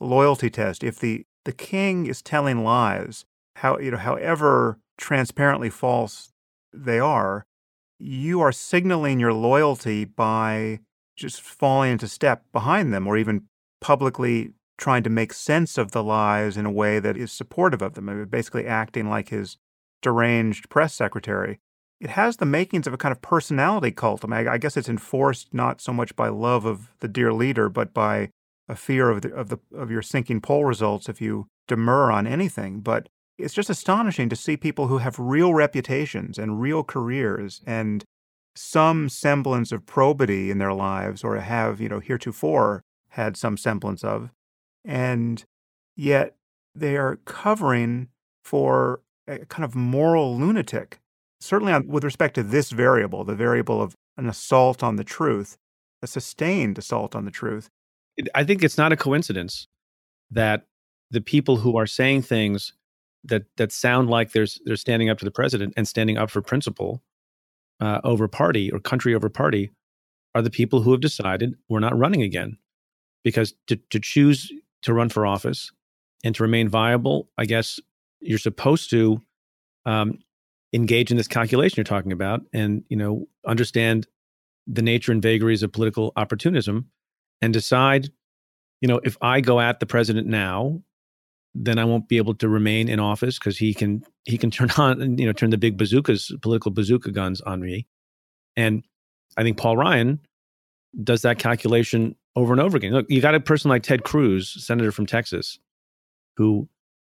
loyalty 0.00 0.48
test. 0.50 0.84
If 0.84 1.00
the 1.00 1.26
the 1.48 1.52
king 1.54 2.04
is 2.04 2.20
telling 2.20 2.62
lies, 2.62 3.24
how 3.56 3.78
you 3.78 3.90
know, 3.90 3.96
however 3.96 4.78
transparently 4.98 5.70
false 5.70 6.34
they 6.74 7.00
are, 7.00 7.46
you 7.98 8.42
are 8.42 8.52
signaling 8.52 9.18
your 9.18 9.32
loyalty 9.32 10.04
by 10.04 10.78
just 11.16 11.40
falling 11.40 11.92
into 11.92 12.06
step 12.06 12.44
behind 12.52 12.92
them 12.92 13.06
or 13.06 13.16
even 13.16 13.46
publicly 13.80 14.52
trying 14.76 15.02
to 15.02 15.08
make 15.08 15.32
sense 15.32 15.78
of 15.78 15.92
the 15.92 16.04
lies 16.04 16.58
in 16.58 16.66
a 16.66 16.70
way 16.70 17.00
that 17.00 17.16
is 17.16 17.32
supportive 17.32 17.80
of 17.80 17.94
them, 17.94 18.28
basically 18.28 18.66
acting 18.66 19.08
like 19.08 19.30
his 19.30 19.56
deranged 20.02 20.68
press 20.68 20.92
secretary. 20.92 21.60
It 21.98 22.10
has 22.10 22.36
the 22.36 22.44
makings 22.44 22.86
of 22.86 22.92
a 22.92 22.98
kind 22.98 23.10
of 23.10 23.22
personality 23.22 23.90
cult. 23.90 24.22
I 24.22 24.28
mean, 24.28 24.48
I 24.48 24.58
guess 24.58 24.76
it's 24.76 24.86
enforced 24.86 25.54
not 25.54 25.80
so 25.80 25.94
much 25.94 26.14
by 26.14 26.28
love 26.28 26.66
of 26.66 26.90
the 27.00 27.08
dear 27.08 27.32
leader, 27.32 27.70
but 27.70 27.94
by 27.94 28.32
a 28.68 28.76
fear 28.76 29.10
of 29.10 29.22
the, 29.22 29.32
of 29.34 29.48
the 29.48 29.58
of 29.74 29.90
your 29.90 30.02
sinking 30.02 30.40
poll 30.40 30.64
results 30.64 31.08
if 31.08 31.20
you 31.20 31.48
demur 31.66 32.10
on 32.10 32.26
anything. 32.26 32.80
But 32.80 33.08
it's 33.38 33.54
just 33.54 33.70
astonishing 33.70 34.28
to 34.28 34.36
see 34.36 34.56
people 34.56 34.88
who 34.88 34.98
have 34.98 35.18
real 35.18 35.54
reputations 35.54 36.38
and 36.38 36.60
real 36.60 36.82
careers 36.82 37.60
and 37.66 38.04
some 38.54 39.08
semblance 39.08 39.70
of 39.70 39.86
probity 39.86 40.50
in 40.50 40.58
their 40.58 40.72
lives, 40.72 41.22
or 41.22 41.36
have 41.36 41.80
you 41.80 41.88
know 41.88 42.00
heretofore 42.00 42.82
had 43.10 43.36
some 43.36 43.56
semblance 43.56 44.04
of, 44.04 44.30
and 44.84 45.44
yet 45.96 46.36
they 46.74 46.96
are 46.96 47.16
covering 47.24 48.08
for 48.44 49.00
a 49.26 49.38
kind 49.46 49.64
of 49.64 49.74
moral 49.74 50.36
lunatic. 50.36 50.98
Certainly, 51.40 51.72
on, 51.72 51.86
with 51.86 52.02
respect 52.02 52.34
to 52.34 52.42
this 52.42 52.70
variable, 52.70 53.22
the 53.22 53.34
variable 53.34 53.80
of 53.80 53.94
an 54.16 54.28
assault 54.28 54.82
on 54.82 54.96
the 54.96 55.04
truth, 55.04 55.56
a 56.02 56.06
sustained 56.08 56.78
assault 56.78 57.14
on 57.14 57.24
the 57.24 57.30
truth, 57.30 57.68
I 58.34 58.44
think 58.44 58.62
it's 58.62 58.78
not 58.78 58.92
a 58.92 58.96
coincidence 58.96 59.66
that 60.30 60.66
the 61.10 61.20
people 61.20 61.56
who 61.56 61.76
are 61.76 61.86
saying 61.86 62.22
things 62.22 62.72
that 63.24 63.44
that 63.56 63.72
sound 63.72 64.10
like 64.10 64.32
there's 64.32 64.60
they're 64.64 64.76
standing 64.76 65.10
up 65.10 65.18
to 65.18 65.24
the 65.24 65.30
president 65.30 65.74
and 65.76 65.86
standing 65.88 66.18
up 66.18 66.30
for 66.30 66.42
principle 66.42 67.02
uh, 67.80 68.00
over 68.04 68.28
party 68.28 68.70
or 68.70 68.78
country 68.78 69.14
over 69.14 69.28
party 69.28 69.70
are 70.34 70.42
the 70.42 70.50
people 70.50 70.82
who 70.82 70.92
have 70.92 71.00
decided 71.00 71.54
we're 71.68 71.80
not 71.80 71.98
running 71.98 72.22
again. 72.22 72.58
Because 73.24 73.54
to, 73.66 73.76
to 73.90 73.98
choose 73.98 74.52
to 74.82 74.94
run 74.94 75.08
for 75.08 75.26
office 75.26 75.72
and 76.24 76.34
to 76.34 76.42
remain 76.42 76.68
viable 76.68 77.28
i 77.38 77.44
guess 77.44 77.80
you're 78.20 78.38
supposed 78.38 78.90
to 78.90 79.22
um, 79.86 80.18
engage 80.72 81.10
in 81.10 81.16
this 81.16 81.28
calculation 81.28 81.76
you're 81.76 81.84
talking 81.84 82.12
about 82.12 82.42
and 82.52 82.84
you 82.88 82.96
know 82.96 83.26
understand 83.46 84.06
the 84.66 84.82
nature 84.82 85.12
and 85.12 85.22
vagaries 85.22 85.62
of 85.62 85.72
political 85.72 86.12
opportunism 86.16 86.90
and 87.40 87.52
decide, 87.52 88.10
you 88.80 88.88
know, 88.88 89.00
if 89.04 89.16
I 89.20 89.40
go 89.40 89.60
at 89.60 89.80
the 89.80 89.86
president 89.86 90.26
now, 90.26 90.82
then 91.54 91.78
I 91.78 91.84
won't 91.84 92.08
be 92.08 92.18
able 92.18 92.34
to 92.36 92.48
remain 92.48 92.88
in 92.88 93.00
office 93.00 93.38
because 93.38 93.58
he 93.58 93.74
can 93.74 94.04
he 94.24 94.38
can 94.38 94.50
turn 94.50 94.70
on 94.78 95.18
you 95.18 95.26
know 95.26 95.32
turn 95.32 95.50
the 95.50 95.58
big 95.58 95.76
bazookas 95.76 96.32
political 96.42 96.70
bazooka 96.70 97.10
guns 97.10 97.40
on 97.40 97.60
me, 97.60 97.86
and 98.56 98.84
I 99.36 99.42
think 99.42 99.56
Paul 99.56 99.76
Ryan 99.76 100.20
does 101.02 101.22
that 101.22 101.38
calculation 101.38 102.16
over 102.36 102.52
and 102.52 102.60
over 102.60 102.76
again. 102.76 102.92
Look, 102.92 103.06
you 103.08 103.20
got 103.20 103.34
a 103.34 103.40
person 103.40 103.68
like 103.68 103.82
Ted 103.82 104.04
Cruz, 104.04 104.64
senator 104.64 104.92
from 104.92 105.06
Texas, 105.06 105.58
who 106.36 106.68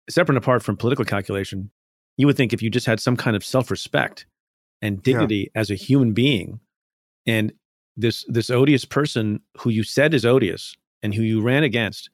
separate 0.09 0.35
and 0.35 0.43
apart 0.43 0.63
from 0.63 0.75
political 0.75 1.05
calculation, 1.05 1.71
you 2.17 2.25
would 2.27 2.35
think 2.35 2.51
if 2.51 2.61
you 2.61 2.69
just 2.69 2.87
had 2.87 2.99
some 2.99 3.15
kind 3.15 3.35
of 3.35 3.45
self 3.45 3.69
respect 3.71 4.25
and 4.81 5.03
dignity 5.03 5.49
yeah. 5.53 5.61
as 5.61 5.69
a 5.69 5.75
human 5.75 6.13
being, 6.13 6.59
and 7.25 7.53
this 7.99 8.25
this 8.27 8.49
odious 8.49 8.85
person 8.85 9.41
who 9.57 9.69
you 9.69 9.83
said 9.83 10.13
is 10.13 10.25
odious 10.25 10.75
and 11.03 11.13
who 11.13 11.21
you 11.21 11.41
ran 11.41 11.63
against 11.63 12.09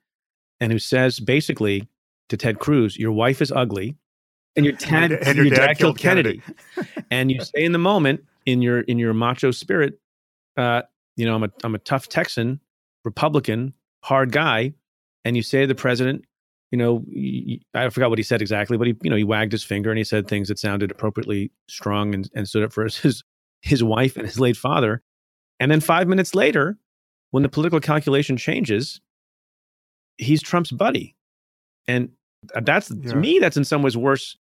and 0.59 0.71
who 0.71 0.79
says 0.79 1.19
basically 1.19 1.87
to 2.29 2.37
Ted 2.37 2.59
Cruz, 2.59 2.97
"Your 2.97 3.11
wife 3.11 3.41
is 3.41 3.51
ugly, 3.51 3.95
and 4.55 4.65
your 4.65 4.73
dad, 4.79 5.11
and 5.11 5.35
your, 5.35 5.45
your 5.45 5.55
dad, 5.55 5.67
dad 5.67 5.77
killed 5.77 5.97
Kennedy." 5.97 6.41
and 7.11 7.31
you 7.31 7.41
say 7.41 7.63
in 7.63 7.71
the 7.71 7.77
moment, 7.77 8.23
in 8.45 8.61
your 8.61 8.81
in 8.81 8.97
your 8.97 9.13
macho 9.13 9.51
spirit, 9.51 9.99
uh, 10.57 10.81
you 11.15 11.25
know, 11.25 11.35
I'm 11.35 11.43
a 11.43 11.49
I'm 11.63 11.75
a 11.75 11.79
tough 11.79 12.09
Texan, 12.09 12.59
Republican, 13.03 13.73
hard 14.03 14.31
guy, 14.31 14.73
and 15.23 15.35
you 15.35 15.43
say 15.43 15.61
to 15.61 15.67
the 15.67 15.75
president, 15.75 16.25
you 16.71 16.77
know, 16.77 17.05
I 17.73 17.89
forgot 17.89 18.09
what 18.09 18.19
he 18.19 18.23
said 18.23 18.41
exactly, 18.41 18.77
but 18.77 18.87
he, 18.87 18.95
you 19.01 19.09
know, 19.09 19.15
he 19.15 19.23
wagged 19.23 19.51
his 19.51 19.63
finger 19.63 19.91
and 19.91 19.97
he 19.97 20.03
said 20.03 20.27
things 20.27 20.47
that 20.47 20.59
sounded 20.59 20.91
appropriately 20.91 21.51
strong 21.69 22.13
and, 22.13 22.29
and 22.35 22.47
stood 22.47 22.63
up 22.63 22.73
for 22.73 22.83
his 22.89 23.23
his 23.61 23.83
wife 23.83 24.17
and 24.17 24.25
his 24.25 24.39
late 24.39 24.57
father. 24.57 25.01
And 25.59 25.71
then 25.71 25.79
five 25.79 26.07
minutes 26.07 26.35
later, 26.35 26.77
when 27.31 27.43
the 27.43 27.49
political 27.49 27.79
calculation 27.79 28.37
changes, 28.37 29.01
he's 30.17 30.41
Trump's 30.41 30.71
buddy. 30.71 31.15
And 31.87 32.09
that's 32.61 32.91
yeah. 32.91 33.11
to 33.11 33.15
me, 33.15 33.39
that's 33.39 33.57
in 33.57 33.63
some 33.63 33.81
ways 33.81 33.97
worse 33.97 34.37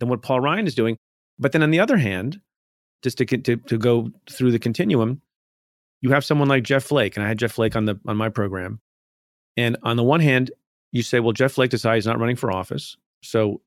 than 0.00 0.08
what 0.08 0.22
Paul 0.22 0.40
Ryan 0.40 0.66
is 0.66 0.74
doing. 0.74 0.96
But 1.38 1.52
then 1.52 1.62
on 1.62 1.70
the 1.70 1.80
other 1.80 1.96
hand, 1.96 2.40
just 3.02 3.18
to, 3.18 3.24
to, 3.24 3.56
to 3.56 3.78
go 3.78 4.10
through 4.30 4.52
the 4.52 4.58
continuum, 4.58 5.20
you 6.00 6.10
have 6.10 6.24
someone 6.24 6.48
like 6.48 6.62
Jeff 6.62 6.84
Flake, 6.84 7.16
and 7.16 7.24
I 7.24 7.28
had 7.28 7.38
Jeff 7.38 7.52
Flake 7.52 7.76
on 7.76 7.84
the 7.84 7.98
on 8.06 8.16
my 8.16 8.28
program. 8.28 8.80
And 9.56 9.76
on 9.82 9.96
the 9.96 10.02
one 10.02 10.20
hand, 10.20 10.50
you 10.92 11.02
say, 11.02 11.20
well, 11.20 11.32
Jeff 11.32 11.52
Flake 11.52 11.70
decided 11.70 11.96
he's 11.96 12.06
not 12.06 12.18
running 12.18 12.36
for 12.36 12.52
office, 12.52 12.96
so 13.22 13.60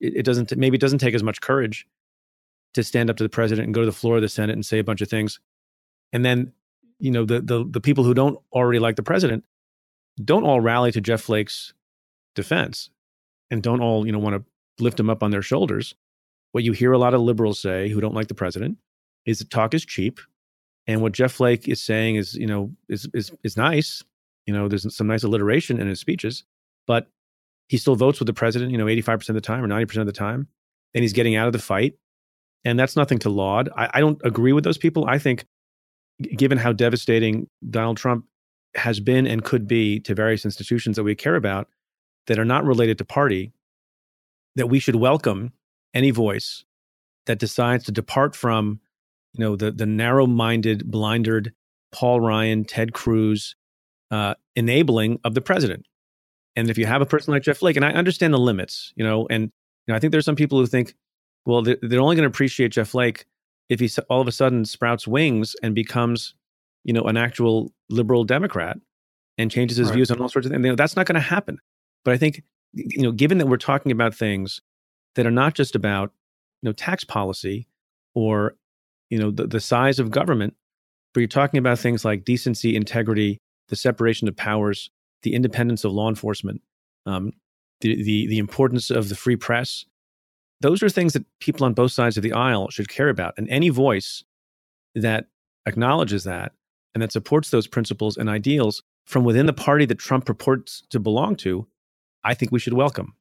it, 0.00 0.16
it 0.16 0.22
doesn't 0.24 0.56
maybe 0.56 0.76
it 0.76 0.80
doesn't 0.80 0.98
take 0.98 1.14
as 1.14 1.22
much 1.22 1.40
courage 1.40 1.86
to 2.74 2.82
stand 2.82 3.10
up 3.10 3.16
to 3.16 3.22
the 3.22 3.28
president 3.28 3.66
and 3.66 3.74
go 3.74 3.80
to 3.80 3.86
the 3.86 3.92
floor 3.92 4.16
of 4.16 4.22
the 4.22 4.28
Senate 4.28 4.54
and 4.54 4.66
say 4.66 4.78
a 4.78 4.84
bunch 4.84 5.00
of 5.00 5.08
things. 5.08 5.40
And 6.14 6.24
then, 6.24 6.52
you 6.98 7.10
know, 7.10 7.26
the 7.26 7.42
the 7.42 7.66
the 7.68 7.80
people 7.80 8.04
who 8.04 8.14
don't 8.14 8.38
already 8.52 8.78
like 8.78 8.96
the 8.96 9.02
president 9.02 9.44
don't 10.24 10.44
all 10.44 10.60
rally 10.60 10.92
to 10.92 11.00
Jeff 11.00 11.20
Flake's 11.20 11.74
defense 12.34 12.88
and 13.50 13.62
don't 13.62 13.80
all, 13.80 14.06
you 14.06 14.12
know, 14.12 14.18
want 14.18 14.36
to 14.36 14.82
lift 14.82 14.98
him 14.98 15.10
up 15.10 15.22
on 15.22 15.30
their 15.30 15.42
shoulders. 15.42 15.94
What 16.52 16.64
you 16.64 16.72
hear 16.72 16.92
a 16.92 16.98
lot 16.98 17.14
of 17.14 17.20
liberals 17.20 17.60
say 17.60 17.88
who 17.88 18.00
don't 18.00 18.14
like 18.14 18.28
the 18.28 18.34
president 18.34 18.78
is 19.26 19.40
that 19.40 19.50
talk 19.50 19.74
is 19.74 19.84
cheap. 19.84 20.20
And 20.86 21.02
what 21.02 21.12
Jeff 21.12 21.32
Flake 21.32 21.68
is 21.68 21.82
saying 21.82 22.16
is, 22.16 22.34
you 22.34 22.46
know, 22.46 22.70
is 22.88 23.08
is 23.12 23.32
is 23.42 23.56
nice. 23.56 24.02
You 24.46 24.54
know, 24.54 24.68
there's 24.68 24.94
some 24.94 25.06
nice 25.06 25.24
alliteration 25.24 25.80
in 25.80 25.88
his 25.88 25.98
speeches, 25.98 26.44
but 26.86 27.08
he 27.68 27.76
still 27.76 27.96
votes 27.96 28.18
with 28.18 28.26
the 28.26 28.34
president, 28.34 28.72
you 28.72 28.78
know, 28.78 28.84
85% 28.84 29.30
of 29.30 29.34
the 29.34 29.40
time 29.40 29.64
or 29.64 29.68
90% 29.68 29.96
of 29.96 30.06
the 30.06 30.12
time. 30.12 30.48
And 30.94 31.02
he's 31.02 31.14
getting 31.14 31.34
out 31.34 31.46
of 31.46 31.52
the 31.54 31.58
fight. 31.58 31.94
And 32.64 32.78
that's 32.78 32.94
nothing 32.94 33.18
to 33.20 33.30
laud. 33.30 33.70
I, 33.76 33.88
I 33.94 34.00
don't 34.00 34.20
agree 34.22 34.52
with 34.52 34.64
those 34.64 34.78
people. 34.78 35.06
I 35.06 35.18
think, 35.18 35.46
given 36.22 36.58
how 36.58 36.72
devastating 36.72 37.48
Donald 37.68 37.96
Trump 37.96 38.26
has 38.74 39.00
been 39.00 39.26
and 39.26 39.44
could 39.44 39.66
be 39.66 40.00
to 40.00 40.14
various 40.14 40.44
institutions 40.44 40.96
that 40.96 41.04
we 41.04 41.14
care 41.14 41.36
about 41.36 41.68
that 42.26 42.38
are 42.38 42.44
not 42.44 42.64
related 42.64 42.98
to 42.98 43.04
party, 43.04 43.52
that 44.56 44.68
we 44.68 44.78
should 44.78 44.96
welcome 44.96 45.52
any 45.92 46.10
voice 46.10 46.64
that 47.26 47.38
decides 47.38 47.84
to 47.84 47.92
depart 47.92 48.34
from, 48.36 48.80
you 49.32 49.44
know, 49.44 49.56
the 49.56 49.70
the 49.70 49.86
narrow-minded, 49.86 50.90
blinded 50.90 51.52
Paul 51.92 52.20
Ryan, 52.20 52.64
Ted 52.64 52.92
Cruz, 52.92 53.56
uh, 54.10 54.34
enabling 54.56 55.20
of 55.24 55.34
the 55.34 55.40
president. 55.40 55.86
And 56.56 56.70
if 56.70 56.78
you 56.78 56.86
have 56.86 57.02
a 57.02 57.06
person 57.06 57.32
like 57.32 57.42
Jeff 57.42 57.58
Flake, 57.58 57.76
and 57.76 57.84
I 57.84 57.92
understand 57.92 58.32
the 58.32 58.38
limits, 58.38 58.92
you 58.96 59.04
know, 59.04 59.26
and 59.28 59.44
you 59.44 59.92
know, 59.92 59.94
I 59.94 59.98
think 59.98 60.12
there's 60.12 60.24
some 60.24 60.36
people 60.36 60.58
who 60.58 60.66
think, 60.66 60.94
well, 61.46 61.62
they're, 61.62 61.78
they're 61.82 62.00
only 62.00 62.16
going 62.16 62.24
to 62.24 62.34
appreciate 62.34 62.72
Jeff 62.72 62.88
Flake 62.88 63.26
if 63.68 63.80
he 63.80 63.88
all 64.08 64.20
of 64.20 64.28
a 64.28 64.32
sudden 64.32 64.64
sprouts 64.64 65.06
wings 65.06 65.56
and 65.62 65.74
becomes, 65.74 66.34
you 66.84 66.92
know, 66.92 67.02
an 67.02 67.16
actual 67.16 67.72
liberal 67.88 68.24
Democrat 68.24 68.78
and 69.38 69.50
changes 69.50 69.76
his 69.76 69.88
right. 69.88 69.96
views 69.96 70.10
on 70.10 70.20
all 70.20 70.28
sorts 70.28 70.46
of 70.46 70.52
things. 70.52 70.64
You 70.64 70.70
know, 70.70 70.76
that's 70.76 70.96
not 70.96 71.06
going 71.06 71.14
to 71.14 71.20
happen. 71.20 71.58
But 72.04 72.14
I 72.14 72.18
think, 72.18 72.42
you 72.72 73.02
know, 73.02 73.12
given 73.12 73.38
that 73.38 73.46
we're 73.46 73.56
talking 73.56 73.92
about 73.92 74.14
things 74.14 74.60
that 75.14 75.26
are 75.26 75.30
not 75.30 75.54
just 75.54 75.74
about, 75.74 76.12
you 76.62 76.68
know, 76.68 76.72
tax 76.72 77.04
policy 77.04 77.66
or, 78.14 78.56
you 79.10 79.18
know, 79.18 79.30
the, 79.30 79.46
the 79.46 79.60
size 79.60 79.98
of 79.98 80.10
government, 80.10 80.54
but 81.12 81.20
you're 81.20 81.28
talking 81.28 81.58
about 81.58 81.78
things 81.78 82.04
like 82.04 82.24
decency, 82.24 82.76
integrity, 82.76 83.40
the 83.68 83.76
separation 83.76 84.28
of 84.28 84.36
powers, 84.36 84.90
the 85.22 85.34
independence 85.34 85.84
of 85.84 85.92
law 85.92 86.08
enforcement, 86.08 86.60
um, 87.06 87.32
the, 87.80 88.02
the, 88.02 88.26
the 88.26 88.38
importance 88.38 88.90
of 88.90 89.08
the 89.08 89.14
free 89.14 89.36
press. 89.36 89.84
Those 90.64 90.82
are 90.82 90.88
things 90.88 91.12
that 91.12 91.26
people 91.40 91.66
on 91.66 91.74
both 91.74 91.92
sides 91.92 92.16
of 92.16 92.22
the 92.22 92.32
aisle 92.32 92.70
should 92.70 92.88
care 92.88 93.10
about. 93.10 93.34
And 93.36 93.46
any 93.50 93.68
voice 93.68 94.24
that 94.94 95.26
acknowledges 95.66 96.24
that 96.24 96.52
and 96.94 97.02
that 97.02 97.12
supports 97.12 97.50
those 97.50 97.66
principles 97.66 98.16
and 98.16 98.30
ideals 98.30 98.82
from 99.04 99.24
within 99.24 99.44
the 99.44 99.52
party 99.52 99.84
that 99.84 99.98
Trump 99.98 100.24
purports 100.24 100.82
to 100.88 100.98
belong 100.98 101.36
to, 101.36 101.66
I 102.24 102.32
think 102.32 102.50
we 102.50 102.58
should 102.58 102.72
welcome. 102.72 103.12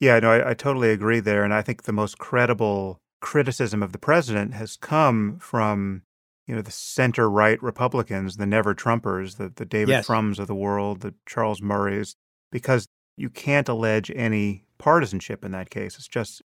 Yeah, 0.00 0.18
no, 0.18 0.32
I, 0.32 0.50
I 0.50 0.52
totally 0.52 0.90
agree 0.90 1.20
there. 1.20 1.44
And 1.44 1.54
I 1.54 1.62
think 1.62 1.84
the 1.84 1.94
most 1.94 2.18
credible 2.18 2.98
criticism 3.22 3.82
of 3.82 3.92
the 3.92 3.98
president 3.98 4.52
has 4.52 4.76
come 4.76 5.38
from 5.38 6.02
you 6.46 6.54
know, 6.54 6.60
the 6.60 6.70
center 6.70 7.30
right 7.30 7.62
Republicans, 7.62 8.36
the 8.36 8.44
never 8.44 8.74
Trumpers, 8.74 9.38
the, 9.38 9.50
the 9.56 9.64
David 9.64 9.92
yes. 9.92 10.06
Frums 10.06 10.38
of 10.38 10.46
the 10.46 10.54
world, 10.54 11.00
the 11.00 11.14
Charles 11.24 11.62
Murrays, 11.62 12.16
because 12.50 12.86
you 13.16 13.30
can't 13.30 13.70
allege 13.70 14.10
any 14.14 14.66
partisanship 14.76 15.42
in 15.42 15.52
that 15.52 15.70
case. 15.70 15.96
It's 15.96 16.06
just 16.06 16.42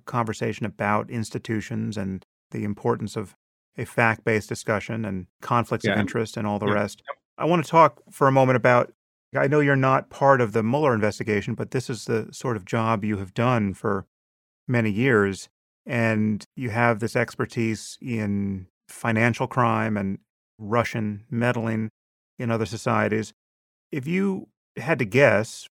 conversation 0.00 0.66
about 0.66 1.10
institutions 1.10 1.96
and 1.96 2.24
the 2.50 2.64
importance 2.64 3.16
of 3.16 3.34
a 3.76 3.84
fact 3.84 4.24
based 4.24 4.48
discussion 4.48 5.04
and 5.04 5.26
conflicts 5.40 5.84
yeah. 5.84 5.92
of 5.92 5.98
interest 5.98 6.36
and 6.36 6.46
all 6.46 6.58
the 6.58 6.66
yeah. 6.66 6.74
rest. 6.74 7.02
I 7.38 7.44
want 7.44 7.64
to 7.64 7.70
talk 7.70 8.00
for 8.10 8.28
a 8.28 8.32
moment 8.32 8.56
about. 8.56 8.92
I 9.36 9.48
know 9.48 9.58
you're 9.58 9.74
not 9.74 10.10
part 10.10 10.40
of 10.40 10.52
the 10.52 10.62
Mueller 10.62 10.94
investigation, 10.94 11.54
but 11.54 11.72
this 11.72 11.90
is 11.90 12.04
the 12.04 12.28
sort 12.30 12.56
of 12.56 12.64
job 12.64 13.04
you 13.04 13.16
have 13.16 13.34
done 13.34 13.74
for 13.74 14.06
many 14.68 14.90
years. 14.90 15.48
And 15.84 16.46
you 16.54 16.70
have 16.70 17.00
this 17.00 17.16
expertise 17.16 17.98
in 18.00 18.68
financial 18.88 19.48
crime 19.48 19.96
and 19.96 20.18
Russian 20.58 21.24
meddling 21.30 21.90
in 22.38 22.52
other 22.52 22.64
societies. 22.64 23.32
If 23.90 24.06
you 24.06 24.48
had 24.76 25.00
to 25.00 25.04
guess, 25.04 25.68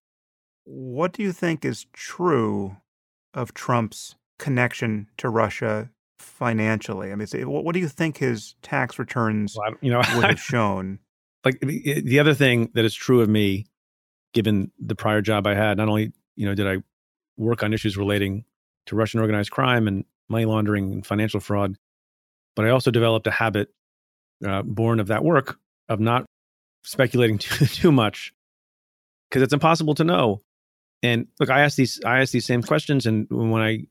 what 0.64 1.12
do 1.12 1.22
you 1.22 1.32
think 1.32 1.64
is 1.64 1.86
true 1.92 2.76
of 3.34 3.54
Trump's 3.54 4.14
connection 4.38 5.08
to 5.18 5.28
Russia 5.28 5.90
financially? 6.18 7.12
I 7.12 7.14
mean, 7.14 7.28
what 7.46 7.72
do 7.74 7.80
you 7.80 7.88
think 7.88 8.18
his 8.18 8.54
tax 8.62 8.98
returns 8.98 9.56
well, 9.58 9.74
you 9.80 9.90
know, 9.90 9.98
would 10.16 10.24
have 10.24 10.40
shown? 10.40 10.98
Like 11.44 11.60
the 11.60 12.18
other 12.18 12.32
thing 12.32 12.70
that 12.74 12.84
is 12.84 12.94
true 12.94 13.20
of 13.20 13.28
me, 13.28 13.66
given 14.32 14.70
the 14.78 14.94
prior 14.94 15.20
job 15.20 15.46
I 15.46 15.54
had, 15.54 15.76
not 15.76 15.88
only 15.88 16.12
you 16.36 16.46
know 16.46 16.54
did 16.54 16.66
I 16.66 16.78
work 17.36 17.62
on 17.62 17.74
issues 17.74 17.96
relating 17.96 18.44
to 18.86 18.96
Russian 18.96 19.20
organized 19.20 19.50
crime 19.50 19.86
and 19.86 20.04
money 20.28 20.46
laundering 20.46 20.92
and 20.92 21.06
financial 21.06 21.40
fraud, 21.40 21.76
but 22.56 22.64
I 22.64 22.70
also 22.70 22.90
developed 22.90 23.26
a 23.26 23.30
habit 23.30 23.68
uh, 24.46 24.62
born 24.62 25.00
of 25.00 25.08
that 25.08 25.24
work 25.24 25.58
of 25.88 26.00
not 26.00 26.24
speculating 26.82 27.38
too, 27.38 27.66
too 27.66 27.92
much 27.92 28.32
because 29.28 29.42
it's 29.42 29.54
impossible 29.54 29.94
to 29.94 30.04
know. 30.04 30.40
And 31.02 31.26
look, 31.38 31.50
I 31.50 31.60
ask 31.60 31.76
these 31.76 32.00
I 32.04 32.20
ask 32.20 32.32
these 32.32 32.46
same 32.46 32.62
questions, 32.62 33.04
and 33.06 33.26
when 33.30 33.60
I 33.60 33.84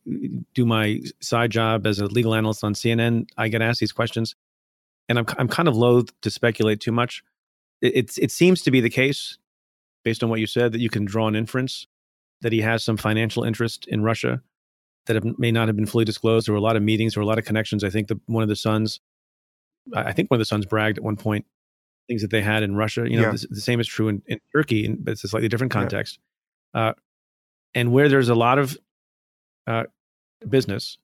do 0.53 0.65
my 0.65 0.99
side 1.21 1.51
job 1.51 1.85
as 1.85 1.99
a 1.99 2.05
legal 2.05 2.33
analyst 2.33 2.63
on 2.63 2.73
CNN, 2.73 3.27
I 3.37 3.49
get 3.49 3.61
asked 3.61 3.79
these 3.79 3.91
questions, 3.91 4.35
and 5.07 5.19
I'm 5.19 5.25
I'm 5.37 5.47
kind 5.47 5.67
of 5.67 5.75
loath 5.75 6.09
to 6.21 6.31
speculate 6.31 6.79
too 6.79 6.91
much. 6.91 7.23
It, 7.81 7.95
it's 7.95 8.17
it 8.17 8.31
seems 8.31 8.63
to 8.63 8.71
be 8.71 8.81
the 8.81 8.89
case, 8.89 9.37
based 10.03 10.23
on 10.23 10.29
what 10.29 10.39
you 10.39 10.47
said, 10.47 10.71
that 10.71 10.79
you 10.79 10.89
can 10.89 11.05
draw 11.05 11.27
an 11.27 11.35
inference 11.35 11.85
that 12.41 12.51
he 12.51 12.61
has 12.61 12.83
some 12.83 12.97
financial 12.97 13.43
interest 13.43 13.87
in 13.87 14.03
Russia 14.03 14.41
that 15.05 15.15
have, 15.15 15.39
may 15.39 15.51
not 15.51 15.67
have 15.67 15.75
been 15.75 15.85
fully 15.85 16.05
disclosed. 16.05 16.47
There 16.47 16.53
were 16.53 16.59
a 16.59 16.61
lot 16.61 16.75
of 16.75 16.83
meetings, 16.83 17.13
there 17.13 17.21
were 17.21 17.25
a 17.25 17.27
lot 17.27 17.39
of 17.39 17.45
connections. 17.45 17.83
I 17.83 17.89
think 17.89 18.07
the, 18.07 18.19
one 18.27 18.43
of 18.43 18.49
the 18.49 18.55
sons, 18.55 18.99
I 19.95 20.11
think 20.13 20.29
one 20.29 20.37
of 20.37 20.39
the 20.41 20.45
sons 20.45 20.65
bragged 20.65 20.97
at 20.97 21.03
one 21.03 21.15
point 21.15 21.45
things 22.07 22.21
that 22.21 22.31
they 22.31 22.41
had 22.41 22.63
in 22.63 22.75
Russia. 22.75 23.09
You 23.09 23.17
know, 23.17 23.23
yeah. 23.23 23.31
the, 23.31 23.47
the, 23.49 23.61
same 23.61 23.79
is 23.79 23.87
true 23.87 24.09
in, 24.09 24.21
in 24.27 24.39
Turkey, 24.53 24.87
but 24.87 25.11
it's 25.11 25.23
a 25.23 25.27
slightly 25.27 25.47
different 25.47 25.71
context. 25.71 26.19
Yeah. 26.19 26.32
Uh, 26.73 26.93
and 27.75 27.91
where 27.91 28.09
there's 28.09 28.29
a 28.29 28.35
lot 28.35 28.59
of 28.59 28.77
uh, 29.67 29.83
business, 30.47 30.97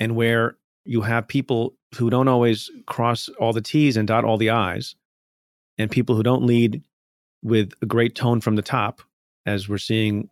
and 0.00 0.16
where 0.16 0.56
you 0.84 1.00
have 1.02 1.28
people 1.28 1.74
who 1.96 2.10
don't 2.10 2.28
always 2.28 2.70
cross 2.86 3.28
all 3.40 3.52
the 3.52 3.60
T's 3.60 3.96
and 3.96 4.08
dot 4.08 4.24
all 4.24 4.36
the 4.36 4.50
I's, 4.50 4.94
and 5.78 5.90
people 5.90 6.14
who 6.14 6.22
don't 6.22 6.44
lead 6.44 6.82
with 7.42 7.72
a 7.82 7.86
great 7.86 8.14
tone 8.14 8.40
from 8.40 8.56
the 8.56 8.62
top, 8.62 9.02
as 9.46 9.68
we're 9.68 9.78
seeing 9.78 10.28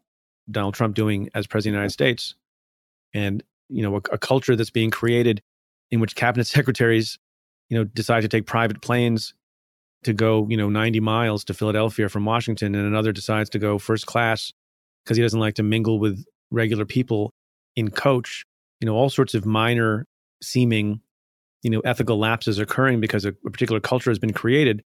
Donald 0.50 0.74
Trump 0.74 0.94
doing 0.94 1.28
as 1.34 1.46
president 1.46 1.74
of 1.74 1.78
the 1.78 1.82
United 1.82 1.92
States, 1.92 2.34
and 3.14 3.42
you 3.68 3.82
know 3.82 3.96
a, 3.96 4.00
a 4.12 4.18
culture 4.18 4.56
that's 4.56 4.70
being 4.70 4.90
created 4.90 5.42
in 5.90 6.00
which 6.00 6.14
cabinet 6.14 6.46
secretaries 6.46 7.18
you 7.68 7.78
know 7.78 7.84
decide 7.84 8.20
to 8.20 8.28
take 8.28 8.46
private 8.46 8.82
planes 8.82 9.34
to 10.04 10.12
go 10.12 10.46
you 10.48 10.56
know 10.56 10.68
90 10.68 11.00
miles 11.00 11.44
to 11.44 11.54
Philadelphia 11.54 12.08
from 12.08 12.24
Washington 12.24 12.74
and 12.74 12.86
another 12.86 13.12
decides 13.12 13.50
to 13.50 13.58
go 13.58 13.78
first 13.78 14.06
class 14.06 14.52
because 15.04 15.16
he 15.16 15.22
doesn't 15.22 15.40
like 15.40 15.54
to 15.54 15.62
mingle 15.62 15.98
with 15.98 16.24
regular 16.50 16.84
people 16.84 17.32
in 17.76 17.90
coach 17.90 18.44
you 18.80 18.86
know 18.86 18.94
all 18.94 19.08
sorts 19.10 19.34
of 19.34 19.46
minor 19.46 20.04
seeming 20.42 21.00
you 21.62 21.70
know 21.70 21.80
ethical 21.80 22.18
lapses 22.18 22.58
occurring 22.58 23.00
because 23.00 23.24
a, 23.24 23.30
a 23.46 23.50
particular 23.50 23.80
culture 23.80 24.10
has 24.10 24.18
been 24.18 24.32
created 24.32 24.82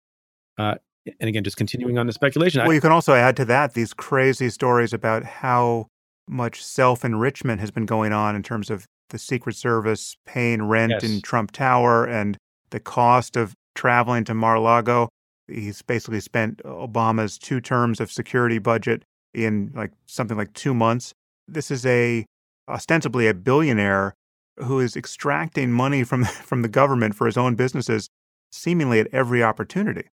uh, 0.58 0.74
And 1.20 1.28
again, 1.28 1.44
just 1.44 1.56
continuing 1.56 1.98
on 1.98 2.06
the 2.06 2.12
speculation. 2.12 2.60
Well, 2.62 2.70
I, 2.70 2.74
you 2.74 2.80
can 2.80 2.92
also 2.92 3.14
add 3.14 3.36
to 3.36 3.44
that 3.44 3.74
these 3.74 3.92
crazy 3.94 4.48
stories 4.50 4.92
about 4.92 5.22
how 5.24 5.86
much 6.28 6.64
self 6.64 7.04
enrichment 7.04 7.60
has 7.60 7.70
been 7.70 7.86
going 7.86 8.12
on 8.12 8.34
in 8.34 8.42
terms 8.42 8.70
of 8.70 8.86
the 9.10 9.18
Secret 9.18 9.54
Service 9.54 10.16
paying 10.26 10.62
rent 10.66 10.90
Yes. 10.92 11.04
in 11.04 11.20
Trump 11.20 11.52
Tower 11.52 12.04
and 12.06 12.36
the 12.70 12.80
cost 12.80 13.36
of 13.36 13.54
traveling 13.74 14.24
to 14.24 14.34
Mar 14.34 14.56
a 14.56 14.60
Lago. 14.60 15.08
He's 15.46 15.82
basically 15.82 16.20
spent 16.20 16.58
Obama's 16.64 17.38
two 17.38 17.60
terms 17.60 18.00
of 18.00 18.10
security 18.10 18.58
budget 18.58 19.04
in 19.36 19.70
like 19.74 19.92
something 20.06 20.36
like 20.36 20.52
two 20.54 20.74
months. 20.74 21.12
This 21.46 21.70
is 21.70 21.84
a 21.86 22.24
ostensibly 22.68 23.28
a 23.28 23.34
billionaire 23.34 24.14
who 24.56 24.80
is 24.80 24.96
extracting 24.96 25.70
money 25.70 26.02
from 26.02 26.24
from 26.48 26.62
the 26.62 26.68
government 26.68 27.14
for 27.14 27.26
his 27.26 27.36
own 27.36 27.54
businesses, 27.54 28.08
seemingly 28.50 28.98
at 28.98 29.08
every 29.12 29.42
opportunity. 29.42 30.08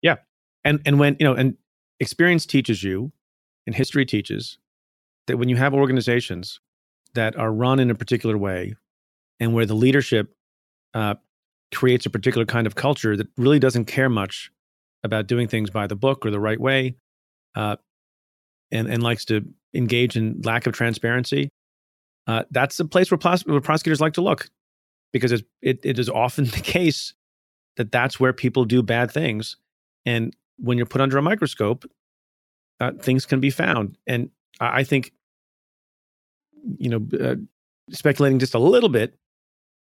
Yeah, 0.00 0.16
and 0.64 0.80
and 0.86 0.98
when 0.98 1.16
you 1.18 1.24
know 1.26 1.34
and 1.34 1.56
experience 2.00 2.46
teaches 2.46 2.82
you 2.82 3.12
and 3.66 3.74
history 3.74 4.06
teaches 4.06 4.58
that 5.26 5.36
when 5.36 5.48
you 5.48 5.56
have 5.56 5.74
organizations 5.74 6.60
that 7.14 7.36
are 7.36 7.52
run 7.52 7.80
in 7.80 7.90
a 7.90 7.94
particular 7.94 8.38
way 8.38 8.74
and 9.40 9.52
where 9.52 9.66
the 9.66 9.74
leadership 9.74 10.32
uh, 10.94 11.16
creates 11.74 12.06
a 12.06 12.10
particular 12.10 12.46
kind 12.46 12.66
of 12.66 12.76
culture 12.76 13.16
that 13.16 13.26
really 13.36 13.58
doesn't 13.58 13.86
care 13.86 14.08
much 14.08 14.50
about 15.02 15.26
doing 15.26 15.48
things 15.48 15.70
by 15.70 15.86
the 15.86 15.96
book 15.96 16.24
or 16.24 16.30
the 16.30 16.40
right 16.40 16.60
way 16.60 16.94
uh, 17.56 17.76
and, 18.70 18.88
and 18.88 19.02
likes 19.02 19.24
to 19.26 19.44
engage 19.74 20.16
in 20.16 20.40
lack 20.42 20.66
of 20.66 20.72
transparency 20.72 21.50
uh, 22.26 22.44
that's 22.50 22.76
the 22.76 22.84
place 22.84 23.10
where, 23.10 23.18
pros- 23.18 23.46
where 23.46 23.60
prosecutors 23.60 24.00
like 24.00 24.12
to 24.14 24.20
look 24.20 24.48
because 25.12 25.32
it, 25.32 25.44
it 25.62 25.98
is 25.98 26.08
often 26.08 26.44
the 26.44 26.60
case 26.60 27.14
that 27.76 27.92
that's 27.92 28.18
where 28.18 28.32
people 28.32 28.64
do 28.64 28.82
bad 28.82 29.10
things 29.10 29.56
and 30.04 30.34
when 30.58 30.76
you're 30.76 30.86
put 30.86 31.00
under 31.00 31.18
a 31.18 31.22
microscope, 31.22 31.84
uh, 32.80 32.92
things 33.00 33.26
can 33.26 33.40
be 33.40 33.50
found. 33.50 33.96
And 34.06 34.30
I, 34.60 34.80
I 34.80 34.84
think, 34.84 35.12
you 36.78 36.90
know, 36.90 37.06
uh, 37.18 37.36
speculating 37.90 38.38
just 38.38 38.54
a 38.54 38.58
little 38.58 38.88
bit, 38.88 39.14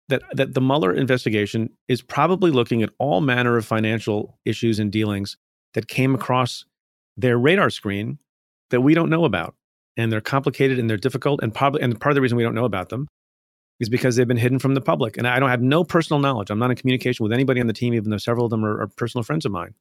that 0.09 0.21
that 0.33 0.53
the 0.53 0.59
Mueller 0.59 0.93
investigation 0.93 1.69
is 1.87 2.01
probably 2.01 2.51
looking 2.51 2.83
at 2.83 2.89
all 2.99 3.21
manner 3.21 3.55
of 3.55 3.65
financial 3.65 4.37
issues 4.43 4.77
and 4.77 4.91
dealings 4.91 5.37
that 5.75 5.87
came 5.87 6.13
across 6.13 6.65
their 7.15 7.37
radar 7.37 7.69
screen 7.69 8.17
that 8.69 8.81
we 8.81 8.93
don't 8.93 9.09
know 9.09 9.25
about, 9.25 9.55
and 9.97 10.11
they're 10.11 10.21
complicated 10.21 10.79
and 10.79 10.89
they're 10.89 10.97
difficult. 10.97 11.41
And 11.43 11.53
probably, 11.53 11.81
and 11.81 11.99
part 11.99 12.11
of 12.11 12.15
the 12.15 12.21
reason 12.21 12.37
we 12.37 12.43
don't 12.43 12.55
know 12.55 12.65
about 12.65 12.89
them 12.89 13.07
is 13.79 13.89
because 13.89 14.15
they've 14.15 14.27
been 14.27 14.37
hidden 14.37 14.59
from 14.59 14.75
the 14.75 14.81
public. 14.81 15.17
And 15.17 15.27
I 15.27 15.39
don't 15.39 15.49
have 15.49 15.61
no 15.61 15.83
personal 15.83 16.19
knowledge. 16.19 16.49
I'm 16.49 16.59
not 16.59 16.69
in 16.69 16.77
communication 16.77 17.23
with 17.23 17.33
anybody 17.33 17.59
on 17.59 17.67
the 17.67 17.73
team, 17.73 17.93
even 17.93 18.11
though 18.11 18.17
several 18.17 18.45
of 18.45 18.51
them 18.51 18.63
are, 18.63 18.81
are 18.81 18.87
personal 18.87 19.23
friends 19.23 19.45
of 19.45 19.51
mine 19.51 19.73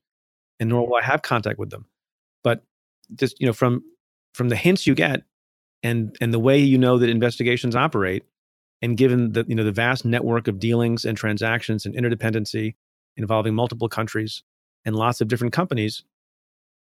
and 0.62 0.70
nor 0.70 0.86
will 0.86 0.96
I 0.96 1.02
have 1.02 1.22
contact 1.22 1.58
with 1.58 1.70
them. 1.70 1.86
But 2.44 2.62
just 3.14 3.40
you 3.40 3.46
know, 3.46 3.52
from 3.52 3.82
from 4.32 4.48
the 4.48 4.56
hints 4.56 4.86
you 4.86 4.94
get, 4.94 5.22
and 5.82 6.16
and 6.20 6.32
the 6.32 6.38
way 6.38 6.58
you 6.58 6.78
know 6.78 6.98
that 6.98 7.08
investigations 7.08 7.74
operate, 7.74 8.24
and 8.80 8.96
given 8.96 9.32
the 9.32 9.44
you 9.48 9.56
know 9.56 9.64
the 9.64 9.72
vast 9.72 10.04
network 10.04 10.46
of 10.46 10.60
dealings 10.60 11.04
and 11.04 11.18
transactions 11.18 11.84
and 11.84 11.96
interdependency 11.96 12.76
involving 13.16 13.54
multiple 13.54 13.88
countries 13.88 14.44
and 14.84 14.94
lots 14.94 15.20
of 15.20 15.26
different 15.26 15.52
companies, 15.52 16.04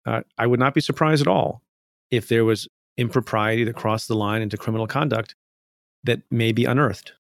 uh, 0.07 0.21
I 0.37 0.47
would 0.47 0.61
not 0.61 0.75
be 0.75 0.83
surprised 0.83 1.23
at 1.23 1.29
all 1.29 1.63
if 2.13 2.29
there 2.29 2.45
was 2.45 2.69
impropriety 2.97 3.65
that 3.65 3.75
crossed 3.75 4.07
the 4.07 4.15
line 4.15 4.43
into 4.43 4.57
criminal 4.57 4.87
conduct 4.87 5.35
that 6.05 6.21
may 6.31 6.53
be 6.53 6.65
unearthed. 6.65 7.15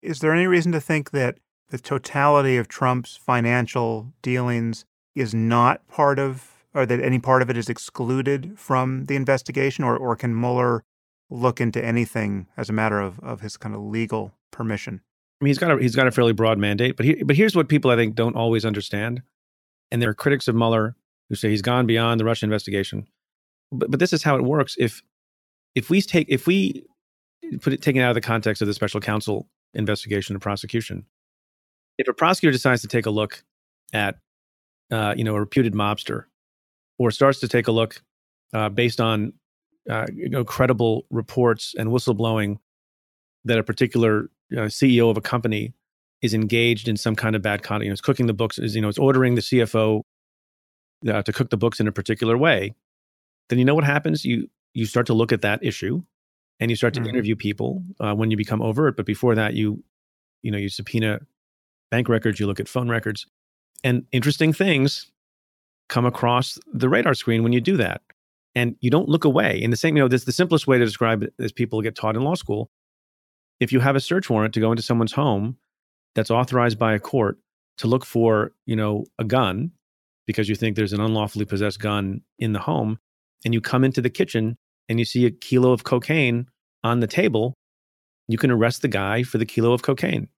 Is 0.00 0.20
there 0.20 0.32
any 0.32 0.46
reason 0.46 0.72
to 0.72 0.80
think 0.80 1.10
that 1.10 1.38
the 1.68 1.78
totality 1.78 2.56
of 2.56 2.68
Trump's 2.68 3.16
financial 3.16 4.12
dealings 4.22 4.84
is 5.14 5.34
not 5.34 5.86
part 5.88 6.18
of, 6.18 6.64
or 6.74 6.86
that 6.86 7.00
any 7.00 7.18
part 7.18 7.42
of 7.42 7.50
it 7.50 7.56
is 7.56 7.68
excluded 7.68 8.58
from 8.58 9.06
the 9.06 9.16
investigation, 9.16 9.84
or, 9.84 9.96
or 9.96 10.16
can 10.16 10.38
Mueller 10.38 10.84
look 11.30 11.60
into 11.60 11.84
anything 11.84 12.46
as 12.56 12.70
a 12.70 12.72
matter 12.72 13.00
of, 13.00 13.18
of 13.20 13.40
his 13.40 13.56
kind 13.56 13.74
of 13.74 13.80
legal 13.80 14.32
permission? 14.50 15.00
I 15.40 15.44
mean, 15.44 15.48
he's 15.48 15.58
got 15.58 15.72
a 15.72 15.78
he's 15.78 15.96
got 15.96 16.06
a 16.06 16.12
fairly 16.12 16.32
broad 16.32 16.58
mandate, 16.58 16.96
but 16.96 17.04
he, 17.04 17.22
but 17.22 17.34
here's 17.34 17.56
what 17.56 17.68
people 17.68 17.90
I 17.90 17.96
think 17.96 18.14
don't 18.14 18.36
always 18.36 18.64
understand, 18.64 19.22
and 19.90 20.00
there 20.00 20.10
are 20.10 20.14
critics 20.14 20.46
of 20.46 20.54
Mueller 20.54 20.94
who 21.28 21.34
say 21.34 21.50
he's 21.50 21.62
gone 21.62 21.86
beyond 21.86 22.20
the 22.20 22.24
Russian 22.24 22.48
investigation. 22.48 23.08
But 23.72 23.90
but 23.90 24.00
this 24.00 24.12
is 24.12 24.22
how 24.22 24.36
it 24.36 24.42
works. 24.42 24.76
If 24.78 25.02
if 25.74 25.90
we 25.90 26.02
take 26.02 26.28
if 26.28 26.46
we 26.46 26.84
put 27.60 27.72
it 27.72 27.82
taken 27.82 28.02
out 28.02 28.10
of 28.10 28.14
the 28.14 28.20
context 28.20 28.62
of 28.62 28.68
the 28.68 28.74
special 28.74 29.00
counsel 29.00 29.48
investigation 29.74 30.34
and 30.34 30.42
prosecution, 30.42 31.06
if 31.98 32.08
a 32.08 32.12
prosecutor 32.12 32.52
decides 32.52 32.82
to 32.82 32.88
take 32.88 33.06
a 33.06 33.10
look 33.10 33.42
at 33.92 34.16
uh, 34.90 35.14
you 35.16 35.24
know 35.24 35.34
a 35.34 35.40
reputed 35.40 35.74
mobster, 35.74 36.24
or 36.98 37.10
starts 37.10 37.40
to 37.40 37.48
take 37.48 37.68
a 37.68 37.72
look 37.72 38.02
uh, 38.52 38.68
based 38.68 39.00
on 39.00 39.32
uh, 39.90 40.06
you 40.12 40.28
know 40.28 40.44
credible 40.44 41.06
reports 41.10 41.74
and 41.78 41.90
whistleblowing 41.90 42.58
that 43.44 43.58
a 43.58 43.62
particular 43.62 44.30
uh, 44.52 44.68
CEO 44.68 45.10
of 45.10 45.16
a 45.16 45.20
company 45.20 45.72
is 46.20 46.34
engaged 46.34 46.88
in 46.88 46.96
some 46.96 47.16
kind 47.16 47.34
of 47.34 47.42
bad 47.42 47.62
conduct, 47.62 47.84
you 47.84 47.90
know, 47.90 47.94
is 47.94 48.00
cooking 48.00 48.26
the 48.26 48.32
books, 48.32 48.58
is 48.58 48.76
you 48.76 48.80
know, 48.80 48.88
is 48.88 48.98
ordering 48.98 49.34
the 49.34 49.40
CFO 49.40 50.02
uh, 51.08 51.22
to 51.22 51.32
cook 51.32 51.50
the 51.50 51.56
books 51.56 51.80
in 51.80 51.88
a 51.88 51.92
particular 51.92 52.38
way, 52.38 52.74
then 53.48 53.58
you 53.58 53.64
know 53.64 53.74
what 53.74 53.84
happens. 53.84 54.24
You 54.24 54.48
you 54.74 54.86
start 54.86 55.06
to 55.06 55.14
look 55.14 55.32
at 55.32 55.42
that 55.42 55.62
issue, 55.62 56.02
and 56.60 56.70
you 56.70 56.76
start 56.76 56.94
to 56.94 57.00
Mhm. 57.00 57.08
interview 57.08 57.36
people 57.36 57.84
uh, 58.00 58.14
when 58.14 58.30
you 58.30 58.36
become 58.36 58.62
overt. 58.62 58.96
But 58.96 59.06
before 59.06 59.34
that, 59.34 59.54
you 59.54 59.82
you 60.42 60.50
know 60.50 60.58
you 60.58 60.68
subpoena 60.68 61.20
bank 61.90 62.08
records, 62.08 62.40
you 62.40 62.46
look 62.46 62.60
at 62.60 62.68
phone 62.68 62.88
records, 62.88 63.26
and 63.84 64.06
interesting 64.12 64.52
things 64.52 65.10
come 65.88 66.06
across 66.06 66.58
the 66.72 66.88
radar 66.88 67.14
screen 67.14 67.42
when 67.42 67.52
you 67.52 67.60
do 67.60 67.76
that. 67.76 68.00
And 68.54 68.76
you 68.80 68.90
don't 68.90 69.08
look 69.08 69.24
away. 69.24 69.60
In 69.60 69.70
the 69.70 69.76
same, 69.76 69.96
you 69.96 70.02
know, 70.02 70.08
this 70.08 70.24
the 70.24 70.32
simplest 70.32 70.66
way 70.66 70.78
to 70.78 70.84
describe 70.84 71.22
it 71.22 71.32
is 71.38 71.52
people 71.52 71.80
get 71.82 71.94
taught 71.94 72.16
in 72.16 72.22
law 72.22 72.34
school. 72.34 72.70
If 73.60 73.72
you 73.72 73.80
have 73.80 73.96
a 73.96 74.00
search 74.00 74.28
warrant 74.30 74.54
to 74.54 74.60
go 74.60 74.70
into 74.72 74.82
someone's 74.82 75.12
home 75.12 75.56
that's 76.14 76.30
authorized 76.30 76.78
by 76.78 76.92
a 76.94 76.98
court 76.98 77.38
to 77.78 77.86
look 77.86 78.04
for, 78.04 78.52
you 78.66 78.76
know, 78.76 79.04
a 79.18 79.24
gun 79.24 79.70
because 80.26 80.48
you 80.48 80.54
think 80.54 80.76
there's 80.76 80.92
an 80.92 81.00
unlawfully 81.00 81.44
possessed 81.46 81.80
gun 81.80 82.20
in 82.38 82.52
the 82.52 82.58
home, 82.58 82.98
and 83.44 83.54
you 83.54 83.60
come 83.60 83.84
into 83.84 84.00
the 84.00 84.10
kitchen 84.10 84.56
and 84.88 84.98
you 84.98 85.04
see 85.04 85.26
a 85.26 85.30
kilo 85.30 85.72
of 85.72 85.84
cocaine 85.84 86.46
on 86.84 87.00
the 87.00 87.06
table, 87.06 87.54
you 88.28 88.38
can 88.38 88.50
arrest 88.50 88.82
the 88.82 88.88
guy 88.88 89.22
for 89.22 89.38
the 89.38 89.46
kilo 89.46 89.72
of 89.72 89.82
cocaine. 89.82 90.28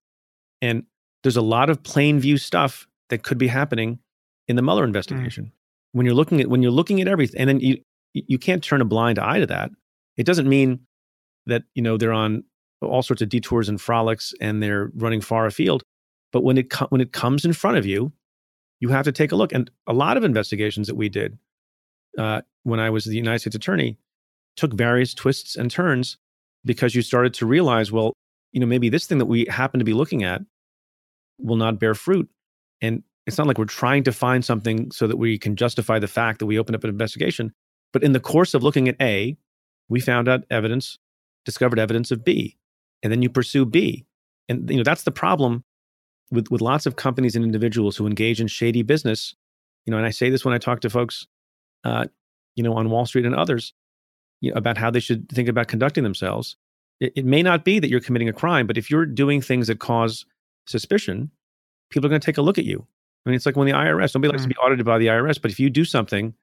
And 0.61 0.85
there's 1.23 1.37
a 1.37 1.43
lot 1.43 1.71
of 1.71 1.83
plain 1.83 2.21
view 2.21 2.37
stuff 2.37 2.87
that 3.11 3.23
could 3.23 3.39
be 3.39 3.49
happening 3.49 3.99
in 4.49 4.57
the 4.57 4.63
Mueller 4.63 4.83
hmm. 4.83 4.89
investigation. 4.89 5.53
When 5.93 6.07
you're 6.07 6.15
looking 6.15 6.41
at 6.41 6.49
when 6.49 6.63
you're 6.63 6.73
looking 6.73 7.01
at 7.01 7.09
everything, 7.09 7.41
and 7.41 7.49
then 7.49 7.61
you 7.61 7.81
you 8.13 8.39
can't 8.39 8.63
turn 8.63 8.81
a 8.81 8.85
blind 8.85 9.19
eye 9.19 9.41
to 9.41 9.47
that. 9.47 9.71
It 10.17 10.27
doesn't 10.27 10.49
mean 10.49 10.81
that 11.47 11.63
you 11.75 11.83
know 11.83 11.97
they're 11.97 12.13
on 12.13 12.45
all 12.83 13.03
sorts 13.03 13.23
of 13.23 13.29
detours 13.29 13.69
and 13.69 13.81
frolics 13.81 14.35
and 14.41 14.63
they're 14.63 14.91
running 14.95 15.21
far 15.21 15.47
afield. 15.47 15.83
But 16.33 16.43
when 16.43 16.59
it 16.59 16.71
co- 16.71 16.87
when 16.89 17.01
it 17.01 17.13
comes 17.13 17.45
in 17.45 17.53
front 17.53 17.77
of 17.77 17.87
you, 17.87 18.13
you 18.81 18.89
have 18.89 19.05
to 19.05 19.13
take 19.13 19.33
a 19.33 19.37
look. 19.37 19.53
And 19.53 19.71
a 19.87 19.93
lot 19.93 20.17
of 20.17 20.25
investigations 20.25 20.89
that 20.89 20.97
we 20.97 21.09
did 21.09 21.39
uh, 22.19 22.43
when 22.63 22.81
I 22.81 22.91
was 22.91 23.05
the 23.05 23.17
United 23.17 23.41
States 23.41 23.57
Attorney 23.57 23.99
took 24.57 24.73
various 24.73 25.15
twists 25.15 25.57
and 25.57 25.71
turns 25.71 26.17
because 26.65 26.95
you 26.95 27.03
started 27.03 27.35
to 27.35 27.47
realize, 27.47 27.91
well, 27.91 28.13
you 28.53 28.61
know, 28.61 28.67
maybe 28.67 28.89
this 28.89 29.07
thing 29.07 29.19
that 29.19 29.27
we 29.27 29.47
happen 29.51 29.79
to 29.79 29.85
be 29.85 29.93
looking 29.93 30.23
at 30.23 30.41
will 31.39 31.57
not 31.57 31.81
bear 31.81 31.95
fruit. 31.95 32.29
And 32.81 33.03
it's 33.27 33.39
not 33.39 33.47
like 33.47 33.59
we're 33.59 33.65
trying 33.65 34.05
to 34.05 34.13
find 34.13 34.45
something 34.45 34.91
so 34.91 35.07
that 35.07 35.17
we 35.17 35.39
can 35.39 35.57
justify 35.57 35.99
the 35.99 36.07
fact 36.07 36.39
that 36.39 36.47
we 36.47 36.59
opened 36.59 36.77
up 36.77 36.85
an 36.85 36.91
investigation. 36.91 37.53
But 37.93 38.03
in 38.03 38.13
the 38.13 38.21
course 38.21 38.55
of 38.55 38.63
looking 38.63 38.89
at 38.89 39.01
A, 39.01 39.37
we 39.89 40.01
found 40.01 40.29
out 40.29 40.45
evidence, 40.51 40.99
discovered 41.45 41.79
evidence 41.79 42.11
of 42.11 42.25
B, 42.25 42.57
and 43.03 43.13
then 43.13 43.23
you 43.23 43.29
pursue 43.29 43.65
B. 43.65 44.07
And 44.49 44.69
you 44.69 44.77
know 44.77 44.83
that's 44.83 45.05
the 45.05 45.11
problem 45.11 45.65
with 46.31 46.51
with 46.51 46.61
lots 46.61 46.87
of 46.87 46.97
companies 46.97 47.35
and 47.35 47.45
individuals 47.45 47.97
who 47.97 48.07
engage 48.07 48.41
in 48.41 48.47
shady 48.47 48.83
business. 48.83 49.35
You 49.87 49.91
know, 49.91 49.97
and 49.97 50.07
I 50.07 50.11
say 50.11 50.31
this 50.31 50.45
when 50.45 50.55
I 50.55 50.59
talk 50.59 50.81
to 50.81 50.91
folks, 50.91 51.27
uh, 51.85 52.07
you 52.57 52.63
know, 52.63 52.75
on 52.75 52.91
Wall 52.91 53.07
Street 53.07 53.27
and 53.27 53.35
others, 53.35 53.73
you 54.41 54.51
know, 54.51 54.57
about 54.57 54.77
how 54.77 54.91
they 54.91 55.01
should 55.01 55.29
think 55.29 55.49
about 55.49 55.69
conducting 55.69 56.05
themselves. 56.05 56.57
It, 57.01 57.13
it 57.17 57.25
may 57.25 57.43
not 57.43 57.65
be 57.65 57.79
that 57.79 57.89
you're 57.89 58.01
committing 58.01 58.29
a 58.29 58.33
crime, 58.33 58.67
but 58.67 58.79
if 58.79 58.91
you're 58.91 59.07
doing 59.07 59.41
things 59.41 59.67
that 59.67 59.81
cause 59.81 60.25
suspicion, 60.67 61.31
people 61.91 62.07
are 62.07 62.11
going 62.11 62.21
to 62.21 62.25
take 62.27 62.39
a 62.39 62.43
look 62.43 62.59
at 62.59 62.65
you. 62.65 62.87
I 63.25 63.31
mean, 63.31 63.37
it's 63.37 63.47
like 63.47 63.57
when 63.57 63.67
the 63.67 63.73
IRS, 63.73 64.15
nobody 64.15 64.33
likes 64.33 64.43
to 64.43 64.49
be 64.49 64.57
audited 64.57 64.85
by 64.85 64.99
the 64.99 65.07
IRS, 65.07 65.41
but 65.41 65.51
if 65.51 65.59
you 65.59 65.71
do 65.71 65.85
something 65.85 66.35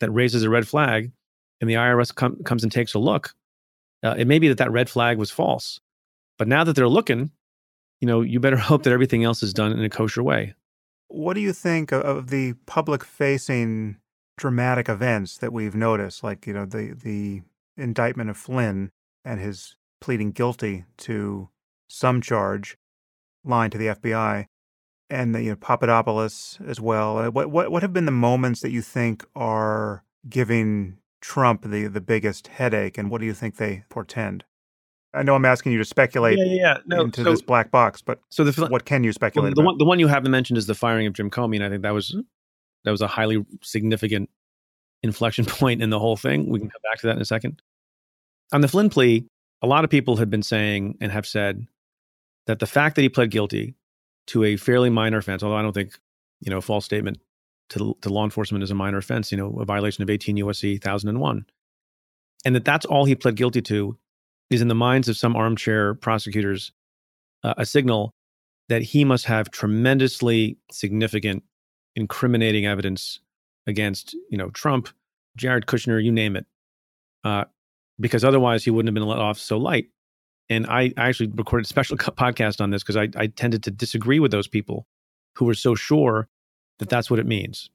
that 0.00 0.10
raises 0.10 0.42
a 0.42 0.50
red 0.50 0.66
flag 0.66 1.12
and 1.60 1.70
the 1.70 1.74
IRS 1.74 2.14
com- 2.14 2.42
comes 2.44 2.64
and 2.64 2.72
takes 2.72 2.94
a 2.94 2.98
look, 2.98 3.34
uh, 4.02 4.14
it 4.18 4.26
may 4.26 4.38
be 4.38 4.48
that 4.48 4.58
that 4.58 4.72
red 4.72 4.90
flag 4.90 5.16
was 5.16 5.30
false. 5.30 5.80
But 6.38 6.48
now 6.48 6.64
that 6.64 6.74
they're 6.74 6.88
looking, 6.88 7.30
you 8.00 8.06
know, 8.06 8.20
you 8.20 8.40
better 8.40 8.56
hope 8.70 8.82
that 8.82 8.92
everything 8.92 9.24
else 9.24 9.42
is 9.42 9.54
done 9.54 9.72
in 9.72 9.84
a 9.84 9.90
kosher 9.90 10.22
way. 10.22 10.54
What 11.08 11.34
do 11.34 11.40
you 11.40 11.52
think 11.52 11.92
of 11.92 12.28
the 12.28 12.54
public 12.66 13.04
facing 13.04 13.98
dramatic 14.36 14.88
events 14.88 15.38
that 15.38 15.52
we've 15.52 15.74
noticed, 15.74 16.24
like, 16.24 16.46
you 16.46 16.52
know, 16.52 16.66
the, 16.66 16.92
the 16.92 17.42
indictment 17.76 18.30
of 18.30 18.36
Flynn 18.36 18.90
and 19.24 19.40
his 19.40 19.76
pleading 20.00 20.32
guilty 20.32 20.84
to 20.98 21.48
some 21.88 22.20
charge 22.20 22.76
lying 23.44 23.70
to 23.70 23.78
the 23.78 23.86
FBI? 23.86 24.46
and 25.10 25.34
the, 25.34 25.42
you 25.42 25.50
know, 25.50 25.56
Papadopoulos 25.56 26.58
as 26.66 26.80
well. 26.80 27.18
Uh, 27.18 27.30
what 27.30 27.50
what 27.50 27.70
what 27.70 27.82
have 27.82 27.92
been 27.92 28.04
the 28.04 28.10
moments 28.10 28.60
that 28.60 28.70
you 28.70 28.82
think 28.82 29.24
are 29.34 30.04
giving 30.28 30.98
Trump 31.20 31.62
the 31.62 31.86
the 31.86 32.00
biggest 32.00 32.48
headache, 32.48 32.98
and 32.98 33.10
what 33.10 33.20
do 33.20 33.26
you 33.26 33.34
think 33.34 33.56
they 33.56 33.84
portend? 33.88 34.44
I 35.12 35.22
know 35.22 35.36
I'm 35.36 35.44
asking 35.44 35.70
you 35.72 35.78
to 35.78 35.84
speculate 35.84 36.38
yeah, 36.38 36.44
yeah, 36.44 36.54
yeah. 36.54 36.78
No, 36.86 37.02
into 37.02 37.22
so, 37.22 37.30
this 37.30 37.42
black 37.42 37.70
box, 37.70 38.02
but 38.02 38.20
so 38.30 38.42
the 38.42 38.66
what 38.66 38.84
can 38.84 39.04
you 39.04 39.12
speculate? 39.12 39.50
Well, 39.50 39.54
the 39.54 39.60
about? 39.60 39.66
one 39.66 39.78
the 39.78 39.84
one 39.84 39.98
you 40.00 40.08
haven't 40.08 40.30
mentioned 40.30 40.58
is 40.58 40.66
the 40.66 40.74
firing 40.74 41.06
of 41.06 41.12
Jim 41.12 41.30
Comey, 41.30 41.56
and 41.56 41.64
I 41.64 41.68
think 41.68 41.82
that 41.82 41.94
was 41.94 42.16
that 42.84 42.90
was 42.90 43.00
a 43.00 43.06
highly 43.06 43.44
significant 43.62 44.30
inflection 45.02 45.44
point 45.46 45.82
in 45.82 45.90
the 45.90 45.98
whole 45.98 46.16
thing. 46.16 46.48
We 46.48 46.58
can 46.58 46.70
come 46.70 46.82
back 46.90 47.00
to 47.00 47.06
that 47.08 47.16
in 47.16 47.22
a 47.22 47.26
second. 47.26 47.62
On 48.52 48.60
the 48.60 48.68
Flynn 48.68 48.90
plea, 48.90 49.26
a 49.62 49.66
lot 49.66 49.84
of 49.84 49.90
people 49.90 50.16
have 50.16 50.30
been 50.30 50.42
saying 50.42 50.98
and 51.00 51.10
have 51.10 51.26
said 51.26 51.66
that 52.46 52.58
the 52.58 52.66
fact 52.66 52.96
that 52.96 53.02
he 53.02 53.08
pled 53.08 53.30
guilty 53.30 53.74
to 54.26 54.44
a 54.44 54.56
fairly 54.56 54.90
minor 54.90 55.18
offense, 55.18 55.42
although 55.42 55.56
I 55.56 55.62
don't 55.62 55.72
think, 55.72 55.98
you 56.40 56.50
know, 56.50 56.58
a 56.58 56.62
false 56.62 56.84
statement 56.84 57.18
to, 57.70 57.96
to 58.02 58.08
law 58.10 58.24
enforcement 58.24 58.62
is 58.62 58.70
a 58.70 58.74
minor 58.74 58.98
offense, 58.98 59.32
you 59.32 59.38
know, 59.38 59.56
a 59.60 59.64
violation 59.64 60.02
of 60.02 60.10
18 60.10 60.36
USC 60.36 60.72
1001, 60.74 61.46
and 62.44 62.54
that 62.54 62.64
that's 62.64 62.84
all 62.86 63.04
he 63.04 63.14
pled 63.14 63.36
guilty 63.36 63.62
to 63.62 63.96
is 64.50 64.60
in 64.60 64.68
the 64.68 64.74
minds 64.74 65.08
of 65.08 65.16
some 65.16 65.34
armchair 65.34 65.94
prosecutors 65.94 66.72
uh, 67.42 67.54
a 67.56 67.66
signal 67.66 68.12
that 68.68 68.82
he 68.82 69.04
must 69.04 69.24
have 69.26 69.50
tremendously 69.50 70.58
significant 70.70 71.42
incriminating 71.96 72.66
evidence 72.66 73.20
against, 73.66 74.14
you 74.30 74.38
know, 74.38 74.50
Trump, 74.50 74.88
Jared 75.36 75.66
Kushner, 75.66 76.02
you 76.02 76.12
name 76.12 76.36
it, 76.36 76.46
uh, 77.24 77.44
because 77.98 78.24
otherwise 78.24 78.64
he 78.64 78.70
wouldn't 78.70 78.88
have 78.88 78.94
been 78.94 79.08
let 79.08 79.18
off 79.18 79.38
so 79.38 79.56
light. 79.56 79.88
And 80.50 80.66
I, 80.66 80.92
I 80.96 81.08
actually 81.08 81.30
recorded 81.34 81.66
a 81.66 81.68
special 81.68 81.96
podcast 81.98 82.60
on 82.60 82.70
this 82.70 82.82
because 82.82 82.96
I, 82.96 83.08
I 83.16 83.28
tended 83.28 83.62
to 83.64 83.70
disagree 83.70 84.20
with 84.20 84.30
those 84.30 84.48
people 84.48 84.86
who 85.36 85.44
were 85.44 85.54
so 85.54 85.74
sure 85.74 86.28
that 86.78 86.88
that's 86.88 87.10
what 87.10 87.18
it 87.18 87.26
means. 87.26 87.70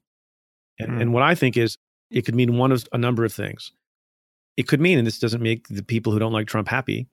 And, 0.78 0.92
mm. 0.92 1.00
and 1.00 1.12
what 1.12 1.22
I 1.22 1.34
think 1.34 1.56
is 1.56 1.76
it 2.10 2.22
could 2.22 2.34
mean 2.34 2.56
one 2.56 2.72
of 2.72 2.86
a 2.92 2.98
number 2.98 3.24
of 3.24 3.32
things. 3.32 3.72
It 4.56 4.68
could 4.68 4.80
mean, 4.80 4.98
and 4.98 5.06
this 5.06 5.18
doesn't 5.18 5.42
make 5.42 5.68
the 5.68 5.82
people 5.82 6.12
who 6.12 6.18
don't 6.18 6.32
like 6.32 6.46
Trump 6.46 6.68
happy, 6.68 7.08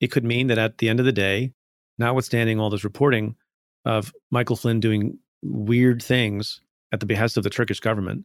it 0.00 0.08
could 0.08 0.24
mean 0.24 0.46
that 0.46 0.58
at 0.58 0.78
the 0.78 0.88
end 0.88 1.00
of 1.00 1.06
the 1.06 1.12
day, 1.12 1.52
notwithstanding 1.98 2.60
all 2.60 2.70
this 2.70 2.84
reporting 2.84 3.34
of 3.84 4.12
Michael 4.30 4.56
Flynn 4.56 4.80
doing 4.80 5.18
weird 5.42 6.02
things 6.02 6.60
at 6.92 7.00
the 7.00 7.06
behest 7.06 7.36
of 7.36 7.44
the 7.44 7.50
Turkish 7.50 7.80
government 7.80 8.24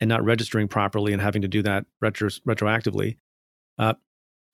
and 0.00 0.08
not 0.08 0.24
registering 0.24 0.68
properly 0.68 1.12
and 1.12 1.22
having 1.22 1.42
to 1.42 1.48
do 1.48 1.62
that 1.62 1.86
retro- 2.00 2.28
retroactively, 2.46 3.16
uh, 3.78 3.94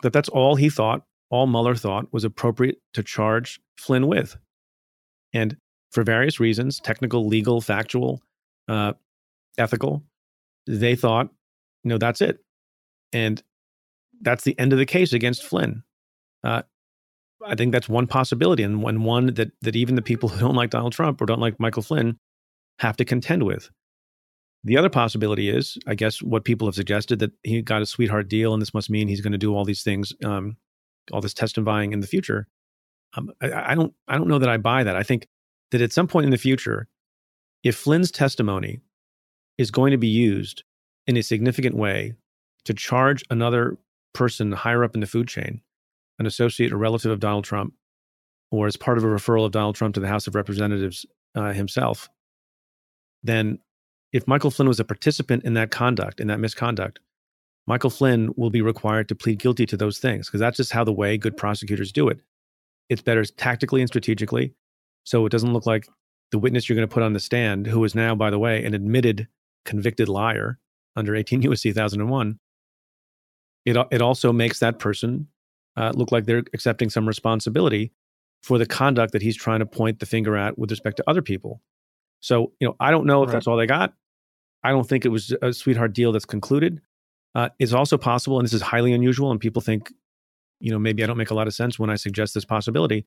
that 0.03 0.13
that's 0.13 0.29
all 0.29 0.57
he 0.57 0.69
thought, 0.69 1.05
all 1.31 1.47
Mueller 1.47 1.75
thought 1.75 2.13
was 2.13 2.25
appropriate 2.25 2.79
to 2.95 3.03
charge 3.03 3.61
Flynn 3.79 4.07
with. 4.07 4.37
And 5.33 5.57
for 5.93 6.03
various 6.03 6.39
reasons 6.41 6.81
technical, 6.81 7.27
legal, 7.27 7.61
factual, 7.61 8.23
uh, 8.69 8.93
ethical 9.59 10.05
they 10.67 10.97
thought, 10.97 11.29
you 11.85 11.91
know, 11.91 11.99
that's 11.99 12.21
it. 12.21 12.41
And 13.13 13.43
that's 14.21 14.45
the 14.45 14.59
end 14.59 14.73
of 14.73 14.79
the 14.79 14.87
case 14.87 15.13
against 15.13 15.45
Flynn. 15.45 15.83
Uh, 16.43 16.63
I 17.47 17.55
think 17.55 17.73
that's 17.73 17.89
one 17.89 18.07
possibility, 18.07 18.63
and 18.63 18.83
one, 18.83 19.03
one 19.03 19.35
that 19.35 19.53
that 19.63 19.77
even 19.77 19.95
the 19.95 20.03
people 20.03 20.29
who 20.31 20.41
don't 20.41 20.55
like 20.55 20.71
Donald 20.71 20.93
Trump 20.93 21.21
or 21.21 21.27
don't 21.27 21.41
like 21.41 21.61
Michael 21.61 21.83
Flynn 21.83 22.19
have 22.79 22.97
to 22.97 23.05
contend 23.05 23.45
with. 23.45 23.71
The 24.65 24.77
other 24.77 24.91
possibility 24.91 25.49
is, 25.49 25.79
I 25.87 25.95
guess, 25.95 26.21
what 26.21 26.45
people 26.45 26.67
have 26.67 26.75
suggested 26.75 27.21
that 27.21 27.31
he 27.45 27.63
got 27.63 27.83
a 27.83 27.87
sweetheart 27.87 28.29
deal, 28.29 28.53
and 28.53 28.61
this 28.61 28.75
must 28.75 28.91
mean 28.91 29.07
he's 29.07 29.21
going 29.21 29.33
to 29.33 29.39
do 29.39 29.55
all 29.55 29.65
these 29.65 29.83
things, 29.83 30.13
um, 30.25 30.57
all 31.13 31.21
this 31.21 31.35
testifying 31.35 31.93
in 31.93 32.01
the 32.01 32.07
future. 32.07 32.49
Um, 33.17 33.31
I, 33.41 33.73
I 33.73 33.75
don't, 33.77 33.95
I 34.09 34.19
don't 34.19 34.27
know 34.27 34.41
that 34.41 34.49
I 34.49 34.57
buy 34.57 34.83
that. 34.83 34.97
I 34.97 35.05
think 35.05 35.29
that 35.71 35.81
at 35.81 35.93
some 35.93 36.09
point 36.09 36.25
in 36.25 36.31
the 36.31 36.37
future, 36.37 36.89
if 37.63 37.77
Flynn's 37.77 38.11
testimony 38.11 38.81
is 39.57 39.71
going 39.71 39.93
to 39.93 39.99
be 39.99 40.09
used 40.09 40.65
in 41.07 41.17
a 41.17 41.23
significant 41.23 41.77
way 41.77 42.15
to 42.65 42.75
charge 42.75 43.25
another 43.31 43.79
person 44.15 44.51
higher 44.53 44.83
up 44.83 44.95
in 44.95 45.01
the 45.01 45.07
food 45.07 45.29
chain, 45.29 45.61
an 46.19 46.27
associate 46.27 46.73
or 46.73 46.77
relative 46.77 47.13
of 47.13 47.21
Donald 47.21 47.45
Trump, 47.45 47.75
or 48.51 48.67
as 48.67 48.77
part 48.77 48.99
of 48.99 49.05
a 49.05 49.09
referral 49.09 49.45
of 49.45 49.53
Donald 49.53 49.75
Trump 49.75 49.95
to 49.95 50.01
the 50.01 50.09
House 50.09 50.27
of 50.27 50.35
Representatives 50.35 51.05
uh, 51.35 51.53
himself, 51.53 52.09
then 53.23 53.59
if 54.13 54.27
Michael 54.27 54.51
Flynn 54.51 54.69
was 54.69 54.81
a 54.81 54.85
participant 54.85 55.45
in 55.45 55.55
that 55.55 55.71
conduct, 55.71 56.21
in 56.21 56.29
that 56.29 56.41
misconduct, 56.41 57.01
Michael 57.67 57.91
Flynn 57.91 58.33
will 58.37 58.51
be 58.51 58.63
required 58.63 59.09
to 59.09 59.15
plead 59.15 59.41
guilty 59.41 59.67
to 59.67 59.77
those 59.77 59.99
things 59.99 60.29
because 60.29 60.41
that's 60.41 60.57
just 60.57 60.73
how 60.73 60.85
the 60.85 60.93
way 60.93 61.19
good 61.19 61.37
prosecutors 61.37 61.91
do 61.91 62.09
it. 62.09 62.21
It's 62.89 63.03
better 63.03 63.25
tactically 63.25 63.81
and 63.81 63.89
strategically. 63.89 64.55
So 65.05 65.27
it 65.27 65.31
doesn't 65.31 65.53
look 65.53 65.67
like 65.67 65.89
the 66.31 66.39
witness 66.39 66.69
you're 66.69 66.77
going 66.77 66.89
to 66.89 66.93
put 66.93 67.03
on 67.03 67.13
the 67.13 67.21
stand, 67.21 67.67
who 67.67 67.83
is 67.85 67.95
now, 67.95 68.15
by 68.15 68.31
the 68.31 68.39
way, 68.39 68.65
an 68.65 68.75
admitted 68.75 69.29
convicted 69.65 70.09
liar 70.09 70.59
under 70.95 71.15
18 71.15 71.43
USC 71.43 71.67
1001, 71.71 72.39
it, 73.67 73.77
it 73.91 74.01
also 74.01 74.33
makes 74.33 74.61
that 74.61 74.79
person 74.79 75.29
uh, 75.77 75.93
look 75.95 76.13
like 76.13 76.25
they're 76.25 76.45
accepting 76.53 76.91
some 76.91 77.07
responsibility 77.07 77.93
for 78.43 78.59
the 78.59 78.67
conduct 78.67 79.13
that 79.13 79.23
he's 79.23 79.37
trying 79.37 79.61
to 79.61 79.67
point 79.67 79.99
the 79.99 80.07
finger 80.07 80.37
at 80.37 80.59
with 80.59 80.71
respect 80.71 80.97
to 80.97 81.05
other 81.07 81.23
people. 81.23 81.61
So, 82.21 82.53
you 82.61 82.69
know, 82.69 82.77
I 82.81 82.91
don't 82.91 83.07
know 83.07 83.23
if 83.23 83.29
right. 83.29 83.35
that's 83.35 83.47
all 83.47 83.57
they 83.57 83.67
got. 83.67 83.93
I 84.63 84.71
don't 84.71 84.89
think 84.89 85.05
it 85.05 85.11
was 85.11 85.35
a 85.43 85.53
sweetheart 85.53 85.93
deal 85.93 86.13
that's 86.13 86.25
concluded. 86.25 86.81
Uh, 87.35 87.51
it's 87.59 87.73
also 87.73 87.99
possible, 87.99 88.39
and 88.39 88.47
this 88.47 88.55
is 88.55 88.63
highly 88.63 88.93
unusual, 88.93 89.31
and 89.31 89.39
people 89.39 89.61
think, 89.63 89.93
you 90.61 90.71
know, 90.71 90.79
maybe 90.79 91.05
I 91.05 91.07
don't 91.07 91.19
make 91.19 91.31
a 91.31 91.35
lot 91.35 91.47
of 91.47 91.55
sense 91.55 91.79
when 91.79 91.91
I 91.91 91.97
suggest 91.97 92.35
this 92.35 92.45
possibility. 92.45 93.07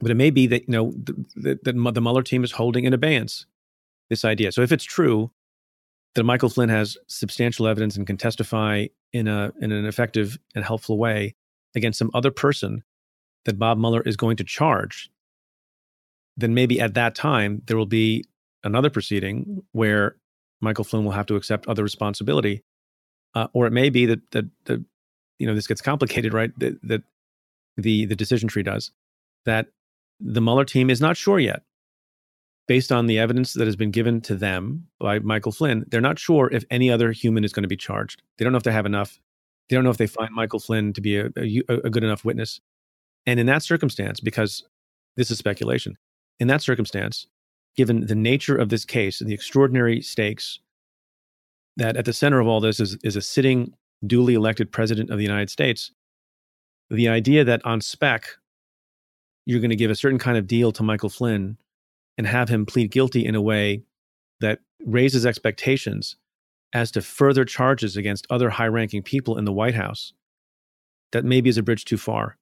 But 0.00 0.10
it 0.10 0.14
may 0.14 0.30
be 0.30 0.46
that, 0.48 0.62
you 0.62 0.72
know, 0.72 0.92
the, 0.92 1.58
the, 1.62 1.92
the 1.92 2.00
Mueller 2.00 2.22
team 2.22 2.42
is 2.42 2.52
holding 2.52 2.84
in 2.84 2.92
abeyance 2.92 3.46
this 4.08 4.24
idea. 4.24 4.50
So 4.50 4.62
if 4.62 4.72
it's 4.72 4.84
true 4.84 5.30
that 6.14 6.24
Michael 6.24 6.48
Flynn 6.48 6.68
has 6.68 6.96
substantial 7.06 7.66
evidence 7.66 7.96
and 7.96 8.06
can 8.06 8.16
testify 8.16 8.86
in 9.12 9.28
a 9.28 9.52
in 9.60 9.72
an 9.72 9.86
effective 9.86 10.38
and 10.54 10.64
helpful 10.64 10.98
way 10.98 11.34
against 11.74 11.98
some 11.98 12.10
other 12.14 12.30
person 12.30 12.82
that 13.44 13.58
Bob 13.58 13.78
Mueller 13.78 14.02
is 14.02 14.16
going 14.16 14.36
to 14.36 14.44
charge, 14.44 15.10
then 16.36 16.54
maybe 16.54 16.80
at 16.80 16.94
that 16.94 17.14
time 17.14 17.62
there 17.66 17.76
will 17.76 17.86
be 17.86 18.24
another 18.64 18.90
proceeding 18.90 19.62
where 19.72 20.16
Michael 20.60 20.84
Flynn 20.84 21.04
will 21.04 21.12
have 21.12 21.26
to 21.26 21.36
accept 21.36 21.66
other 21.66 21.82
responsibility, 21.82 22.62
uh, 23.34 23.48
or 23.52 23.66
it 23.66 23.72
may 23.72 23.90
be 23.90 24.06
that 24.06 24.30
that 24.30 24.46
the 24.64 24.84
you 25.38 25.46
know 25.46 25.54
this 25.54 25.66
gets 25.66 25.80
complicated, 25.80 26.32
right? 26.32 26.56
That, 26.58 26.78
that 26.84 27.02
the 27.76 28.06
the 28.06 28.16
decision 28.16 28.48
tree 28.48 28.62
does 28.62 28.92
that 29.44 29.66
the 30.20 30.40
Mueller 30.40 30.64
team 30.64 30.90
is 30.90 31.00
not 31.00 31.16
sure 31.16 31.40
yet 31.40 31.62
based 32.68 32.92
on 32.92 33.06
the 33.06 33.18
evidence 33.18 33.54
that 33.54 33.66
has 33.66 33.76
been 33.76 33.90
given 33.90 34.20
to 34.22 34.34
them 34.34 34.86
by 34.98 35.18
Michael 35.18 35.52
Flynn, 35.52 35.84
they're 35.88 36.00
not 36.00 36.18
sure 36.18 36.48
if 36.52 36.64
any 36.70 36.90
other 36.90 37.12
human 37.12 37.44
is 37.44 37.52
going 37.52 37.64
to 37.64 37.68
be 37.68 37.76
charged. 37.76 38.22
They 38.38 38.44
don't 38.44 38.52
know 38.52 38.58
if 38.58 38.62
they 38.62 38.72
have 38.72 38.86
enough. 38.86 39.20
They 39.72 39.76
don't 39.76 39.84
know 39.84 39.90
if 39.90 39.96
they 39.96 40.06
find 40.06 40.34
Michael 40.34 40.60
Flynn 40.60 40.92
to 40.92 41.00
be 41.00 41.16
a, 41.16 41.30
a, 41.34 41.62
a 41.84 41.88
good 41.88 42.04
enough 42.04 42.26
witness. 42.26 42.60
And 43.24 43.40
in 43.40 43.46
that 43.46 43.62
circumstance, 43.62 44.20
because 44.20 44.64
this 45.16 45.30
is 45.30 45.38
speculation, 45.38 45.96
in 46.38 46.48
that 46.48 46.60
circumstance, 46.60 47.26
given 47.74 48.04
the 48.04 48.14
nature 48.14 48.54
of 48.54 48.68
this 48.68 48.84
case 48.84 49.22
and 49.22 49.30
the 49.30 49.34
extraordinary 49.34 50.02
stakes, 50.02 50.58
that 51.78 51.96
at 51.96 52.04
the 52.04 52.12
center 52.12 52.38
of 52.38 52.46
all 52.46 52.60
this 52.60 52.80
is, 52.80 52.98
is 53.02 53.16
a 53.16 53.22
sitting, 53.22 53.72
duly 54.06 54.34
elected 54.34 54.70
president 54.70 55.08
of 55.08 55.16
the 55.16 55.24
United 55.24 55.48
States, 55.48 55.90
the 56.90 57.08
idea 57.08 57.42
that 57.42 57.64
on 57.64 57.80
spec, 57.80 58.26
you're 59.46 59.60
going 59.60 59.70
to 59.70 59.76
give 59.76 59.90
a 59.90 59.94
certain 59.94 60.18
kind 60.18 60.36
of 60.36 60.46
deal 60.46 60.70
to 60.72 60.82
Michael 60.82 61.08
Flynn 61.08 61.56
and 62.18 62.26
have 62.26 62.50
him 62.50 62.66
plead 62.66 62.90
guilty 62.90 63.24
in 63.24 63.34
a 63.34 63.40
way 63.40 63.84
that 64.40 64.58
raises 64.84 65.24
expectations 65.24 66.16
as 66.72 66.90
to 66.92 67.02
further 67.02 67.44
charges 67.44 67.96
against 67.96 68.26
other 68.30 68.50
high 68.50 68.66
ranking 68.66 69.02
people 69.02 69.38
in 69.38 69.44
the 69.44 69.52
White 69.52 69.74
House, 69.74 70.12
that 71.12 71.24
maybe 71.24 71.48
is 71.48 71.58
a 71.58 71.62
bridge 71.62 71.84
too 71.84 71.98
far. 71.98 72.36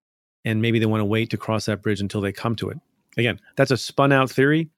And 0.44 0.62
maybe 0.62 0.78
they 0.78 0.86
want 0.86 1.00
to 1.00 1.06
wait 1.06 1.30
to 1.30 1.36
cross 1.36 1.66
that 1.66 1.82
bridge 1.82 2.00
until 2.00 2.20
they 2.20 2.32
come 2.32 2.56
to 2.56 2.70
it. 2.70 2.78
Again, 3.16 3.40
that's 3.56 3.70
a 3.70 3.76
spun 3.76 4.12
out 4.12 4.30
theory, 4.30 4.70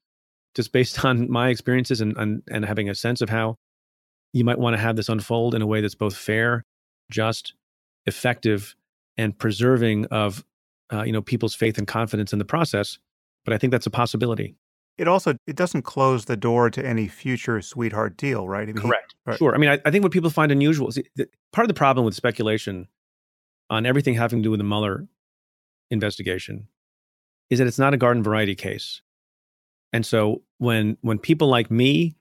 just 0.55 0.73
based 0.73 1.05
on 1.05 1.31
my 1.31 1.51
experiences 1.51 2.01
and, 2.01 2.17
and, 2.17 2.43
and 2.51 2.65
having 2.65 2.89
a 2.89 2.95
sense 2.95 3.21
of 3.21 3.29
how 3.29 3.57
you 4.33 4.45
might 4.45 4.59
want 4.59 4.75
to 4.75 4.81
have 4.81 4.97
this 4.97 5.09
unfold 5.09 5.55
in 5.55 5.63
a 5.63 5.67
way 5.67 5.81
that's 5.81 5.95
both 5.95 6.17
fair, 6.17 6.65
just, 7.11 7.55
effective, 8.07 8.75
and 9.17 9.39
preserving 9.39 10.07
of 10.07 10.45
uh, 10.93 11.03
you 11.03 11.13
know 11.13 11.23
people's 11.23 11.55
faith 11.55 11.79
and 11.79 11.87
confidence 11.87 12.33
in 12.33 12.39
the 12.39 12.45
process. 12.45 12.99
But 13.45 13.55
I 13.55 13.59
think 13.59 13.73
that's 13.73 13.87
a 13.87 13.91
possibility. 13.91 14.57
It 14.99 15.09
also 15.09 15.35
it 15.47 15.57
doesn't 15.57 15.83
close 15.83 16.27
the 16.27 16.37
door 16.37 16.71
to 16.71 16.87
any 16.87 17.09
future 17.09 17.61
sweetheart 17.63 18.17
deal, 18.17 18.49
right? 18.49 18.69
I 18.69 18.73
mean, 18.73 18.77
Correct. 18.77 19.15
Right. 19.27 19.39
Sure. 19.39 19.55
I 19.55 19.59
mean, 19.59 19.71
I, 19.71 19.81
I, 19.85 19.91
think 19.91 20.03
what 20.03 20.13
people 20.13 20.31
find 20.31 20.51
unusual 20.53 20.89
is 20.89 20.99
the, 21.17 21.29
part 21.53 21.65
of 21.65 21.69
the 21.69 21.75
problem 21.75 22.05
with 22.05 22.15
speculation 22.15 22.89
on 23.71 23.87
everything 23.87 24.15
having 24.15 24.41
to 24.41 24.43
do 24.43 24.51
with 24.51 24.59
the 24.59 24.65
Mueller 24.65 25.07
investigation 25.91 26.69
is 27.51 27.59
that 27.59 27.69
it's 27.69 27.79
not 27.79 27.95
a 27.95 27.97
garden 27.97 28.23
variety 28.23 28.55
case. 28.55 29.01
And 29.93 30.05
so 30.05 30.43
when 30.59 30.97
when 31.01 31.19
people 31.19 31.49
like 31.49 31.71
me, 31.71 32.17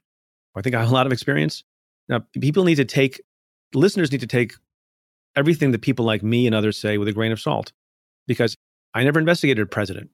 I 0.54 0.62
think 0.62 0.74
I 0.74 0.80
have 0.80 0.90
a 0.90 0.94
lot 0.94 1.06
of 1.06 1.12
experience. 1.12 1.64
Now, 2.08 2.20
people 2.40 2.64
need 2.64 2.76
to 2.76 2.84
take 2.84 3.20
listeners 3.74 4.12
need 4.12 4.20
to 4.20 4.26
take 4.26 4.54
everything 5.34 5.72
that 5.72 5.80
people 5.80 6.04
like 6.04 6.22
me 6.22 6.46
and 6.46 6.54
others 6.54 6.76
say 6.76 6.98
with 6.98 7.08
a 7.08 7.12
grain 7.12 7.32
of 7.32 7.40
salt, 7.40 7.72
because 8.26 8.56
I 8.94 9.04
never 9.04 9.18
investigated 9.18 9.62
a 9.62 9.66
president. 9.66 10.10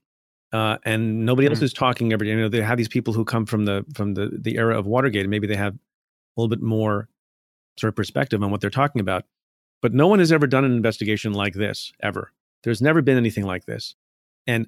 Uh, 0.53 0.79
and 0.85 1.27
nobody 1.27 1.49
else 1.49 1.61
mm. 1.61 1.65
is 1.65 1.73
talking 1.73 2.13
every 2.13 2.27
day. 2.27 2.33
You 2.33 2.41
know, 2.41 2.49
they 2.49 2.63
have 2.63 2.79
these 2.79 2.89
people 2.89 3.13
who 3.13 3.25
come 3.25 3.47
from 3.47 3.65
the 3.65 3.85
from 3.95 4.15
the 4.15 4.31
the 4.41 4.57
era 4.57 4.79
of 4.79 4.87
Watergate, 4.87 5.23
and 5.23 5.31
maybe 5.31 5.47
they 5.47 5.57
have 5.57 5.75
a 5.75 6.41
little 6.41 6.49
bit 6.49 6.63
more 6.63 7.09
sort 7.79 7.89
of 7.89 7.97
perspective 7.97 8.43
on 8.43 8.51
what 8.51 8.61
they're 8.61 8.71
talking 8.71 9.01
about. 9.01 9.25
But 9.83 9.95
no 9.95 10.09
one 10.09 10.19
has 10.19 10.33
ever 10.33 10.47
done 10.47 10.65
an 10.65 10.73
investigation 10.73 11.33
like 11.33 11.55
this 11.55 11.93
ever. 12.03 12.33
There's 12.65 12.83
never 12.83 13.03
been 13.03 13.17
anything 13.17 13.45
like 13.45 13.67
this, 13.67 13.95
and 14.47 14.67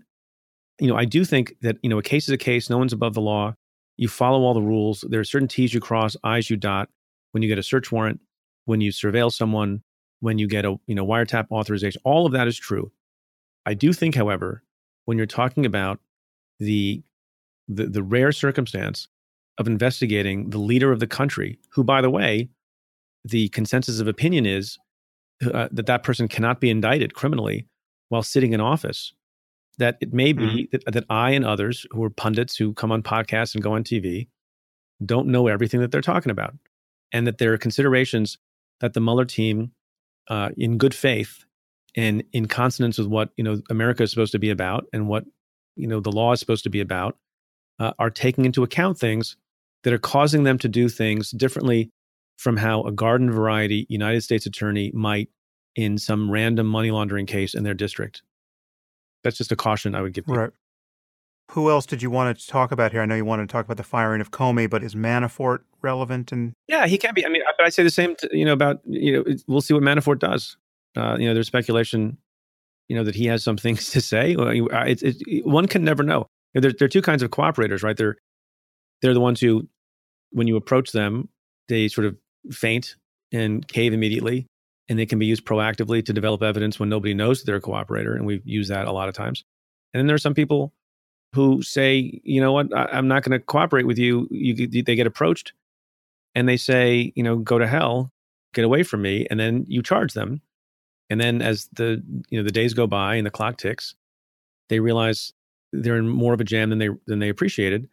you 0.79 0.89
know, 0.89 0.97
I 0.97 1.05
do 1.05 1.25
think 1.25 1.55
that 1.63 1.77
you 1.83 1.91
know 1.91 1.99
a 1.99 2.03
case 2.03 2.29
is 2.29 2.33
a 2.33 2.39
case. 2.39 2.71
No 2.71 2.79
one's 2.79 2.93
above 2.93 3.15
the 3.15 3.21
law. 3.21 3.55
You 3.97 4.09
follow 4.09 4.43
all 4.43 4.55
the 4.55 4.63
rules. 4.63 5.05
There 5.09 5.21
are 5.21 5.25
certain 5.25 5.49
T's 5.49 5.75
you 5.75 5.81
cross, 5.81 6.17
I's 6.25 6.49
you 6.49 6.57
dot. 6.57 6.89
When 7.33 7.43
you 7.43 7.49
get 7.49 7.59
a 7.59 7.63
search 7.63 7.93
warrant, 7.93 8.21
when 8.65 8.81
you 8.81 8.91
surveil 8.91 9.33
someone, 9.33 9.83
when 10.21 10.39
you 10.39 10.47
get 10.47 10.65
a 10.65 10.77
you 10.87 10.95
know 10.95 11.07
wiretap 11.07 11.47
authorization, 11.51 12.01
all 12.05 12.27
of 12.27 12.33
that 12.33 12.49
is 12.49 12.59
true. 12.59 12.93
I 13.67 13.75
do 13.75 13.93
think, 13.93 14.15
however, 14.15 14.63
when 15.11 15.19
you're 15.19 15.27
talking 15.27 15.67
about 15.67 15.99
the, 16.61 17.03
the, 17.67 17.87
the 17.87 18.01
rare 18.01 18.31
circumstance 18.31 19.09
of 19.59 19.67
investigating 19.67 20.51
the 20.51 20.59
leader 20.59 20.93
of 20.93 21.01
the 21.01 21.07
country, 21.09 21.59
who, 21.73 21.83
by 21.83 22.01
the 22.01 22.09
way, 22.09 22.49
the 23.25 23.49
consensus 23.49 23.99
of 23.99 24.07
opinion 24.07 24.47
is 24.47 24.79
uh, 25.45 25.67
that 25.73 25.87
that 25.87 26.05
person 26.05 26.29
cannot 26.29 26.61
be 26.61 26.71
indicted 26.71 27.15
criminally 27.15 27.67
while 28.09 28.23
sitting 28.23 28.53
in 28.53 28.61
office. 28.61 29.13
That 29.79 29.99
it 30.01 30.13
may 30.13 30.33
be 30.33 30.45
mm-hmm. 30.45 30.77
that, 30.85 30.93
that 30.93 31.05
I 31.11 31.33
and 31.33 31.45
others 31.45 31.85
who 31.91 32.05
are 32.05 32.11
pundits 32.11 32.57
who 32.57 32.73
come 32.73 32.93
on 32.93 33.03
podcasts 33.03 33.57
and 33.57 33.65
go 33.65 33.75
on 33.75 33.83
TV 33.83 34.29
don't 35.05 35.27
know 35.27 35.49
everything 35.49 35.81
that 35.81 35.91
they're 35.91 36.03
talking 36.03 36.31
about, 36.31 36.55
and 37.11 37.27
that 37.27 37.39
there 37.39 37.53
are 37.53 37.59
considerations 37.59 38.39
that 38.79 38.93
the 38.93 39.01
Mueller 39.01 39.25
team, 39.25 39.73
uh, 40.29 40.51
in 40.57 40.79
good 40.79 40.95
faith, 40.95 41.45
and 41.97 42.23
in 42.33 42.47
consonance 42.47 42.99
with 42.99 43.09
what 43.09 43.31
you 43.37 43.45
know 43.45 43.61
America 43.71 44.03
is 44.03 44.11
supposed 44.11 44.33
to 44.33 44.39
be 44.39 44.51
about 44.51 44.87
and 44.93 45.09
what 45.09 45.25
you 45.77 45.87
know 45.87 46.01
the 46.01 46.13
law 46.13 46.33
is 46.33 46.41
supposed 46.41 46.65
to 46.65 46.71
be 46.71 46.81
about, 46.81 47.17
uh, 47.79 47.93
are 47.99 48.11
taking 48.11 48.45
into 48.45 48.63
account 48.63 48.99
things 48.99 49.37
that 49.83 49.93
are 49.93 49.99
causing 49.99 50.45
them 50.45 50.59
to 50.59 50.69
do 50.69 50.89
things 50.89 51.31
differently 51.31 51.91
from 52.37 52.57
how 52.57 52.83
a 52.83 52.93
garden 52.93 53.31
variety 53.31 53.87
United 53.89 54.23
States 54.23 54.47
attorney 54.47 54.91
might 54.95 55.29
in 55.77 55.99
some 55.99 56.31
random 56.31 56.67
money 56.67 56.91
laundering 56.91 57.27
case 57.27 57.55
in 57.55 57.65
their 57.65 57.75
district. 57.75 58.23
That's 59.23 59.37
just 59.37 59.53
a 59.53 59.57
caution 59.57 59.95
I 59.95 60.03
would 60.03 60.15
give. 60.15 60.25
Right. 60.27 60.51
Who 61.53 61.69
else 61.69 61.85
did 61.85 62.01
you 62.01 62.11
want 62.11 62.39
to 62.39 62.47
talk 62.47 62.71
about 62.71 62.93
here? 62.93 63.03
I 63.03 63.07
know 63.07 63.17
you 63.17 63.25
wanted 63.25 63.49
to 63.49 63.53
talk 63.53 63.65
about 63.65 63.77
the 63.77 63.83
firing 63.83 64.21
of 64.21 64.31
Comey, 64.31 64.71
but 64.71 64.85
is 64.85 64.95
Manafort 64.95 65.61
relevant? 65.83 66.31
And 66.31 66.53
yeah, 66.69 66.87
he 66.87 66.97
can 66.97 67.13
be. 67.13 67.27
I 67.27 67.29
mean, 67.29 67.43
but 67.59 67.67
I 67.67 67.71
say 67.71 67.83
the 67.83 67.91
same. 67.91 68.15
To, 68.17 68.29
you 68.33 68.45
know 68.45 68.53
about 68.53 68.81
you 68.85 69.13
know 69.13 69.37
we'll 69.49 69.61
see 69.61 69.75
what 69.75 69.83
Manafort 69.83 70.21
does. 70.21 70.57
Uh, 70.97 71.17
you 71.19 71.27
know, 71.27 71.35
there's 71.35 71.47
speculation, 71.47 72.19
you 72.89 72.97
know, 72.97 73.05
that 73.05 73.15
he 73.15 73.27
has 73.27 73.43
some 73.43 73.57
things 73.59 73.91
to 73.91 74.01
say. 74.01 74.35
One 74.35 75.67
can 75.67 75.85
never 75.85 76.03
know. 76.03 76.27
There, 76.55 76.73
there 76.73 76.87
are 76.87 76.89
two 76.89 77.03
kinds 77.03 77.23
of 77.23 77.31
cooperators, 77.31 77.83
right? 77.83 77.97
They're 77.97 78.17
they're 79.03 79.15
the 79.15 79.21
ones 79.21 79.41
who, 79.41 79.69
when 80.31 80.47
you 80.47 80.57
approach 80.57 80.93
them, 80.93 81.29
they 81.69 81.89
sort 81.89 82.07
of 82.07 82.17
faint 82.51 82.97
and 83.33 83.67
cave 83.67 83.93
immediately, 83.93 84.47
and 84.89 84.99
they 84.99 85.07
can 85.07 85.19
be 85.19 85.27
used 85.27 85.45
proactively 85.45 86.05
to 86.05 86.13
develop 86.13 86.43
evidence 86.43 86.79
when 86.79 86.89
nobody 86.89 87.15
knows 87.15 87.39
that 87.39 87.47
they're 87.47 87.57
a 87.57 87.63
cooperator, 87.63 88.15
and 88.15 88.27
we've 88.27 88.47
used 88.47 88.71
that 88.71 88.87
a 88.87 88.93
lot 88.93 89.09
of 89.09 89.15
times. 89.15 89.45
And 89.95 90.01
then 90.01 90.07
there 90.07 90.15
are 90.15 90.19
some 90.19 90.35
people 90.35 90.73
who 91.35 91.63
say, 91.63 92.21
you 92.25 92.41
know 92.41 92.53
what, 92.53 92.75
I, 92.75 92.99
am 92.99 93.09
not 93.09 93.23
going 93.23 93.39
to 93.39 93.45
cooperate 93.45 93.87
with 93.87 93.99
you. 93.99 94.27
you. 94.31 94.67
They 94.67 94.97
get 94.97 95.07
approached, 95.07 95.53
and 96.35 96.49
they 96.49 96.57
say, 96.57 97.13
you 97.15 97.23
know, 97.23 97.37
go 97.37 97.59
to 97.59 97.67
hell, 97.67 98.11
get 98.53 98.65
away 98.65 98.83
from 98.83 99.03
me, 99.03 99.27
and 99.31 99.39
then 99.39 99.65
you 99.69 99.83
charge 99.83 100.13
them 100.13 100.43
and 101.11 101.21
then 101.21 101.43
as 101.43 101.69
the 101.75 102.03
you 102.31 102.39
know 102.39 102.45
the 102.45 102.53
days 102.53 102.73
go 102.73 102.87
by 102.87 103.17
and 103.17 103.27
the 103.27 103.31
clock 103.31 103.59
ticks, 103.59 103.95
they 104.69 104.81
realize 104.81 105.33
they're 105.73 105.99
in 105.99 106.09
more 106.09 106.33
of 106.33 106.41
a 106.41 106.45
jam 106.45 106.71
than 106.71 106.79
they 106.79 106.89
than 107.07 107.19
they 107.19 107.29
appreciated, 107.29 107.89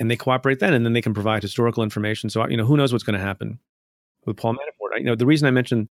and 0.00 0.10
they 0.10 0.16
cooperate 0.16 0.58
then, 0.58 0.72
and 0.72 0.84
then 0.84 0.94
they 0.94 1.02
can 1.02 1.14
provide 1.14 1.42
historical 1.42 1.82
information. 1.82 2.30
So 2.30 2.46
you 2.48 2.56
know 2.56 2.64
who 2.64 2.76
knows 2.76 2.92
what's 2.92 3.04
going 3.04 3.18
to 3.18 3.24
happen 3.24 3.58
with 4.26 4.36
Paul 4.36 4.54
Manafort. 4.54 4.98
You 4.98 5.04
know 5.04 5.14
the 5.14 5.26
reason 5.26 5.46
I 5.46 5.52
mentioned 5.52 5.88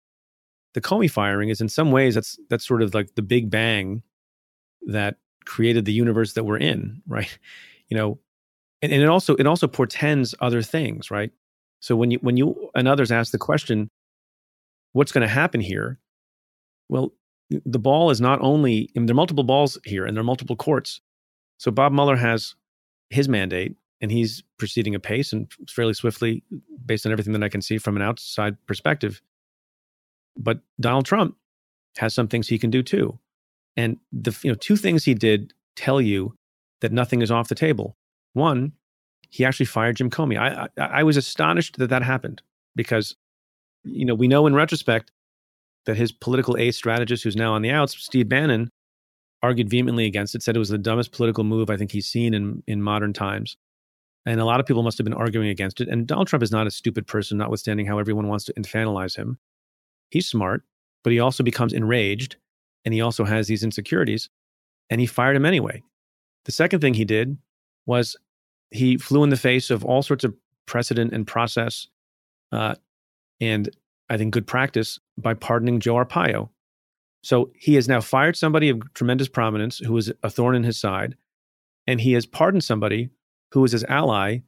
the 0.75 0.81
Comey 0.81 1.11
firing 1.11 1.51
is 1.51 1.61
in 1.61 1.69
some 1.69 1.93
ways 1.93 2.15
that's 2.15 2.39
that's 2.49 2.67
sort 2.67 2.83
of 2.83 2.95
like 2.95 3.15
the 3.15 3.23
big 3.23 3.51
bang 3.51 4.03
that 4.87 5.17
created 5.45 5.85
the 5.85 5.93
universe 5.93 6.35
that 6.35 6.45
we're 6.45 6.59
in, 6.59 7.03
right? 7.07 7.39
You 7.89 7.97
know, 7.97 8.19
and, 8.83 8.93
and 8.93 9.03
it 9.03 9.09
also 9.09 9.35
it 9.37 9.47
also 9.47 9.67
portends 9.67 10.35
other 10.41 10.63
things, 10.63 11.11
right? 11.11 11.31
So 11.81 11.97
when 11.97 12.11
you 12.11 12.19
when 12.19 12.37
you 12.37 12.71
and 12.75 12.87
others 12.87 13.11
ask 13.11 13.33
the 13.33 13.39
question, 13.39 13.89
what's 14.93 15.13
going 15.13 15.27
to 15.27 15.33
happen 15.33 15.61
here? 15.61 15.99
Well, 16.89 17.13
the 17.51 17.79
ball 17.79 18.11
is 18.11 18.21
not 18.21 18.41
only, 18.43 18.91
there 18.95 19.11
are 19.11 19.15
multiple 19.15 19.45
balls 19.45 19.79
here 19.85 20.05
and 20.05 20.17
there 20.17 20.21
are 20.21 20.25
multiple 20.25 20.57
courts. 20.57 21.01
So 21.59 21.71
Bob 21.71 21.93
Mueller 21.93 22.17
has 22.17 22.55
his 23.11 23.29
mandate 23.29 23.77
and 24.01 24.11
he's 24.11 24.43
proceeding 24.59 24.95
apace 24.95 25.33
and 25.33 25.51
fairly 25.69 25.95
swiftly 25.95 26.43
based 26.85 27.07
on 27.07 27.13
everything 27.13 27.33
that 27.33 27.43
I 27.43 27.49
can 27.49 27.63
see 27.63 27.79
from 27.79 27.97
an 27.97 28.03
outside 28.03 28.57
perspective. 28.67 29.21
But 30.37 30.61
Donald 30.81 31.05
Trump 31.05 31.37
has 31.97 32.15
some 32.15 32.29
things 32.29 32.49
he 32.49 32.59
can 32.59 32.71
do 32.71 32.83
too. 32.83 33.19
And 33.77 33.99
the 34.13 34.37
you 34.43 34.51
know 34.51 34.57
two 34.57 34.77
things 34.77 35.05
he 35.05 35.15
did 35.15 35.53
tell 35.77 36.01
you 36.01 36.35
that 36.81 36.93
nothing 36.93 37.23
is 37.23 37.31
off 37.31 37.49
the 37.49 37.55
table. 37.55 37.97
One, 38.35 38.73
he 39.29 39.45
actually 39.45 39.67
fired 39.67 39.97
Jim 39.97 40.11
Comey. 40.11 40.39
I, 40.39 40.69
I, 40.81 41.01
I 41.01 41.03
was 41.03 41.17
astonished 41.17 41.77
that 41.79 41.91
that 41.91 42.03
happened 42.03 42.43
because 42.77 43.17
you 43.85 44.05
know 44.05 44.15
we 44.15 44.29
know 44.29 44.47
in 44.47 44.55
retrospect 44.55 45.11
that 45.89 45.97
his 45.97 46.13
political 46.13 46.55
ace 46.59 46.77
strategist, 46.77 47.25
who's 47.25 47.35
now 47.35 47.55
on 47.55 47.63
the 47.63 47.71
outs, 47.71 47.97
Steve 47.99 48.29
Bannon, 48.29 48.71
argued 49.43 49.71
vehemently 49.71 50.05
against 50.05 50.35
it, 50.35 50.43
said 50.43 50.55
it 50.55 50.59
was 50.59 50.69
the 50.69 50.77
dumbest 50.77 51.13
political 51.13 51.45
move 51.45 51.71
I 51.71 51.79
think 51.79 51.93
he's 51.93 52.07
seen 52.07 52.35
in, 52.35 52.63
in 52.67 52.83
modern 52.83 53.15
times. 53.15 53.57
And 54.27 54.39
a 54.39 54.45
lot 54.45 54.61
of 54.61 54.67
people 54.67 54.83
must 54.83 54.99
have 54.99 55.07
been 55.07 55.15
arguing 55.15 55.49
against 55.49 55.81
it. 55.81 55.89
And 55.89 56.07
Donald 56.07 56.29
Trump 56.29 56.43
is 56.43 56.53
not 56.53 56.67
a 56.67 56.71
stupid 56.71 57.07
person, 57.07 57.39
notwithstanding 57.39 57.87
how 57.87 57.99
everyone 57.99 58.29
wants 58.29 58.45
to 58.45 58.53
infantilize 58.53 59.17
him. 59.17 59.39
He's 60.11 60.29
smart, 60.29 60.63
but 61.03 61.15
he 61.15 61.21
also 61.21 61.43
becomes 61.43 61.73
enraged 61.73 62.37
and 62.85 62.93
he 62.93 63.01
also 63.01 63.25
has 63.25 63.47
these 63.47 63.65
insecurities. 63.65 64.29
And 64.91 65.01
he 65.01 65.07
fired 65.07 65.37
him 65.37 65.47
anyway. 65.47 65.83
The 66.45 66.53
second 66.53 66.81
thing 66.81 66.93
he 66.93 67.07
did 67.07 67.39
was 67.87 68.15
he 68.73 68.99
flew 68.99 69.25
in 69.25 69.31
the 69.31 69.37
face 69.39 69.71
of 69.71 69.87
all 69.87 70.03
sorts 70.03 70.25
of 70.25 70.35
precedent 70.67 71.15
and 71.15 71.27
process 71.27 71.87
uh, 72.53 72.75
and 73.41 73.71
I 74.11 74.17
think, 74.17 74.33
good 74.33 74.47
practice 74.47 74.99
by 75.17 75.35
pardoning 75.35 75.81
Joe 75.81 75.95
Arpaio. 75.95 76.49
So 77.23 77.51
he 77.55 77.75
has 77.75 77.89
now 77.89 78.01
fired 78.01 78.37
somebody 78.37 78.69
of 78.69 78.81
tremendous 78.95 79.29
prominence 79.29 79.79
who 79.79 79.93
was 79.93 80.13
a 80.23 80.31
thorn 80.31 80.55
in 80.55 80.65
his 80.65 80.79
side, 80.81 81.17
and 81.87 82.01
he 82.01 82.13
has 82.13 82.27
pardoned 82.27 82.65
somebody 82.65 83.11
who 83.53 83.61
was 83.61 83.73
his 83.73 83.85
ally, 83.85 84.39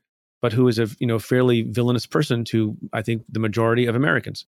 but 0.41 0.53
who 0.53 0.69
is 0.69 0.79
a 0.79 0.89
you 0.99 1.07
know 1.07 1.19
fairly 1.19 1.63
villainous 1.63 2.07
person 2.07 2.45
to 2.47 2.77
I 2.93 3.03
think 3.03 3.25
the 3.29 3.41
majority 3.41 3.87
of 3.87 3.97
Americans. 3.97 4.47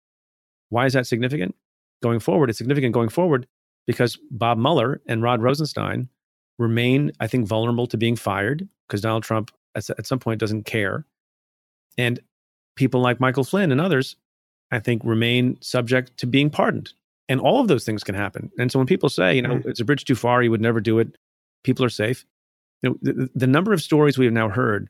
Why 0.69 0.85
is 0.85 0.93
that 0.93 1.07
significant 1.07 1.55
going 2.03 2.19
forward? 2.19 2.49
It's 2.49 2.59
significant 2.59 2.93
going 2.93 3.09
forward 3.09 3.47
because 3.87 4.19
Bob 4.29 4.57
Mueller 4.57 5.01
and 5.07 5.23
Rod 5.23 5.41
Rosenstein 5.41 6.09
remain, 6.59 7.11
I 7.19 7.27
think, 7.27 7.47
vulnerable 7.47 7.87
to 7.87 7.97
being 7.97 8.15
fired 8.15 8.67
because 8.87 9.01
Donald 9.01 9.23
Trump 9.23 9.51
at 9.75 10.05
some 10.05 10.19
point 10.19 10.39
doesn't 10.39 10.65
care, 10.65 11.05
and 11.97 12.19
people 12.75 13.01
like 13.01 13.19
Michael 13.19 13.43
Flynn 13.43 13.71
and 13.71 13.81
others 13.81 14.15
I 14.71 14.79
think, 14.79 15.01
remain 15.03 15.57
subject 15.61 16.17
to 16.17 16.27
being 16.27 16.49
pardoned. 16.49 16.93
And 17.27 17.39
all 17.39 17.61
of 17.61 17.67
those 17.67 17.85
things 17.85 18.03
can 18.03 18.15
happen. 18.15 18.51
And 18.57 18.71
so 18.71 18.79
when 18.79 18.87
people 18.87 19.09
say, 19.09 19.35
you 19.35 19.41
know, 19.41 19.55
mm-hmm. 19.55 19.69
it's 19.69 19.79
a 19.79 19.85
bridge 19.85 20.05
too 20.05 20.15
far, 20.15 20.41
he 20.41 20.49
would 20.49 20.61
never 20.61 20.81
do 20.81 20.99
it, 20.99 21.15
people 21.63 21.85
are 21.85 21.89
safe. 21.89 22.25
You 22.81 22.89
know, 22.89 22.95
the, 23.01 23.29
the 23.35 23.47
number 23.47 23.73
of 23.73 23.81
stories 23.81 24.17
we 24.17 24.25
have 24.25 24.33
now 24.33 24.49
heard 24.49 24.89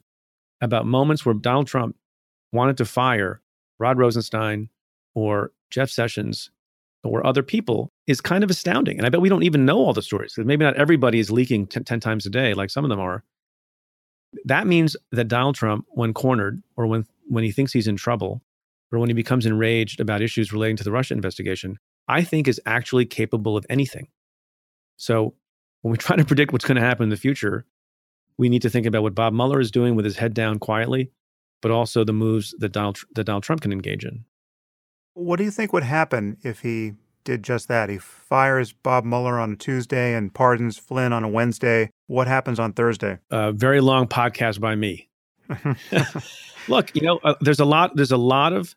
about 0.62 0.86
moments 0.86 1.26
where 1.26 1.36
Donald 1.36 1.68
Trump 1.68 1.96
wanted 2.52 2.78
to 2.78 2.86
fire 2.86 3.42
Rod 3.80 3.98
Rosenstein 3.98 4.70
or 5.16 5.52
Jeff 5.70 5.90
Sessions 5.90 6.52
or 7.04 7.26
other 7.26 7.44
people 7.44 7.92
is 8.08 8.22
kind 8.22 8.44
of 8.44 8.50
astounding. 8.50 8.98
And 8.98 9.06
I 9.06 9.10
bet 9.10 9.22
we 9.22 9.30
don't 9.30 9.44
even 9.44 9.66
know 9.66 9.78
all 9.78 9.94
the 9.94 10.02
stories 10.02 10.36
maybe 10.38 10.66
not 10.66 10.76
everybody 10.76 11.20
is 11.20 11.32
leaking 11.32 11.68
t- 11.68 11.80
10 11.80 12.00
times 12.00 12.26
a 12.26 12.30
day 12.30 12.54
like 12.54 12.70
some 12.70 12.84
of 12.84 12.90
them 12.90 13.00
are. 13.00 13.24
That 14.46 14.68
means 14.68 14.96
that 15.12 15.28
Donald 15.28 15.56
Trump, 15.56 15.86
when 15.90 16.14
cornered 16.14 16.62
or 16.76 16.86
when, 16.86 17.06
when 17.28 17.44
he 17.44 17.52
thinks 17.52 17.74
he's 17.74 17.88
in 17.88 17.96
trouble, 17.96 18.42
or 18.92 19.00
when 19.00 19.10
he 19.10 19.14
becomes 19.14 19.46
enraged 19.46 20.00
about 20.00 20.22
issues 20.22 20.52
relating 20.52 20.78
to 20.78 20.84
the 20.84 20.92
Russia 20.92 21.14
investigation, 21.14 21.78
I 22.08 22.24
think 22.24 22.48
is 22.48 22.60
actually 22.66 23.06
capable 23.06 23.56
of 23.56 23.66
anything. 23.70 24.08
So 24.98 25.36
when 25.82 25.92
we 25.92 25.98
try 25.98 26.16
to 26.16 26.26
predict 26.26 26.52
what's 26.52 26.66
going 26.66 26.76
to 26.76 26.82
happen 26.82 27.04
in 27.04 27.10
the 27.10 27.18
future, 27.18 27.66
we 28.38 28.50
need 28.50 28.62
to 28.64 28.70
think 28.70 28.86
about 28.86 29.04
what 29.04 29.16
Bob 29.16 29.34
Mueller 29.34 29.60
is 29.60 29.72
doing 29.72 29.96
with 29.96 30.06
his 30.06 30.18
head 30.18 30.34
down 30.34 30.60
quietly, 30.60 31.12
but 31.62 31.72
also 31.72 32.04
the 32.04 32.14
moves 32.14 32.56
that 32.60 32.72
Donald, 32.72 33.00
that 33.16 33.26
Donald 33.26 33.44
Trump 33.44 33.62
can 33.62 33.72
engage 33.72 34.04
in. 34.04 34.26
What 35.14 35.38
do 35.38 35.44
you 35.44 35.52
think 35.52 35.74
would 35.74 35.84
happen 35.84 36.38
if 36.44 36.62
he 36.62 36.94
did 37.24 37.44
just 37.44 37.68
that? 37.68 37.90
He 37.90 37.98
fires 37.98 38.74
Bob 38.74 39.04
Mueller 39.06 39.40
on 39.40 39.54
a 39.54 39.56
Tuesday 39.56 40.16
and 40.16 40.34
pardons 40.34 40.78
Flynn 40.78 41.14
on 41.14 41.24
a 41.24 41.30
Wednesday. 41.30 41.92
What 42.08 42.28
happens 42.28 42.60
on 42.60 42.74
Thursday? 42.74 43.20
A 43.30 43.52
very 43.52 43.82
long 43.82 44.08
podcast 44.08 44.60
by 44.60 44.76
me. 44.76 45.10
Look, 46.68 46.96
you 46.96 47.02
know, 47.02 47.20
uh, 47.24 47.36
there's 47.42 47.60
a 47.60 47.66
lot. 47.66 47.96
There's 47.96 48.12
a 48.12 48.18
lot 48.18 48.54
of 48.54 48.76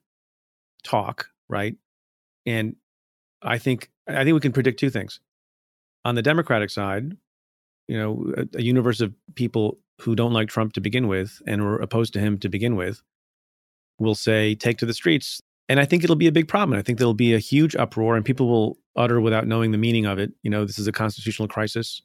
talk, 0.85 1.29
right? 1.49 1.77
And 2.47 2.77
I 3.43 3.59
think 3.59 3.91
I 4.09 4.25
think 4.25 4.35
we 4.35 4.41
can 4.41 4.53
predict 4.53 4.81
two 4.81 4.91
things. 4.91 5.21
On 6.05 6.15
the 6.15 6.23
Democratic 6.23 6.71
side, 6.71 7.17
you 7.89 7.97
know, 7.97 8.33
a, 8.37 8.59
a 8.59 8.63
universe 8.63 9.01
of 9.01 9.15
people 9.35 9.79
who 10.01 10.17
don't 10.17 10.33
like 10.33 10.49
Trump 10.49 10.73
to 10.73 10.81
begin 10.81 11.07
with 11.07 11.41
and 11.47 11.63
were 11.63 11.77
opposed 11.77 12.13
to 12.15 12.21
him 12.21 12.39
to 12.39 12.49
begin 12.49 12.77
with 12.77 13.03
will 13.99 14.15
say, 14.15 14.55
take 14.55 14.79
to 14.79 14.87
the 14.87 14.95
streets. 14.95 15.41
And 15.69 15.79
I 15.79 15.85
think 15.85 16.03
it'll 16.03 16.17
be 16.17 16.27
a 16.27 16.33
big 16.33 16.49
problem. 16.49 16.79
I 16.79 16.83
think 16.83 16.99
there'll 16.99 17.15
be 17.15 17.35
a 17.35 17.39
huge 17.39 17.77
uproar 17.77 18.17
and 18.17 18.25
people 18.25 18.49
will 18.49 18.79
utter 18.97 19.21
without 19.21 19.47
knowing 19.47 19.71
the 19.71 19.79
meaning 19.79 20.07
of 20.07 20.19
it. 20.19 20.33
You 20.43 20.51
know, 20.51 20.65
this 20.65 20.79
is 20.79 20.89
a 20.89 20.93
constitutional 20.93 21.49
crisis 21.49 22.03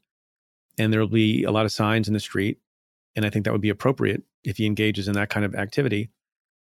and 0.77 0.93
there'll 0.93 1.07
be 1.07 1.43
a 1.43 1.51
lot 1.51 1.65
of 1.65 1.71
signs 1.71 2.07
in 2.07 2.13
the 2.13 2.19
street. 2.19 2.59
And 3.15 3.25
I 3.25 3.29
think 3.29 3.45
that 3.45 3.51
would 3.51 3.61
be 3.61 3.69
appropriate 3.69 4.21
if 4.43 4.57
he 4.57 4.65
engages 4.65 5.07
in 5.07 5.15
that 5.15 5.29
kind 5.29 5.45
of 5.45 5.55
activity. 5.55 6.11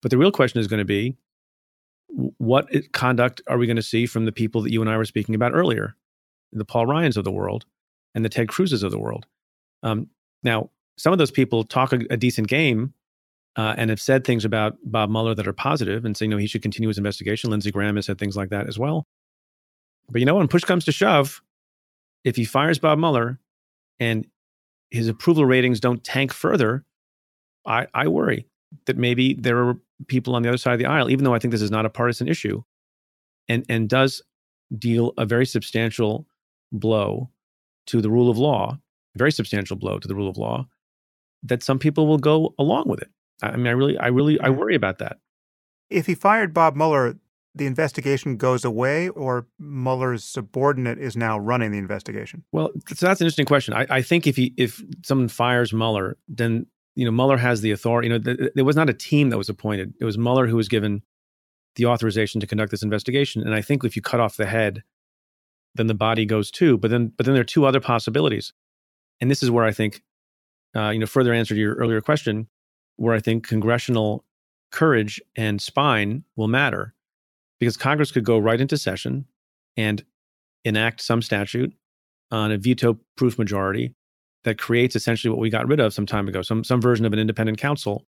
But 0.01 0.11
the 0.11 0.17
real 0.17 0.31
question 0.31 0.59
is 0.59 0.67
going 0.67 0.79
to 0.79 0.85
be 0.85 1.15
what 2.17 2.67
conduct 2.93 3.41
are 3.47 3.57
we 3.57 3.67
going 3.67 3.75
to 3.75 3.83
see 3.83 4.07
from 4.07 4.25
the 4.25 4.31
people 4.31 4.61
that 4.61 4.71
you 4.71 4.81
and 4.81 4.89
I 4.89 4.97
were 4.97 5.05
speaking 5.05 5.35
about 5.35 5.53
earlier, 5.53 5.95
the 6.51 6.65
Paul 6.65 6.87
Ryans 6.87 7.15
of 7.15 7.23
the 7.23 7.31
world 7.31 7.65
and 8.15 8.25
the 8.25 8.29
Ted 8.29 8.47
Cruzes 8.47 8.83
of 8.83 8.89
the 8.89 8.99
world? 8.99 9.27
Um, 9.83 10.07
now, 10.43 10.71
some 10.97 11.13
of 11.13 11.19
those 11.19 11.29
people 11.29 11.63
talk 11.63 11.93
a, 11.93 11.99
a 12.09 12.17
decent 12.17 12.47
game 12.47 12.93
uh, 13.55 13.75
and 13.77 13.91
have 13.91 14.01
said 14.01 14.23
things 14.23 14.45
about 14.45 14.77
Bob 14.83 15.11
Mueller 15.11 15.35
that 15.35 15.47
are 15.47 15.53
positive 15.53 16.05
and 16.05 16.17
say, 16.17 16.25
know, 16.25 16.37
he 16.37 16.47
should 16.47 16.63
continue 16.63 16.87
his 16.87 16.97
investigation. 16.97 17.51
Lindsey 17.51 17.71
Graham 17.71 17.95
has 17.95 18.07
said 18.07 18.17
things 18.17 18.35
like 18.35 18.49
that 18.49 18.67
as 18.67 18.79
well. 18.79 19.05
But 20.09 20.19
you 20.19 20.25
know, 20.25 20.35
when 20.35 20.47
push 20.47 20.63
comes 20.63 20.85
to 20.85 20.91
shove, 20.91 21.41
if 22.23 22.35
he 22.35 22.45
fires 22.45 22.79
Bob 22.79 22.97
Mueller 22.97 23.39
and 23.99 24.25
his 24.89 25.07
approval 25.07 25.45
ratings 25.45 25.79
don't 25.79 26.03
tank 26.03 26.33
further, 26.33 26.83
I, 27.65 27.85
I 27.93 28.07
worry 28.07 28.47
that 28.85 28.97
maybe 28.97 29.33
there 29.33 29.57
are 29.57 29.77
people 30.07 30.35
on 30.35 30.41
the 30.41 30.49
other 30.49 30.57
side 30.57 30.73
of 30.73 30.79
the 30.79 30.85
aisle, 30.85 31.09
even 31.09 31.23
though 31.23 31.33
I 31.33 31.39
think 31.39 31.51
this 31.51 31.61
is 31.61 31.71
not 31.71 31.85
a 31.85 31.89
partisan 31.89 32.27
issue, 32.27 32.61
and 33.47 33.65
and 33.69 33.89
does 33.89 34.21
deal 34.77 35.13
a 35.17 35.25
very 35.25 35.45
substantial 35.45 36.27
blow 36.71 37.29
to 37.87 38.01
the 38.01 38.09
rule 38.09 38.29
of 38.29 38.37
law, 38.37 38.77
very 39.15 39.31
substantial 39.31 39.77
blow 39.77 39.99
to 39.99 40.07
the 40.07 40.15
rule 40.15 40.29
of 40.29 40.37
law, 40.37 40.67
that 41.43 41.63
some 41.63 41.79
people 41.79 42.07
will 42.07 42.17
go 42.17 42.53
along 42.59 42.85
with 42.87 43.01
it. 43.01 43.09
I 43.41 43.55
mean, 43.55 43.67
I 43.67 43.71
really, 43.71 43.97
I 43.97 44.07
really, 44.07 44.39
I 44.39 44.49
worry 44.49 44.75
about 44.75 44.97
that. 44.99 45.17
If 45.89 46.05
he 46.05 46.15
fired 46.15 46.53
Bob 46.53 46.75
Mueller, 46.75 47.17
the 47.55 47.65
investigation 47.65 48.37
goes 48.37 48.65
away, 48.65 49.09
or 49.09 49.47
Mueller's 49.57 50.23
subordinate 50.23 50.99
is 50.99 51.15
now 51.15 51.39
running 51.39 51.71
the 51.71 51.77
investigation? 51.77 52.43
Well, 52.51 52.71
so 52.93 53.05
that's 53.05 53.21
an 53.21 53.25
interesting 53.25 53.45
question. 53.45 53.73
I, 53.73 53.87
I 53.89 54.01
think 54.01 54.27
if 54.27 54.35
he, 54.35 54.53
if 54.57 54.83
someone 55.03 55.27
fires 55.27 55.73
Mueller, 55.73 56.17
then 56.27 56.65
you 56.97 57.05
know 57.05 57.11
Mueller 57.11 57.37
has 57.37 57.61
the 57.61 57.71
authority. 57.71 58.07
You 58.07 58.17
know, 58.17 58.19
th- 58.19 58.51
there 58.55 58.65
was 58.65 58.75
not 58.75 58.89
a 58.89 58.93
team 58.93 59.29
that 59.29 59.37
was 59.37 59.49
appointed. 59.49 59.93
It 60.01 60.05
was 60.05 60.17
Mueller 60.17 60.47
who 60.47 60.55
was 60.55 60.67
given 60.67 61.03
the 61.75 61.85
authorization 61.85 62.41
to 62.41 62.47
conduct 62.47 62.71
this 62.71 62.81
investigation. 62.81 63.43
And 63.43 63.53
I 63.53 63.61
think 63.61 63.83
if 63.83 63.95
you 63.95 64.01
cut 64.01 64.19
off 64.19 64.35
the 64.35 64.47
head, 64.47 64.81
then 65.75 65.85
the 65.85 65.93
body 65.93 66.25
goes 66.25 66.49
too. 66.49 66.75
But 66.75 66.89
then, 66.89 67.13
but 67.15 67.27
then 67.27 67.35
there 67.35 67.41
are 67.41 67.45
two 67.45 67.67
other 67.67 67.79
possibilities, 67.79 68.51
and 69.21 69.29
this 69.29 69.43
is 69.43 69.51
where 69.51 69.63
I 69.63 69.71
think, 69.71 70.01
uh, 70.75 70.89
you 70.89 70.97
know, 70.97 71.05
further 71.05 71.33
answer 71.33 71.53
to 71.53 71.59
your 71.59 71.75
earlier 71.75 72.01
question, 72.01 72.47
where 72.95 73.13
I 73.13 73.19
think 73.19 73.47
congressional 73.47 74.25
courage 74.71 75.21
and 75.35 75.61
spine 75.61 76.23
will 76.35 76.47
matter 76.47 76.95
because 77.59 77.77
Congress 77.77 78.11
could 78.11 78.25
go 78.25 78.39
right 78.39 78.59
into 78.59 78.75
session 78.75 79.25
and 79.77 80.03
enact 80.65 81.01
some 81.01 81.21
statute 81.21 81.73
on 82.31 82.51
a 82.51 82.57
veto 82.57 82.97
proof 83.15 83.37
majority 83.37 83.93
that 84.47 84.57
creates 84.57 84.95
essentially 84.95 85.29
what 85.29 85.39
we 85.39 85.49
got 85.49 85.67
rid 85.67 85.79
of 85.79 85.93
some 85.93 86.05
time 86.05 86.27
ago, 86.27 86.41
some 86.41 86.63
some 86.63 86.81
version 86.81 87.05
of 87.05 87.13
an 87.13 87.19
independent 87.19 87.57
counsel, 87.57 88.05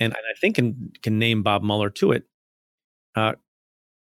and, 0.00 0.12
I 0.12 0.18
think 0.40 0.56
can 0.56 0.92
can 1.02 1.18
name 1.18 1.42
Bob 1.42 1.62
Mueller 1.62 1.90
to 1.90 2.12
it. 2.12 2.24
Uh, 3.14 3.34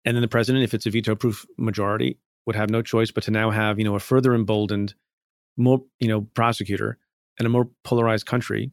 and 0.04 0.16
then 0.16 0.22
the 0.22 0.28
president, 0.28 0.64
if 0.64 0.74
it's 0.74 0.86
a 0.86 0.90
veto 0.90 1.14
proof 1.14 1.46
majority, 1.56 2.18
would 2.46 2.56
have 2.56 2.70
no 2.70 2.82
choice 2.82 3.10
but 3.10 3.24
to 3.24 3.30
now 3.30 3.50
have 3.50 3.78
you 3.78 3.84
know 3.84 3.94
a 3.94 4.00
further 4.00 4.34
emboldened, 4.34 4.94
more 5.56 5.82
you 6.00 6.08
know 6.08 6.22
prosecutor 6.34 6.98
and 7.38 7.46
a 7.46 7.50
more 7.50 7.68
polarized 7.84 8.26
country, 8.26 8.72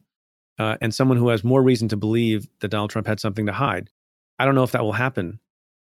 uh, 0.58 0.76
and 0.80 0.94
someone 0.94 1.18
who 1.18 1.28
has 1.28 1.44
more 1.44 1.62
reason 1.62 1.88
to 1.88 1.96
believe 1.96 2.48
that 2.60 2.68
Donald 2.68 2.90
Trump 2.90 3.06
had 3.06 3.20
something 3.20 3.46
to 3.46 3.52
hide. 3.52 3.90
I 4.38 4.44
don't 4.44 4.54
know 4.54 4.64
if 4.64 4.72
that 4.72 4.82
will 4.82 4.92
happen 4.92 5.40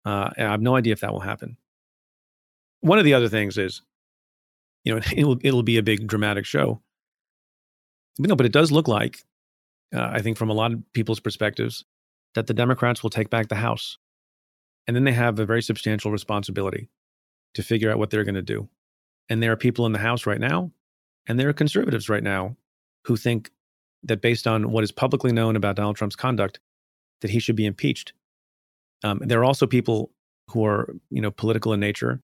uh, 0.04 0.30
I 0.36 0.42
have 0.42 0.62
no 0.62 0.76
idea 0.76 0.92
if 0.92 1.00
that 1.00 1.12
will 1.12 1.20
happen. 1.20 1.56
One 2.80 2.98
of 2.98 3.04
the 3.04 3.14
other 3.14 3.28
things 3.28 3.58
is, 3.58 3.82
you 4.84 4.94
know, 4.94 5.00
it'll 5.16 5.38
it'll 5.42 5.62
be 5.62 5.78
a 5.78 5.82
big 5.82 6.06
dramatic 6.06 6.46
show. 6.46 6.80
But 8.20 8.28
no, 8.28 8.36
but 8.36 8.46
it 8.46 8.52
does 8.52 8.70
look 8.70 8.86
like, 8.86 9.24
uh, 9.94 10.10
I 10.12 10.20
think, 10.20 10.36
from 10.36 10.50
a 10.50 10.54
lot 10.54 10.72
of 10.72 10.92
people's 10.92 11.20
perspectives, 11.20 11.86
that 12.34 12.46
the 12.46 12.54
Democrats 12.54 13.02
will 13.02 13.10
take 13.10 13.30
back 13.30 13.48
the 13.48 13.54
House, 13.54 13.96
and 14.86 14.94
then 14.94 15.04
they 15.04 15.12
have 15.12 15.38
a 15.38 15.46
very 15.46 15.62
substantial 15.62 16.12
responsibility 16.12 16.90
to 17.54 17.62
figure 17.62 17.90
out 17.90 17.98
what 17.98 18.10
they're 18.10 18.24
going 18.24 18.34
to 18.34 18.42
do. 18.42 18.68
And 19.30 19.42
there 19.42 19.52
are 19.52 19.56
people 19.56 19.86
in 19.86 19.92
the 19.92 19.98
House 19.98 20.26
right 20.26 20.38
now, 20.40 20.70
and 21.26 21.40
there 21.40 21.48
are 21.48 21.54
conservatives 21.54 22.10
right 22.10 22.22
now, 22.22 22.56
who 23.06 23.16
think 23.16 23.50
that 24.02 24.20
based 24.20 24.46
on 24.46 24.70
what 24.70 24.84
is 24.84 24.92
publicly 24.92 25.32
known 25.32 25.56
about 25.56 25.76
Donald 25.76 25.96
Trump's 25.96 26.16
conduct, 26.16 26.60
that 27.22 27.30
he 27.30 27.38
should 27.38 27.56
be 27.56 27.66
impeached. 27.66 28.12
Um, 29.02 29.20
there 29.24 29.40
are 29.40 29.44
also 29.44 29.66
people 29.66 30.10
who 30.48 30.66
are, 30.66 30.94
you 31.10 31.22
know, 31.22 31.30
political 31.30 31.72
in 31.72 31.80
nature 31.80 32.20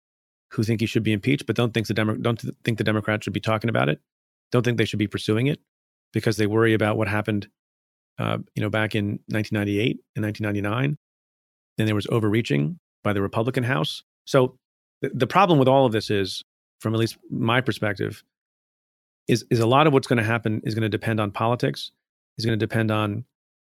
who 0.51 0.63
think 0.63 0.79
he 0.79 0.85
should 0.85 1.03
be 1.03 1.13
impeached, 1.13 1.45
but 1.45 1.55
don't 1.57 1.73
think 1.73 1.87
the 1.87 1.93
Demo- 1.93 2.15
don't 2.15 2.41
think 2.63 2.77
the 2.77 2.83
Democrats 2.83 3.25
should 3.25 3.33
be 3.33 3.41
talking 3.41 3.69
about 3.69 3.89
it. 3.89 3.99
Don't 4.51 4.63
think 4.63 4.77
they 4.77 4.85
should 4.85 4.99
be 4.99 5.07
pursuing 5.07 5.47
it 5.47 5.59
because 6.13 6.37
they 6.37 6.47
worry 6.47 6.73
about 6.73 6.97
what 6.97 7.07
happened, 7.07 7.47
uh, 8.19 8.37
you 8.55 8.61
know, 8.61 8.69
back 8.69 8.95
in 8.95 9.19
1998 9.27 9.99
and 10.15 10.25
1999. 10.25 10.97
Then 11.77 11.85
there 11.85 11.95
was 11.95 12.07
overreaching 12.09 12.79
by 13.03 13.13
the 13.13 13.21
Republican 13.21 13.63
House. 13.63 14.03
So 14.25 14.57
th- 15.01 15.13
the 15.15 15.27
problem 15.27 15.57
with 15.59 15.67
all 15.67 15.85
of 15.85 15.91
this 15.91 16.09
is, 16.09 16.43
from 16.79 16.93
at 16.93 16.99
least 16.99 17.17
my 17.29 17.61
perspective, 17.61 18.23
is 19.27 19.45
is 19.49 19.59
a 19.59 19.67
lot 19.67 19.87
of 19.87 19.93
what's 19.93 20.07
going 20.07 20.17
to 20.17 20.23
happen 20.23 20.61
is 20.63 20.75
going 20.75 20.83
to 20.83 20.89
depend 20.89 21.19
on 21.19 21.31
politics, 21.31 21.91
is 22.37 22.45
going 22.45 22.57
to 22.57 22.65
depend 22.65 22.91
on, 22.91 23.23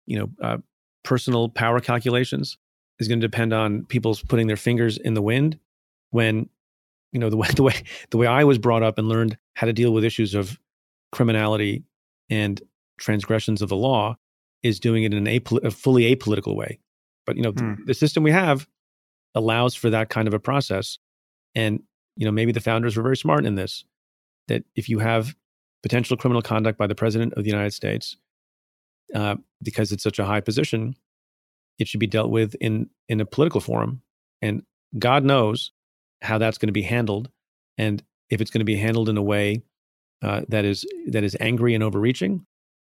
you 0.06 0.18
know, 0.18 0.28
uh, 0.42 0.58
personal 1.04 1.48
power 1.48 1.80
calculations 1.80 2.58
is 2.98 3.08
going 3.08 3.20
to 3.20 3.26
depend 3.26 3.52
on 3.52 3.84
people's 3.86 4.22
putting 4.22 4.46
their 4.46 4.56
fingers 4.56 4.98
in 4.98 5.14
the 5.14 5.22
wind 5.22 5.58
when 6.10 6.48
you 7.12 7.18
know 7.18 7.30
the 7.30 7.36
way 7.36 7.48
the 7.56 7.62
way 7.62 7.74
the 8.10 8.16
way 8.16 8.26
I 8.26 8.44
was 8.44 8.58
brought 8.58 8.82
up 8.82 8.98
and 8.98 9.08
learned 9.08 9.36
how 9.54 9.66
to 9.66 9.72
deal 9.72 9.92
with 9.92 10.04
issues 10.04 10.34
of 10.34 10.58
criminality 11.10 11.84
and 12.32 12.62
transgressions 12.98 13.60
of 13.60 13.68
the 13.68 13.76
law 13.76 14.16
is 14.62 14.80
doing 14.80 15.02
it 15.02 15.12
in 15.12 15.26
an 15.26 15.40
a 15.62 15.70
fully 15.70 16.14
apolitical 16.14 16.56
way. 16.56 16.78
But 17.26 17.36
you 17.36 17.42
know 17.42 17.50
hmm. 17.50 17.74
the, 17.74 17.84
the 17.88 17.94
system 17.94 18.22
we 18.22 18.30
have 18.30 18.66
allows 19.34 19.74
for 19.74 19.90
that 19.90 20.08
kind 20.08 20.26
of 20.26 20.34
a 20.34 20.38
process, 20.38 20.98
and 21.54 21.82
you 22.16 22.24
know 22.24 22.32
maybe 22.32 22.52
the 22.52 22.60
founders 22.60 22.96
were 22.96 23.02
very 23.02 23.18
smart 23.18 23.44
in 23.44 23.54
this. 23.54 23.84
That 24.48 24.64
if 24.74 24.88
you 24.88 24.98
have 24.98 25.36
potential 25.82 26.16
criminal 26.16 26.42
conduct 26.42 26.78
by 26.78 26.86
the 26.86 26.94
president 26.94 27.34
of 27.34 27.44
the 27.44 27.50
United 27.50 27.74
States, 27.74 28.16
uh, 29.14 29.36
because 29.62 29.92
it's 29.92 30.02
such 30.02 30.18
a 30.18 30.24
high 30.24 30.40
position, 30.40 30.94
it 31.78 31.86
should 31.86 32.00
be 32.00 32.06
dealt 32.06 32.30
with 32.30 32.54
in 32.60 32.88
in 33.08 33.20
a 33.20 33.26
political 33.26 33.60
forum 33.60 34.00
and 34.40 34.62
god 34.98 35.24
knows 35.24 35.72
how 36.22 36.38
that's 36.38 36.58
going 36.58 36.68
to 36.68 36.72
be 36.72 36.82
handled 36.82 37.28
and 37.76 38.02
if 38.30 38.40
it's 38.40 38.50
going 38.50 38.60
to 38.60 38.64
be 38.64 38.76
handled 38.76 39.08
in 39.08 39.18
a 39.18 39.22
way 39.22 39.62
uh, 40.22 40.42
that 40.48 40.64
is 40.64 40.84
that 41.08 41.24
is 41.24 41.36
angry 41.40 41.74
and 41.74 41.82
overreaching 41.82 42.44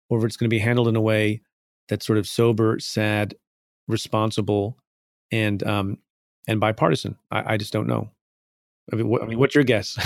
or 0.09 0.19
if 0.19 0.23
it's 0.23 0.37
going 0.37 0.49
to 0.49 0.53
be 0.53 0.59
handled 0.59 0.87
in 0.87 0.95
a 0.95 1.01
way 1.01 1.41
that's 1.89 2.05
sort 2.05 2.17
of 2.17 2.27
sober 2.27 2.79
sad 2.79 3.35
responsible 3.87 4.77
and 5.31 5.65
um 5.65 5.97
and 6.47 6.59
bipartisan. 6.59 7.17
I, 7.29 7.53
I 7.53 7.57
just 7.57 7.73
don't 7.73 7.87
know. 7.87 8.09
I 8.91 8.95
mean, 8.95 9.09
what, 9.09 9.21
I 9.21 9.25
mean, 9.25 9.37
what's 9.37 9.53
your 9.53 9.65
guess? 9.65 9.97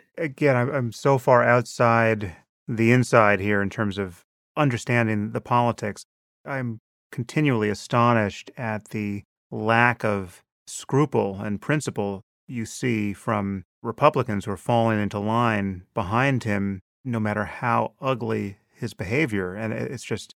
Again 0.18 0.56
I'm, 0.56 0.70
I'm 0.70 0.92
so 0.92 1.18
far 1.18 1.42
outside 1.42 2.36
the 2.68 2.92
inside 2.92 3.40
here 3.40 3.60
in 3.60 3.70
terms 3.70 3.98
of 3.98 4.24
understanding 4.56 5.32
the 5.32 5.40
politics. 5.40 6.04
I'm 6.44 6.80
continually 7.10 7.68
astonished 7.68 8.50
at 8.56 8.88
the 8.88 9.22
lack 9.50 10.04
of 10.04 10.42
scruple 10.66 11.40
and 11.40 11.60
principle 11.60 12.22
you 12.48 12.64
see 12.64 13.12
from 13.12 13.64
Republicans 13.82 14.46
were 14.46 14.56
falling 14.56 15.00
into 15.00 15.18
line 15.18 15.82
behind 15.94 16.44
him, 16.44 16.80
no 17.04 17.18
matter 17.18 17.44
how 17.44 17.92
ugly 18.00 18.58
his 18.74 18.94
behavior. 18.94 19.54
And 19.54 19.72
it's 19.72 20.04
just, 20.04 20.34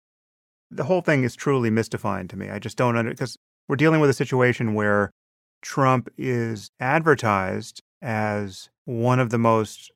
the 0.71 0.85
whole 0.85 1.01
thing 1.01 1.25
is 1.25 1.35
truly 1.35 1.71
mystifying 1.71 2.29
to 2.29 2.37
me. 2.37 2.51
I 2.51 2.59
just 2.59 2.77
don't 2.77 2.97
under, 2.97 3.11
because 3.11 3.37
we're 3.69 3.77
dealing 3.77 4.01
with 4.01 4.11
a 4.11 4.15
situation 4.15 4.75
where 4.75 5.11
Trump 5.61 6.09
is 6.17 6.71
advertised 6.81 7.83
as 8.01 8.69
one 8.85 9.21
of 9.21 9.31
the 9.31 9.39
most 9.39 9.91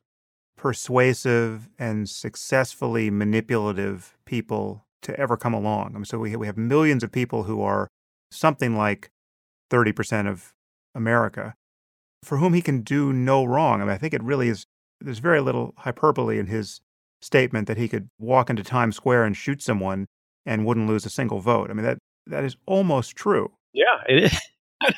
persuasive 0.57 1.69
and 1.77 2.09
successfully 2.09 3.09
manipulative 3.09 4.17
people 4.25 4.85
to 5.03 5.17
ever 5.19 5.37
come 5.37 5.53
along. 5.53 5.91
I 5.91 5.93
mean, 5.93 6.05
so 6.05 6.17
we 6.17 6.35
we 6.35 6.47
have 6.47 6.57
millions 6.57 7.03
of 7.03 7.11
people 7.11 7.43
who 7.43 7.61
are 7.61 7.87
something 8.31 8.75
like 8.75 9.09
30% 9.69 10.27
of 10.27 10.53
America 10.95 11.53
for 12.23 12.37
whom 12.37 12.53
he 12.53 12.61
can 12.61 12.81
do 12.81 13.13
no 13.13 13.43
wrong. 13.43 13.81
I 13.81 13.85
mean, 13.85 13.93
I 13.93 13.97
think 13.97 14.13
it 14.13 14.23
really 14.23 14.49
is 14.49 14.65
there's 14.99 15.19
very 15.19 15.41
little 15.41 15.73
hyperbole 15.77 16.39
in 16.39 16.47
his 16.47 16.81
statement 17.21 17.67
that 17.67 17.77
he 17.77 17.87
could 17.87 18.09
walk 18.19 18.49
into 18.49 18.63
Times 18.63 18.95
Square 18.95 19.25
and 19.25 19.37
shoot 19.37 19.61
someone 19.61 20.07
and 20.45 20.65
wouldn't 20.65 20.87
lose 20.87 21.05
a 21.05 21.09
single 21.09 21.39
vote. 21.39 21.69
I 21.69 21.73
mean, 21.73 21.85
that 21.85 21.97
that 22.27 22.43
is 22.43 22.57
almost 22.65 23.15
true. 23.15 23.51
Yeah, 23.73 23.85
it 24.09 24.23
is. 24.23 24.39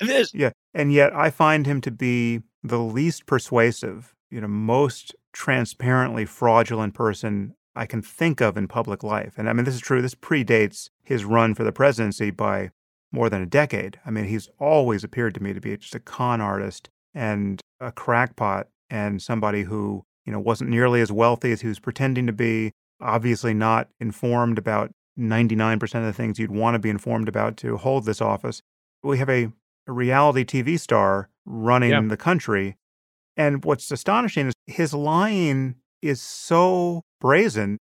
it 0.02 0.10
is. 0.10 0.34
Yeah, 0.34 0.52
and 0.74 0.94
yet 0.94 1.14
I 1.14 1.30
find 1.30 1.66
him 1.66 1.82
to 1.82 1.92
be 1.92 2.42
the 2.64 2.80
least 2.80 3.26
persuasive, 3.26 4.14
you 4.30 4.42
know, 4.42 4.48
most 4.48 5.16
transparently 5.32 6.26
fraudulent 6.26 6.94
person 6.94 7.56
I 7.76 7.86
can 7.86 8.02
think 8.02 8.42
of 8.42 8.58
in 8.58 8.68
public 8.68 9.04
life. 9.04 9.36
And 9.38 9.50
I 9.50 9.54
mean, 9.54 9.66
this 9.66 9.76
is 9.76 9.82
true. 9.82 10.02
This 10.02 10.16
predates 10.16 10.90
his 11.04 11.24
run 11.24 11.56
for 11.56 11.64
the 11.64 11.72
presidency 11.72 12.32
by 12.32 12.72
more 13.12 13.30
than 13.30 13.42
a 13.42 13.46
decade. 13.46 14.00
I 14.06 14.12
mean, 14.12 14.26
he's 14.26 14.50
always 14.60 15.04
appeared 15.04 15.34
to 15.36 15.44
me 15.44 15.54
to 15.54 15.62
be 15.62 15.76
just 15.78 15.96
a 15.96 16.00
con 16.00 16.42
artist 16.42 16.90
and 17.20 17.60
a 17.82 17.92
crackpot 17.92 18.68
and 18.90 19.22
somebody 19.22 19.64
who, 19.64 20.06
you 20.26 20.32
know, 20.32 20.40
wasn't 20.40 20.70
nearly 20.70 21.02
as 21.02 21.12
wealthy 21.12 21.52
as 21.52 21.60
he 21.60 21.68
was 21.68 21.78
pretending 21.78 22.26
to 22.28 22.32
be, 22.32 22.72
obviously 23.02 23.54
not 23.54 23.90
informed 24.00 24.58
about 24.58 24.90
99% 25.20 25.84
of 25.96 26.06
the 26.06 26.14
things 26.14 26.40
you'd 26.40 26.50
want 26.50 26.76
to 26.76 26.80
be 26.80 26.90
informed 26.90 27.28
about 27.28 27.58
to 27.58 27.76
hold 27.76 28.06
this 28.06 28.22
office. 28.22 28.62
We 29.04 29.18
have 29.18 29.30
a, 29.30 29.52
a 29.86 29.92
reality 29.92 30.46
TV 30.46 30.80
star 30.80 31.30
running 31.46 31.92
yeah. 31.92 32.02
the 32.08 32.16
country. 32.16 32.78
And 33.36 33.66
what's 33.66 33.92
astonishing 33.92 34.48
is 34.48 34.54
his 34.66 34.94
lying 34.94 35.76
is 36.02 36.22
so 36.22 37.02
brazen. 37.20 37.80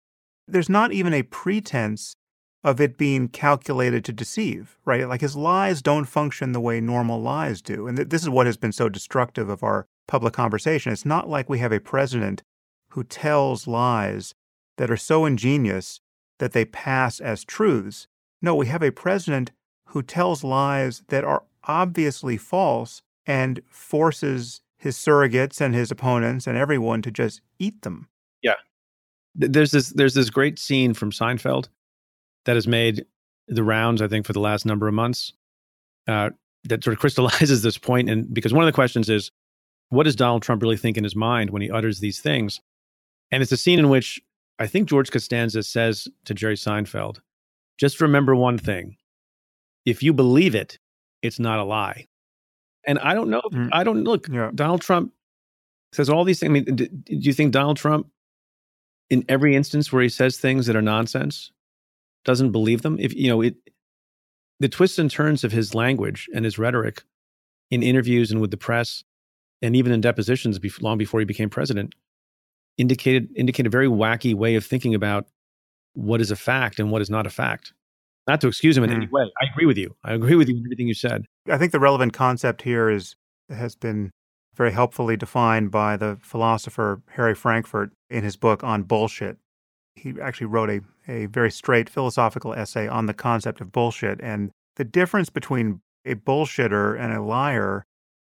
There's 0.47 0.69
not 0.69 0.93
even 0.93 1.13
a 1.13 1.21
pretense 1.21 2.15
of 2.63 2.81
it 2.81 2.97
being 2.97 3.27
calculated 3.27 4.03
to 4.05 4.11
deceive, 4.11 4.77
right? 4.85 5.07
Like 5.07 5.21
his 5.21 5.35
lies 5.35 5.81
don't 5.81 6.05
function 6.05 6.51
the 6.51 6.59
way 6.59 6.81
normal 6.81 7.21
lies 7.21 7.61
do. 7.61 7.87
And 7.87 7.97
th- 7.97 8.09
this 8.09 8.23
is 8.23 8.29
what 8.29 8.45
has 8.45 8.57
been 8.57 8.71
so 8.71 8.89
destructive 8.89 9.49
of 9.49 9.63
our 9.63 9.87
public 10.07 10.33
conversation. 10.33 10.91
It's 10.91 11.05
not 11.05 11.29
like 11.29 11.49
we 11.49 11.59
have 11.59 11.71
a 11.71 11.79
president 11.79 12.43
who 12.89 13.03
tells 13.03 13.67
lies 13.67 14.33
that 14.77 14.89
are 14.89 14.97
so 14.97 15.25
ingenious 15.25 16.01
that 16.39 16.53
they 16.53 16.65
pass 16.65 17.19
as 17.19 17.43
truths. 17.43 18.07
No, 18.41 18.55
we 18.55 18.67
have 18.67 18.83
a 18.83 18.91
president 18.91 19.51
who 19.87 20.01
tells 20.01 20.43
lies 20.43 21.03
that 21.07 21.23
are 21.23 21.43
obviously 21.63 22.37
false 22.37 23.01
and 23.25 23.61
forces 23.69 24.61
his 24.77 24.95
surrogates 24.97 25.59
and 25.59 25.73
his 25.73 25.91
opponents 25.91 26.47
and 26.47 26.57
everyone 26.57 27.01
to 27.01 27.11
just 27.11 27.41
eat 27.59 27.81
them. 27.81 28.07
Yeah. 28.41 28.55
There's 29.35 29.71
this 29.71 29.89
there's 29.89 30.13
this 30.13 30.29
great 30.29 30.59
scene 30.59 30.93
from 30.93 31.11
Seinfeld 31.11 31.69
that 32.47 32.55
has 32.55 32.67
made 32.67 33.05
the 33.47 33.63
rounds, 33.63 34.01
I 34.01 34.07
think, 34.07 34.25
for 34.25 34.33
the 34.33 34.39
last 34.39 34.65
number 34.65 34.87
of 34.87 34.93
months. 34.93 35.33
Uh, 36.07 36.31
that 36.63 36.83
sort 36.83 36.93
of 36.95 36.99
crystallizes 37.01 37.61
this 37.61 37.77
point, 37.77 38.09
and 38.09 38.33
because 38.33 38.53
one 38.53 38.63
of 38.63 38.67
the 38.67 38.75
questions 38.75 39.09
is, 39.09 39.31
what 39.89 40.03
does 40.03 40.15
Donald 40.15 40.41
Trump 40.41 40.61
really 40.61 40.77
think 40.77 40.97
in 40.97 41.03
his 41.03 41.15
mind 41.15 41.51
when 41.51 41.61
he 41.61 41.69
utters 41.69 41.99
these 41.99 42.19
things? 42.19 42.59
And 43.31 43.43
it's 43.43 43.51
a 43.51 43.57
scene 43.57 43.79
in 43.79 43.89
which 43.89 44.19
I 44.59 44.67
think 44.67 44.89
George 44.89 45.11
Costanza 45.11 45.63
says 45.63 46.07
to 46.25 46.33
Jerry 46.33 46.55
Seinfeld, 46.55 47.19
just 47.77 48.01
remember 48.01 48.35
one 48.35 48.57
thing. 48.57 48.97
If 49.85 50.01
you 50.01 50.13
believe 50.13 50.55
it, 50.55 50.79
it's 51.21 51.39
not 51.39 51.59
a 51.59 51.63
lie. 51.63 52.07
And 52.85 52.99
I 52.99 53.13
don't 53.13 53.29
know. 53.29 53.41
Mm. 53.51 53.69
I 53.71 53.83
don't 53.83 54.03
look. 54.03 54.27
Yeah. 54.29 54.51
Donald 54.55 54.81
Trump 54.81 55.13
says 55.93 56.09
all 56.09 56.23
these 56.23 56.39
things. 56.39 56.49
I 56.49 56.53
mean, 56.53 56.63
do, 56.63 56.87
do 56.87 57.15
you 57.15 57.33
think 57.33 57.51
Donald 57.51 57.77
Trump, 57.77 58.07
in 59.09 59.23
every 59.29 59.55
instance 59.55 59.91
where 59.91 60.03
he 60.03 60.09
says 60.09 60.37
things 60.37 60.65
that 60.65 60.75
are 60.75 60.81
nonsense, 60.81 61.51
doesn't 62.27 62.51
believe 62.51 62.83
them? 62.83 62.97
If 62.99 63.15
you 63.15 63.29
know 63.29 63.41
it, 63.41 63.55
the 64.59 64.69
twists 64.69 64.99
and 64.99 65.09
turns 65.09 65.43
of 65.43 65.51
his 65.51 65.73
language 65.73 66.29
and 66.35 66.45
his 66.45 66.59
rhetoric 66.59 67.01
in 67.71 67.81
interviews 67.81 68.31
and 68.31 68.39
with 68.39 68.51
the 68.51 68.57
press, 68.57 69.03
and 69.63 69.75
even 69.75 69.91
in 69.91 70.01
depositions 70.01 70.59
long 70.81 70.99
before 70.99 71.19
he 71.19 71.25
became 71.25 71.49
president, 71.49 71.95
indicated 72.77 73.29
indicate 73.35 73.65
a 73.65 73.71
very 73.71 73.87
wacky 73.87 74.35
way 74.35 74.53
of 74.53 74.65
thinking 74.65 74.93
about 74.93 75.25
what 75.93 76.21
is 76.21 76.29
a 76.29 76.35
fact 76.35 76.79
and 76.79 76.91
what 76.91 77.01
is 77.01 77.09
not 77.09 77.25
a 77.25 77.31
fact. 77.31 77.73
Not 78.27 78.41
to 78.41 78.47
excuse 78.47 78.77
him 78.77 78.83
in 78.83 78.89
mm. 78.89 78.95
any 78.95 79.07
way. 79.07 79.31
I 79.41 79.45
agree 79.51 79.65
with 79.65 79.77
you. 79.77 79.95
I 80.03 80.13
agree 80.13 80.35
with 80.35 80.49
you 80.49 80.57
in 80.57 80.63
everything 80.65 80.87
you 80.87 80.93
said. 80.93 81.25
I 81.49 81.57
think 81.57 81.71
the 81.71 81.79
relevant 81.79 82.13
concept 82.13 82.61
here 82.61 82.89
is 82.89 83.15
has 83.49 83.75
been 83.75 84.11
very 84.53 84.73
helpfully 84.73 85.15
defined 85.15 85.71
by 85.71 85.95
the 85.95 86.17
philosopher 86.21 87.01
Harry 87.11 87.35
Frankfurt 87.35 87.91
in 88.09 88.23
his 88.23 88.35
book 88.35 88.63
on 88.63 88.83
bullshit. 88.83 89.37
He 89.95 90.15
actually 90.21 90.47
wrote 90.47 90.69
a, 90.69 90.81
a 91.07 91.25
very 91.27 91.51
straight 91.51 91.89
philosophical 91.89 92.53
essay 92.53 92.87
on 92.87 93.05
the 93.05 93.13
concept 93.13 93.61
of 93.61 93.71
bullshit. 93.71 94.19
And 94.21 94.51
the 94.75 94.83
difference 94.83 95.29
between 95.29 95.81
a 96.05 96.15
bullshitter 96.15 96.99
and 96.99 97.13
a 97.13 97.21
liar 97.21 97.85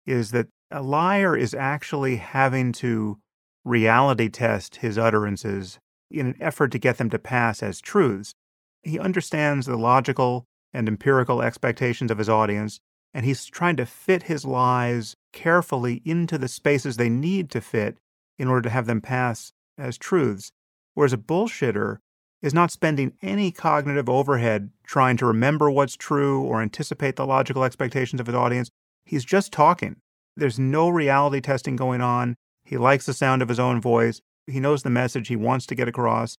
is 0.07 0.31
that 0.31 0.49
a 0.71 0.83
liar 0.83 1.37
is 1.37 1.55
actually 1.55 2.17
having 2.17 2.73
to 2.73 3.19
reality 3.65 4.29
test 4.29 4.77
his 4.77 4.97
utterances 4.97 5.79
in 6.11 6.27
an 6.27 6.37
effort 6.41 6.73
to 6.73 6.79
get 6.79 6.99
them 6.99 7.11
to 7.11 7.19
pass 7.19 7.63
as 7.63 7.81
truths. 7.81 8.35
He 8.83 8.99
understands 8.99 9.67
the 9.67 9.77
logical 9.77 10.45
and 10.73 10.89
empirical 10.89 11.43
expectations 11.43 12.11
of 12.11 12.19
his 12.19 12.29
audience, 12.29 12.81
and 13.13 13.25
he's 13.25 13.47
trying 13.47 13.77
to 13.77 13.87
fit 13.87 14.25
his 14.25 14.45
lies 14.45 15.15
carefully 15.33 16.01
into 16.05 16.39
the 16.39 16.49
spaces 16.49 16.97
they 16.97 17.09
need 17.09 17.51
to 17.51 17.61
fit 17.61 17.99
in 18.39 18.49
order 18.49 18.63
to 18.63 18.71
have 18.71 18.87
them 18.87 19.01
pass 19.01 19.53
as 19.77 19.99
truths. 19.99 20.51
Whereas 20.95 21.13
a 21.13 21.19
bullshitter 21.19 21.99
is 22.43 22.55
not 22.55 22.71
spending 22.71 23.13
any 23.23 23.51
cognitive 23.51 24.09
overhead 24.09 24.71
trying 24.85 25.17
to 25.19 25.27
remember 25.27 25.71
what's 25.71 25.97
true 25.97 26.43
or 26.43 26.63
anticipate 26.63 27.17
the 27.17 27.27
logical 27.27 27.65
expectations 27.65 28.21
of 28.21 28.27
his 28.27 28.37
audience. 28.37 28.71
He's 29.05 29.25
just 29.25 29.53
talking. 29.53 29.97
There's 30.37 30.59
no 30.59 30.89
reality 30.89 31.41
testing 31.41 31.77
going 31.77 32.01
on. 32.01 32.37
He 32.65 32.77
likes 32.77 33.07
the 33.07 33.13
sound 33.13 33.43
of 33.43 33.49
his 33.49 33.61
own 33.61 33.81
voice. 33.81 34.21
He 34.47 34.61
knows 34.61 34.83
the 34.83 34.91
message 34.91 35.29
he 35.29 35.37
wants 35.37 35.67
to 35.67 35.75
get 35.75 35.89
across. 35.89 36.37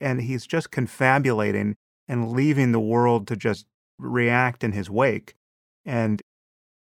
And 0.00 0.22
he's 0.22 0.46
just 0.46 0.70
confabulating 0.70 1.76
and 2.08 2.32
leaving 2.32 2.72
the 2.72 2.80
world 2.80 3.28
to 3.28 3.36
just 3.36 3.66
react 3.98 4.64
in 4.64 4.72
his 4.72 4.90
wake. 4.90 5.34
And 5.84 6.20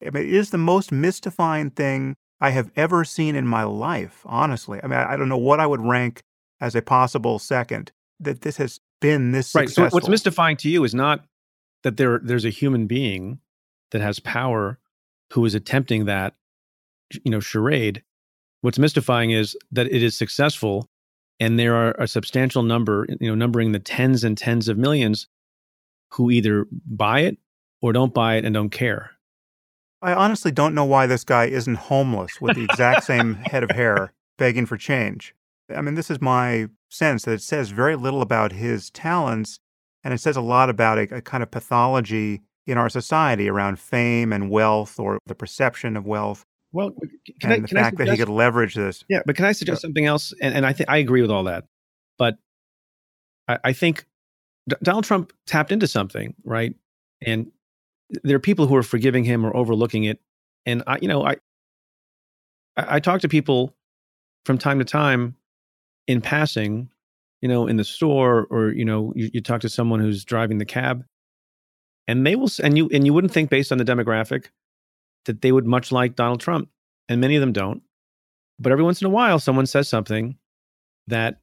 it 0.00 0.14
is 0.14 0.50
the 0.50 0.58
most 0.58 0.92
mystifying 0.92 1.70
thing 1.70 2.14
I 2.40 2.50
have 2.50 2.70
ever 2.76 3.04
seen 3.04 3.34
in 3.34 3.46
my 3.46 3.64
life, 3.64 4.22
honestly. 4.24 4.80
I 4.82 4.86
mean, 4.86 4.98
I 4.98 5.16
don't 5.16 5.28
know 5.28 5.38
what 5.38 5.58
I 5.58 5.66
would 5.66 5.80
rank 5.80 6.20
as 6.60 6.74
a 6.74 6.82
possible 6.82 7.38
second 7.38 7.92
that 8.20 8.42
this 8.42 8.56
has 8.56 8.80
been 9.00 9.32
this 9.32 9.54
right. 9.54 9.68
Successful. 9.68 9.90
So 9.90 9.94
what's 9.94 10.08
mystifying 10.08 10.56
to 10.58 10.68
you 10.68 10.84
is 10.84 10.94
not 10.94 11.24
that 11.82 11.96
there 11.96 12.20
there's 12.22 12.44
a 12.44 12.50
human 12.50 12.86
being 12.86 13.40
that 13.90 14.00
has 14.00 14.18
power 14.18 14.78
who 15.32 15.44
is 15.44 15.54
attempting 15.54 16.06
that 16.06 16.34
you 17.24 17.30
know 17.30 17.40
charade 17.40 18.02
What's 18.60 18.78
mystifying 18.78 19.30
is 19.30 19.56
that 19.70 19.86
it 19.86 20.02
is 20.02 20.16
successful 20.16 20.88
and 21.38 21.58
there 21.58 21.76
are 21.76 21.92
a 21.92 22.08
substantial 22.08 22.64
number, 22.64 23.06
you 23.20 23.28
know, 23.28 23.36
numbering 23.36 23.70
the 23.70 23.78
tens 23.78 24.24
and 24.24 24.36
tens 24.36 24.68
of 24.68 24.76
millions 24.76 25.28
who 26.14 26.30
either 26.30 26.66
buy 26.84 27.20
it 27.20 27.38
or 27.80 27.92
don't 27.92 28.12
buy 28.12 28.34
it 28.34 28.44
and 28.44 28.54
don't 28.54 28.70
care. 28.70 29.12
I 30.02 30.12
honestly 30.12 30.50
don't 30.50 30.74
know 30.74 30.84
why 30.84 31.06
this 31.06 31.22
guy 31.22 31.44
isn't 31.44 31.76
homeless 31.76 32.40
with 32.40 32.56
the 32.56 32.64
exact 32.64 33.04
same 33.04 33.34
head 33.34 33.62
of 33.62 33.70
hair 33.70 34.12
begging 34.38 34.66
for 34.66 34.76
change. 34.76 35.34
I 35.74 35.80
mean, 35.80 35.94
this 35.94 36.10
is 36.10 36.20
my 36.20 36.68
sense 36.88 37.24
that 37.24 37.32
it 37.32 37.42
says 37.42 37.70
very 37.70 37.96
little 37.96 38.22
about 38.22 38.52
his 38.52 38.90
talents 38.90 39.60
and 40.04 40.14
it 40.14 40.18
says 40.18 40.36
a 40.36 40.40
lot 40.40 40.70
about 40.70 40.98
a, 40.98 41.16
a 41.16 41.20
kind 41.20 41.42
of 41.42 41.50
pathology 41.50 42.42
in 42.66 42.78
our 42.78 42.88
society 42.88 43.48
around 43.48 43.78
fame 43.78 44.32
and 44.32 44.50
wealth 44.50 44.98
or 44.98 45.18
the 45.26 45.34
perception 45.34 45.96
of 45.96 46.06
wealth. 46.06 46.44
Well, 46.72 46.90
can 47.40 47.50
and 47.50 47.52
I, 47.52 47.58
the 47.60 47.68
fact 47.68 47.96
suggest, 47.96 47.98
that 47.98 48.08
he 48.08 48.18
could 48.18 48.28
leverage 48.28 48.74
this. 48.74 49.04
Yeah, 49.08 49.20
but 49.24 49.36
can 49.36 49.46
I 49.46 49.50
uh 49.50 49.54
suggest 49.54 49.80
something 49.82 50.04
else? 50.04 50.34
And, 50.40 50.54
and 50.54 50.66
I 50.66 50.72
think 50.72 50.88
I 50.88 50.98
agree 50.98 51.22
with 51.22 51.30
all 51.30 51.44
that, 51.44 51.64
but 52.18 52.36
I, 53.48 53.58
I 53.64 53.72
think 53.72 54.06
D- 54.68 54.76
Donald 54.82 55.04
Trump 55.04 55.32
tapped 55.46 55.72
into 55.72 55.86
something, 55.86 56.34
right? 56.44 56.74
And 57.22 57.50
there 58.22 58.36
are 58.36 58.40
people 58.40 58.66
who 58.66 58.76
are 58.76 58.82
forgiving 58.82 59.24
him 59.24 59.44
or 59.44 59.56
overlooking 59.56 60.04
it. 60.04 60.20
And 60.66 60.82
I, 60.86 60.98
you 61.00 61.08
know, 61.08 61.24
I, 61.24 61.36
I, 62.76 62.96
I 62.96 63.00
talk 63.00 63.22
to 63.22 63.28
people 63.28 63.74
from 64.44 64.58
time 64.58 64.78
to 64.78 64.84
time 64.84 65.36
in 66.08 66.20
passing, 66.20 66.90
you 67.40 67.48
know, 67.48 67.68
in 67.68 67.76
the 67.76 67.84
store, 67.84 68.48
or 68.50 68.72
you 68.72 68.84
know, 68.84 69.12
you, 69.14 69.30
you 69.34 69.40
talk 69.40 69.60
to 69.60 69.68
someone 69.68 70.00
who's 70.00 70.24
driving 70.24 70.58
the 70.58 70.64
cab, 70.64 71.04
and 72.08 72.26
they 72.26 72.34
will, 72.34 72.50
and 72.64 72.76
you, 72.76 72.88
and 72.92 73.06
you 73.06 73.14
wouldn't 73.14 73.32
think 73.32 73.50
based 73.50 73.70
on 73.70 73.78
the 73.78 73.84
demographic 73.84 74.46
that 75.26 75.42
they 75.42 75.52
would 75.52 75.66
much 75.66 75.92
like 75.92 76.16
Donald 76.16 76.40
Trump, 76.40 76.68
and 77.08 77.20
many 77.20 77.36
of 77.36 77.40
them 77.40 77.52
don't. 77.52 77.82
But 78.58 78.72
every 78.72 78.82
once 78.82 79.00
in 79.00 79.06
a 79.06 79.10
while, 79.10 79.38
someone 79.38 79.66
says 79.66 79.88
something 79.88 80.36
that, 81.06 81.40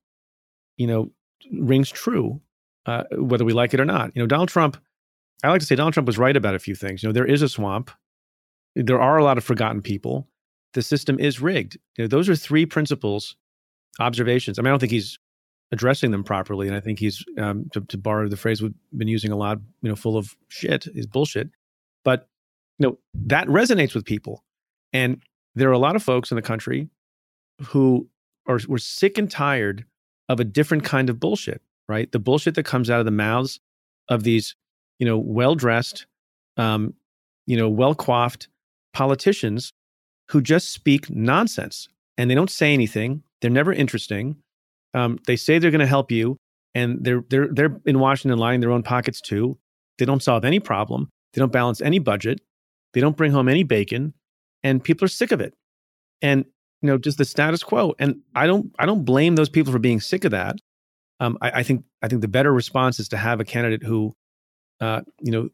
you 0.76 0.88
know, 0.88 1.11
rings 1.53 1.89
true, 1.89 2.41
uh, 2.86 3.03
whether 3.13 3.45
we 3.45 3.53
like 3.53 3.74
it 3.74 3.80
or 3.80 3.86
not. 3.86 4.11
You 4.16 4.22
know, 4.22 4.28
Donald 4.28 4.49
Trump, 4.49 4.78
I 5.43 5.49
like 5.49 5.61
to 5.61 5.66
say 5.66 5.76
Donald 5.76 5.93
Trump 5.93 6.07
was 6.07 6.18
right 6.18 6.36
about 6.36 6.55
a 6.55 6.59
few 6.59 6.76
things. 6.76 7.03
You 7.03 7.09
know, 7.09 7.13
there 7.13 7.26
is 7.26 7.41
a 7.41 7.47
swamp, 7.47 7.91
there 8.76 8.99
are 8.99 9.18
a 9.18 9.24
lot 9.24 9.38
of 9.38 9.43
forgotten 9.43 9.82
people. 9.82 10.28
The 10.74 10.82
system 10.82 11.20
is 11.20 11.39
rigged. 11.39 11.78
You 11.97 12.03
know, 12.03 12.07
those 12.09 12.28
are 12.28 12.36
three 12.36 12.66
principles, 12.66 13.38
observations. 13.99 14.57
I 14.57 14.61
mean, 14.61 14.67
I 14.67 14.71
don't 14.71 14.79
think 14.79 14.91
he's 14.91 15.17
addressing 15.71 16.11
them 16.11 16.23
properly, 16.23 16.67
and 16.67 16.75
I 16.75 16.79
think 16.79 16.99
he's, 16.99 17.23
um, 17.37 17.69
to, 17.73 17.81
to 17.81 17.97
borrow 17.97 18.27
the 18.29 18.37
phrase 18.37 18.61
we've 18.61 18.73
been 18.95 19.07
using 19.07 19.31
a 19.31 19.35
lot, 19.35 19.59
you 19.81 19.89
know, 19.89 19.95
full 19.95 20.17
of 20.17 20.35
shit, 20.47 20.87
is 20.93 21.07
bullshit. 21.07 21.49
But 22.03 22.27
you 22.77 22.87
know, 22.87 22.97
that 23.13 23.47
resonates 23.47 23.95
with 23.95 24.05
people. 24.05 24.43
And 24.93 25.21
there 25.55 25.69
are 25.69 25.73
a 25.73 25.79
lot 25.79 25.95
of 25.95 26.03
folks 26.03 26.31
in 26.31 26.35
the 26.35 26.41
country 26.41 26.89
who 27.67 28.07
are 28.47 28.59
were 28.67 28.77
sick 28.77 29.17
and 29.17 29.31
tired 29.31 29.85
of 30.29 30.39
a 30.39 30.43
different 30.43 30.83
kind 30.83 31.09
of 31.09 31.19
bullshit, 31.19 31.61
right? 31.87 32.11
The 32.11 32.19
bullshit 32.19 32.55
that 32.55 32.65
comes 32.65 32.89
out 32.89 32.99
of 32.99 33.05
the 33.05 33.11
mouths 33.11 33.59
of 34.09 34.23
these, 34.23 34.55
you 34.99 35.05
know, 35.05 35.17
well-dressed, 35.17 36.05
um, 36.57 36.93
you 37.47 37.57
know, 37.57 37.69
well-coiffed 37.69 38.47
politicians 38.93 39.73
who 40.29 40.41
just 40.41 40.71
speak 40.71 41.09
nonsense. 41.09 41.87
And 42.18 42.30
they 42.30 42.36
don't 42.36 42.49
say 42.49 42.74
anything. 42.74 43.24
They're 43.41 43.51
never 43.51 43.74
interesting. 43.74 44.38
Um, 44.93 45.20
they 45.28 45.36
say 45.36 45.59
they're 45.59 45.72
going 45.72 45.80
to 45.80 45.88
help 45.88 46.11
you, 46.11 46.38
and 46.74 47.03
they're 47.03 47.24
they're 47.30 47.47
they're 47.47 47.82
in 47.86 47.99
Washington 47.99 48.39
lining 48.39 48.61
their 48.61 48.72
own 48.72 48.84
pockets 48.84 49.22
too. 49.22 49.57
They 49.97 50.05
don't 50.05 50.24
solve 50.24 50.45
any 50.45 50.59
problem. 50.59 51.09
They 51.34 51.39
don't 51.39 51.51
balance 51.51 51.82
any 51.82 51.99
budget. 51.99 52.39
They 52.93 53.01
don't 53.01 53.18
bring 53.18 53.32
home 53.32 53.49
any 53.49 53.63
bacon, 53.63 54.13
and 54.63 54.84
people 54.84 55.05
are 55.05 55.09
sick 55.09 55.32
of 55.32 55.41
it. 55.41 55.53
And 56.22 56.45
you 56.82 56.88
know, 56.88 56.97
just 56.97 57.18
the 57.18 57.26
status 57.26 57.63
quo. 57.63 57.95
And 57.99 58.22
I 58.36 58.47
don't 58.47 58.74
I 58.80 58.86
don't 58.86 59.05
blame 59.05 59.36
those 59.36 59.49
people 59.49 59.74
for 59.74 59.80
being 59.80 59.99
sick 59.99 60.24
of 60.24 60.32
that. 60.32 60.57
Um, 61.20 61.38
I, 61.41 61.51
I, 61.51 61.63
think 61.63 61.86
I 62.01 62.07
think 62.07 62.22
the 62.22 62.28
better 62.28 62.53
response 62.53 62.99
is 62.99 63.07
to 63.09 63.18
have 63.18 63.39
a 63.39 63.45
candidate 63.45 63.84
who, 63.84 64.13
uh, 64.82 65.01
you 65.22 65.32
know, 65.32 65.49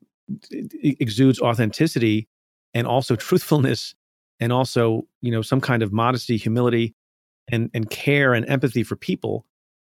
exudes 0.82 1.40
authenticity 1.40 2.28
and 2.74 2.88
also 2.88 3.16
truthfulness 3.28 3.94
and 4.42 4.52
also 4.52 5.08
you 5.22 5.32
know 5.32 5.42
some 5.42 5.62
kind 5.62 5.82
of 5.84 5.94
modesty, 5.94 6.36
humility, 6.36 6.94
and 7.50 7.70
and 7.74 7.90
care 7.90 8.34
and 8.34 8.50
empathy 8.50 8.84
for 8.84 8.98
people, 8.98 9.46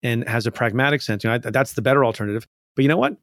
and 0.03 0.27
has 0.27 0.45
a 0.45 0.51
pragmatic 0.51 1.01
sense. 1.01 1.23
You 1.23 1.31
know, 1.31 1.37
that's 1.39 1.73
the 1.73 1.81
better 1.81 2.05
alternative. 2.05 2.47
But 2.75 2.83
you 2.83 2.89
know 2.89 2.97
what? 2.97 3.17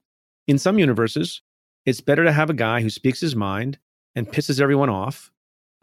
In 0.49 0.59
some 0.59 0.79
universes, 0.79 1.43
it's 1.87 2.01
better 2.01 2.25
to 2.25 2.33
have 2.33 2.51
a 2.51 2.55
guy 2.55 2.81
who 2.81 2.91
speaks 2.91 3.21
his 3.21 3.37
mind 3.37 3.79
and 4.17 4.27
pisses 4.27 4.61
everyone 4.61 4.91
off, 4.91 5.31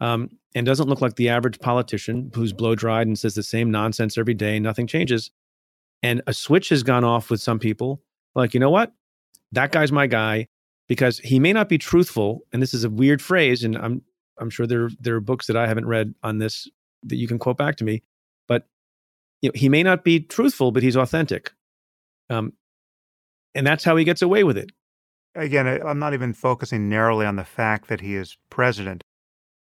um, 0.00 0.28
and 0.54 0.66
doesn't 0.66 0.88
look 0.88 1.00
like 1.00 1.16
the 1.16 1.28
average 1.30 1.60
politician 1.60 2.30
who's 2.34 2.52
blow 2.52 2.74
dried 2.74 3.06
and 3.06 3.18
says 3.18 3.34
the 3.34 3.42
same 3.42 3.70
nonsense 3.70 4.18
every 4.18 4.34
day 4.34 4.56
and 4.56 4.64
nothing 4.64 4.86
changes. 4.86 5.30
And 6.02 6.22
a 6.26 6.34
switch 6.34 6.68
has 6.68 6.82
gone 6.82 7.04
off 7.04 7.30
with 7.30 7.40
some 7.40 7.58
people. 7.58 8.02
Like, 8.34 8.54
you 8.54 8.60
know 8.60 8.70
what? 8.70 8.92
That 9.52 9.72
guy's 9.72 9.90
my 9.90 10.06
guy 10.06 10.46
because 10.88 11.18
he 11.18 11.40
may 11.40 11.52
not 11.52 11.68
be 11.68 11.78
truthful. 11.78 12.42
And 12.52 12.62
this 12.62 12.74
is 12.74 12.84
a 12.84 12.90
weird 12.90 13.20
phrase, 13.20 13.64
and 13.64 13.76
I'm 13.76 14.02
I'm 14.40 14.50
sure 14.50 14.66
there 14.66 14.90
there 15.00 15.16
are 15.16 15.20
books 15.20 15.46
that 15.46 15.56
I 15.56 15.66
haven't 15.66 15.86
read 15.86 16.14
on 16.22 16.38
this 16.38 16.68
that 17.04 17.16
you 17.16 17.28
can 17.28 17.38
quote 17.38 17.56
back 17.56 17.76
to 17.76 17.84
me. 17.84 18.02
But 18.46 18.66
you 19.42 19.48
know, 19.48 19.52
he 19.54 19.68
may 19.68 19.82
not 19.82 20.04
be 20.04 20.20
truthful, 20.20 20.72
but 20.72 20.82
he's 20.82 20.96
authentic, 20.96 21.52
um, 22.30 22.52
and 23.54 23.66
that's 23.66 23.84
how 23.84 23.96
he 23.96 24.04
gets 24.04 24.22
away 24.22 24.44
with 24.44 24.58
it. 24.58 24.70
Again, 25.34 25.66
I'm 25.66 25.98
not 25.98 26.14
even 26.14 26.32
focusing 26.32 26.88
narrowly 26.88 27.26
on 27.26 27.36
the 27.36 27.44
fact 27.44 27.88
that 27.88 28.00
he 28.00 28.16
is 28.16 28.36
president. 28.50 29.02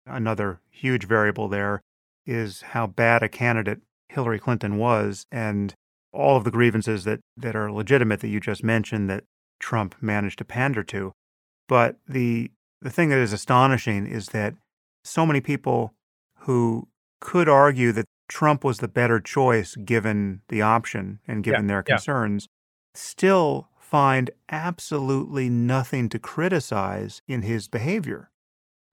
Another 0.05 0.61
huge 0.71 1.05
variable 1.05 1.47
there 1.49 1.82
is 2.25 2.61
how 2.61 2.88
bad 2.88 3.23
a 3.23 3.30
candidate 3.30 3.82
Hillary 4.09 4.39
Clinton 4.39 4.78
was, 4.78 5.25
and 5.32 5.73
all 6.13 6.38
of 6.38 6.43
the 6.43 6.51
grievances 6.51 7.03
that 7.03 7.19
that 7.36 7.55
are 7.55 7.71
legitimate 7.71 8.21
that 8.21 8.30
you 8.30 8.39
just 8.39 8.63
mentioned 8.63 9.09
that 9.09 9.23
Trump 9.59 9.95
managed 10.01 10.39
to 10.39 10.45
pander 10.45 10.84
to. 10.84 11.11
But 11.67 11.97
the 12.07 12.51
the 12.82 12.89
thing 12.89 13.09
that 13.09 13.19
is 13.19 13.34
astonishing 13.34 14.07
is 14.07 14.28
that 14.28 14.55
so 15.08 15.26
many 15.26 15.41
people 15.41 15.93
who 16.39 16.88
could 17.20 17.49
argue 17.49 17.91
that 17.93 18.05
Trump 18.28 18.64
was 18.64 18.80
the 18.80 18.88
better 18.88 19.20
choice 19.20 19.76
given 19.76 20.41
the 20.49 20.62
option 20.62 21.20
and 21.28 21.43
given 21.43 21.64
yeah, 21.64 21.68
their 21.68 21.84
concerns 21.84 22.47
yeah. 22.49 22.99
still 22.99 23.70
find 23.80 24.30
absolutely 24.49 25.49
nothing 25.49 26.10
to 26.10 26.20
criticize 26.20 27.22
in 27.28 27.41
his 27.43 27.68
behavior. 27.68 28.30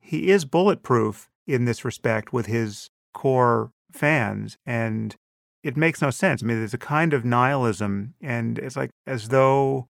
He 0.00 0.30
is 0.30 0.44
bulletproof 0.44 1.28
in 1.46 1.64
this 1.64 1.84
respect 1.84 2.32
with 2.32 2.46
his 2.46 2.90
core 3.12 3.72
fans 3.92 4.56
and 4.64 5.16
it 5.64 5.76
makes 5.76 6.00
no 6.00 6.10
sense. 6.10 6.42
I 6.42 6.46
mean, 6.46 6.58
there's 6.58 6.74
a 6.74 6.78
kind 6.78 7.12
of 7.12 7.24
nihilism 7.24 8.14
and 8.20 8.58
it's 8.58 8.76
like 8.76 8.90
as 9.06 9.28
though 9.28 9.88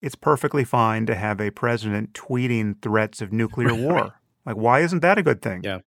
it's 0.00 0.14
perfectly 0.14 0.64
fine 0.64 1.06
to 1.06 1.14
have 1.14 1.40
a 1.40 1.50
president 1.50 2.12
tweeting 2.12 2.80
threats 2.80 3.20
of 3.20 3.32
nuclear 3.32 3.74
war. 3.90 4.14
Like, 4.46 4.56
why 4.56 4.80
isn't 4.80 5.00
that 5.00 5.18
a 5.18 5.22
good 5.22 5.42
thing? 5.42 5.62
Yeah. 5.64 5.80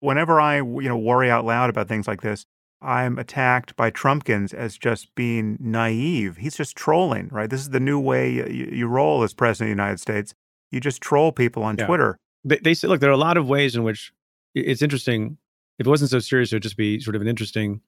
Whenever 0.00 0.40
I, 0.40 0.56
you 0.56 0.88
know, 0.88 0.96
worry 0.96 1.30
out 1.30 1.44
loud 1.44 1.70
about 1.70 1.88
things 1.88 2.06
like 2.06 2.22
this, 2.22 2.46
I'm 2.80 3.18
attacked 3.18 3.74
by 3.74 3.90
Trumpkins 3.90 4.54
as 4.54 4.78
just 4.78 5.12
being 5.16 5.56
naive. 5.60 6.36
He's 6.36 6.56
just 6.56 6.76
trolling, 6.76 7.28
right? 7.32 7.50
This 7.50 7.60
is 7.60 7.70
the 7.70 7.80
new 7.80 7.98
way 7.98 8.30
you, 8.30 8.70
you 8.72 8.86
roll 8.86 9.24
as 9.24 9.34
president 9.34 9.72
of 9.72 9.76
the 9.76 9.82
United 9.82 10.00
States. 10.00 10.34
You 10.70 10.80
just 10.80 11.00
troll 11.00 11.32
people 11.32 11.64
on 11.64 11.76
yeah. 11.76 11.86
Twitter. 11.86 12.18
They, 12.44 12.58
they 12.58 12.74
say, 12.74 12.86
look, 12.86 13.00
there 13.00 13.10
are 13.10 13.14
a 13.14 13.16
lot 13.16 13.36
of 13.36 13.48
ways 13.48 13.74
in 13.74 13.82
which 13.82 14.12
it's 14.54 14.82
interesting. 14.82 15.38
If 15.78 15.86
it 15.86 15.90
wasn't 15.90 16.10
so 16.10 16.20
serious, 16.20 16.52
it 16.52 16.56
would 16.56 16.62
just 16.62 16.76
be 16.76 17.00
sort 17.00 17.16
of 17.16 17.22
an 17.22 17.28
interesting, 17.28 17.80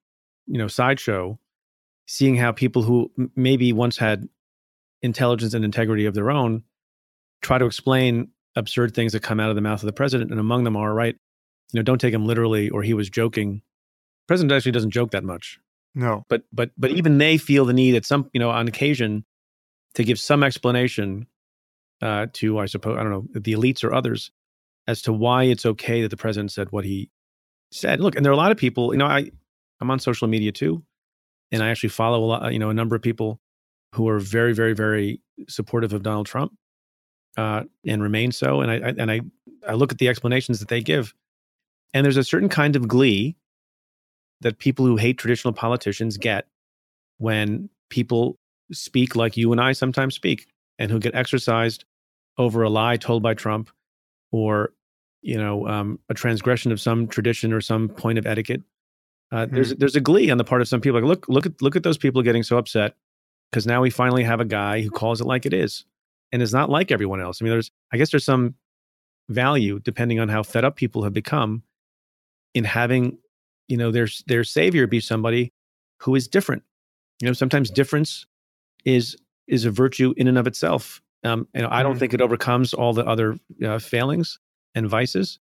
you 0.47 0.59
know, 0.59 0.67
sideshow. 0.67 1.39
Seeing 2.07 2.35
how 2.35 2.51
people 2.51 2.83
who 2.83 3.13
maybe 3.37 3.73
once 3.73 3.97
had 3.99 4.29
intelligence 5.03 5.55
and 5.55 5.65
integrity 5.65 6.07
of 6.07 6.15
their 6.15 6.33
own 6.33 6.65
try 7.41 7.59
to 7.59 7.67
explain 7.67 8.31
absurd 8.57 8.95
things 8.95 9.13
that 9.13 9.23
come 9.23 9.41
out 9.41 9.51
of 9.51 9.57
the 9.57 9.63
mouth 9.63 9.83
of 9.83 9.87
the 9.87 9.93
president. 9.93 10.31
And 10.31 10.41
among 10.41 10.65
them 10.65 10.77
are, 10.77 10.93
right, 10.93 11.17
you 11.73 11.79
know, 11.79 11.83
don't 11.83 12.01
take 12.01 12.15
him 12.15 12.27
literally 12.27 12.71
or 12.71 12.83
he 12.83 12.95
was 12.95 13.09
joking. 13.09 13.55
The 13.55 14.27
president 14.27 14.53
actually 14.53 14.73
doesn't 14.73 14.91
joke 14.91 15.13
that 15.13 15.25
much. 15.25 15.59
No. 15.95 16.25
But 16.29 16.43
but 16.53 16.71
but 16.77 16.91
even 16.93 17.19
they 17.19 17.37
feel 17.37 17.65
the 17.65 17.73
need 17.73 17.95
at 17.95 18.05
some, 18.05 18.31
you 18.33 18.41
know, 18.41 18.51
on 18.51 18.69
occasion 18.69 19.25
to 19.95 20.05
give 20.05 20.19
some 20.19 20.43
explanation 20.43 21.27
uh, 22.03 22.27
to, 22.35 22.59
I 22.59 22.67
suppose, 22.67 22.97
I 22.99 23.03
don't 23.03 23.13
know, 23.13 23.27
the 23.35 23.53
elites 23.53 23.85
or 23.85 23.93
others 23.93 24.31
as 24.87 25.03
to 25.03 25.13
why 25.13 25.45
it's 25.45 25.67
okay 25.67 26.03
that 26.03 26.09
the 26.09 26.17
president 26.17 26.53
said 26.53 26.71
what 26.71 26.85
he 26.85 27.11
said. 27.73 28.01
Look, 28.01 28.17
and 28.17 28.25
there 28.25 28.33
are 28.33 28.35
a 28.35 28.39
lot 28.39 28.53
of 28.53 28.59
people, 28.59 28.93
you 28.93 28.99
know, 28.99 29.07
I, 29.07 29.31
I'm 29.81 29.91
on 29.91 29.99
social 29.99 30.29
media 30.29 30.53
too, 30.53 30.83
and 31.53 31.63
I 31.63 31.69
actually 31.69 31.91
follow 31.91 32.23
a 32.23 32.27
lot, 32.27 32.53
you 32.53 32.59
know, 32.59 32.71
a 32.71 32.75
number 32.75 32.97
of 32.97 33.03
people 33.03 33.41
who 33.95 34.09
are 34.09 34.19
very, 34.19 34.55
very, 34.55 34.73
very 34.73 35.21
supportive 35.49 35.93
of 35.93 36.03
Donald 36.03 36.27
Trump 36.27 36.53
uh, 37.37 37.65
and 37.87 38.03
remain 38.03 38.33
so. 38.33 38.61
And 38.61 38.71
I, 38.71 38.75
I 38.75 38.95
and 38.99 39.11
I 39.11 39.21
I 39.67 39.75
look 39.75 39.93
at 39.93 39.99
the 39.99 40.09
explanations 40.09 40.61
that 40.61 40.69
they 40.69 40.81
give, 40.81 41.15
and 41.95 42.05
there's 42.05 42.17
a 42.17 42.25
certain 42.25 42.49
kind 42.49 42.77
of 42.77 42.89
glee 42.89 43.37
that 44.41 44.59
people 44.59 44.87
who 44.87 44.97
hate 44.97 45.19
traditional 45.19 45.53
politicians 45.53 46.17
get 46.17 46.47
when 47.19 47.69
people 47.91 48.39
speak 48.73 49.15
like 49.15 49.37
you 49.37 49.53
and 49.53 49.61
I 49.61 49.73
sometimes 49.73 50.15
speak, 50.15 50.47
and 50.79 50.91
who 50.91 50.99
get 50.99 51.15
exercised 51.15 51.85
over 52.39 52.63
a 52.63 52.71
lie 52.71 52.97
told 52.97 53.23
by 53.23 53.35
Trump, 53.35 53.71
or 54.33 54.73
you 55.23 55.37
know 55.37 55.67
um, 55.69 55.99
a 56.09 56.15
transgression 56.15 56.73
of 56.73 56.81
some 56.81 57.07
tradition 57.07 57.53
or 57.53 57.61
some 57.61 57.89
point 57.89 58.19
of 58.19 58.27
etiquette. 58.27 58.63
Uh, 59.33 59.47
mm-hmm. 59.47 59.55
There's 59.55 59.75
there's 59.77 59.97
a 59.97 60.01
glee 60.01 60.31
on 60.31 60.39
the 60.39 60.45
part 60.45 60.61
of 60.61 60.69
some 60.69 60.81
people. 60.81 61.01
Like, 61.01 61.09
look 61.09 61.29
look 61.29 61.47
at 61.47 61.63
look 61.63 61.77
at 61.77 61.83
those 61.83 61.99
people 61.99 62.23
getting 62.23 62.43
so 62.43 62.59
upset 62.59 62.95
because 63.51 63.67
now 63.67 63.83
we 63.83 63.91
finally 63.91 64.25
have 64.25 64.41
a 64.41 64.45
guy 64.45 64.81
who 64.81 64.91
calls 64.91 65.21
it 65.21 65.27
like 65.27 65.47
it 65.47 65.53
is 65.53 65.85
and 66.33 66.43
is 66.43 66.53
not 66.53 66.71
like 66.71 66.91
everyone 66.91 67.21
else. 67.21 67.41
I 67.41 67.45
mean, 67.45 67.53
there's, 67.53 67.71
I 67.93 67.97
guess 67.97 68.11
there's 68.11 68.25
some 68.25 68.55
value 69.29 69.79
depending 69.81 70.21
on 70.21 70.29
how 70.29 70.43
fed 70.43 70.65
up 70.65 70.77
people 70.77 71.03
have 71.05 71.13
become 71.13 71.63
in 72.55 72.65
having, 72.65 73.19
you 73.69 73.77
know, 73.77 73.91
their, 73.91 74.09
their 74.27 74.45
savior 74.45 74.87
be 74.87 75.01
somebody 75.01 75.53
who 75.99 76.15
is 76.15 76.29
different. 76.29 76.63
You 77.21 77.27
know, 77.27 77.33
sometimes 77.33 77.71
difference 77.71 78.27
is, 78.85 79.17
is 79.47 79.65
a 79.65 79.71
virtue 79.71 80.15
in 80.17 80.29
and 80.29 80.39
of 80.39 80.47
itself. 80.47 81.03
Um, 81.23 81.47
and 81.53 81.67
I 81.67 81.83
don't 81.83 81.93
mm-hmm. 81.93 81.99
think 81.99 82.15
it 82.15 82.21
overcomes 82.21 82.73
all 82.73 82.93
the 82.93 83.05
other 83.05 83.39
uh, 83.65 83.79
failings 83.79 84.39
and 84.75 84.89
vices, 84.89 85.39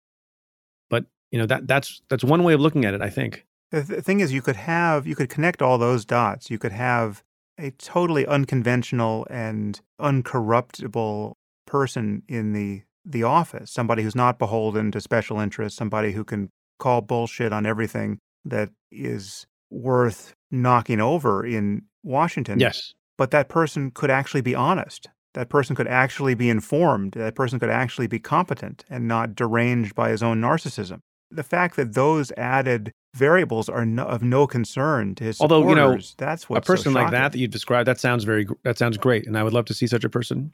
but 0.89 1.05
you 1.31 1.39
know, 1.39 1.45
that, 1.47 1.67
that's, 1.67 2.01
that's 2.09 2.23
one 2.23 2.43
way 2.43 2.53
of 2.53 2.61
looking 2.61 2.85
at 2.85 2.93
it, 2.93 3.01
I 3.01 3.09
think. 3.09 3.45
The 3.71 3.83
thing 4.01 4.21
is, 4.21 4.31
you 4.31 4.41
could 4.41 4.55
have, 4.55 5.05
you 5.05 5.15
could 5.15 5.29
connect 5.29 5.61
all 5.61 5.77
those 5.77 6.05
dots. 6.05 6.49
You 6.49 6.57
could 6.57 6.71
have 6.71 7.23
a 7.57 7.71
totally 7.71 8.25
unconventional 8.25 9.25
and 9.29 9.79
uncorruptible 9.99 11.33
person 11.65 12.23
in 12.27 12.53
the 12.53 12.83
the 13.05 13.23
office, 13.23 13.71
somebody 13.71 14.01
who's 14.01 14.15
not 14.15 14.39
beholden 14.39 14.91
to 14.91 14.99
special 14.99 15.39
interests, 15.39 15.77
somebody 15.77 16.11
who 16.11 16.23
can 16.23 16.49
call 16.79 17.01
bullshit 17.01 17.53
on 17.53 17.65
everything 17.65 18.17
that 18.43 18.69
is 18.91 19.45
worth 19.69 20.33
knocking 20.49 20.99
over 20.99 21.45
in 21.45 21.83
Washington. 22.03 22.59
Yes. 22.59 22.93
But 23.17 23.31
that 23.31 23.47
person 23.47 23.91
could 23.91 24.09
actually 24.09 24.41
be 24.41 24.55
honest. 24.55 25.09
That 25.35 25.49
person 25.49 25.75
could 25.75 25.87
actually 25.87 26.33
be 26.33 26.49
informed. 26.49 27.13
That 27.13 27.35
person 27.35 27.59
could 27.59 27.69
actually 27.69 28.07
be 28.07 28.19
competent 28.19 28.85
and 28.89 29.07
not 29.07 29.35
deranged 29.35 29.93
by 29.93 30.09
his 30.09 30.23
own 30.23 30.41
narcissism. 30.41 31.01
The 31.31 31.43
fact 31.43 31.75
that 31.75 31.93
those 31.93 32.31
added 32.33 32.91
variables 33.15 33.69
are 33.69 33.85
no, 33.85 34.03
of 34.03 34.21
no 34.21 34.45
concern 34.45 35.15
to 35.15 35.23
his 35.23 35.39
Although, 35.39 35.69
you 35.69 35.75
know, 35.75 35.97
that's 36.17 36.49
what 36.49 36.57
a 36.57 36.61
person 36.61 36.93
so 36.93 36.99
like 36.99 37.11
that 37.11 37.31
that 37.31 37.37
you 37.37 37.47
described 37.47 37.87
that 37.87 37.99
sounds 37.99 38.23
very 38.23 38.45
that 38.63 38.77
sounds 38.77 38.97
great, 38.97 39.25
and 39.25 39.37
I 39.37 39.43
would 39.43 39.53
love 39.53 39.65
to 39.65 39.73
see 39.73 39.87
such 39.87 40.03
a 40.03 40.09
person. 40.09 40.51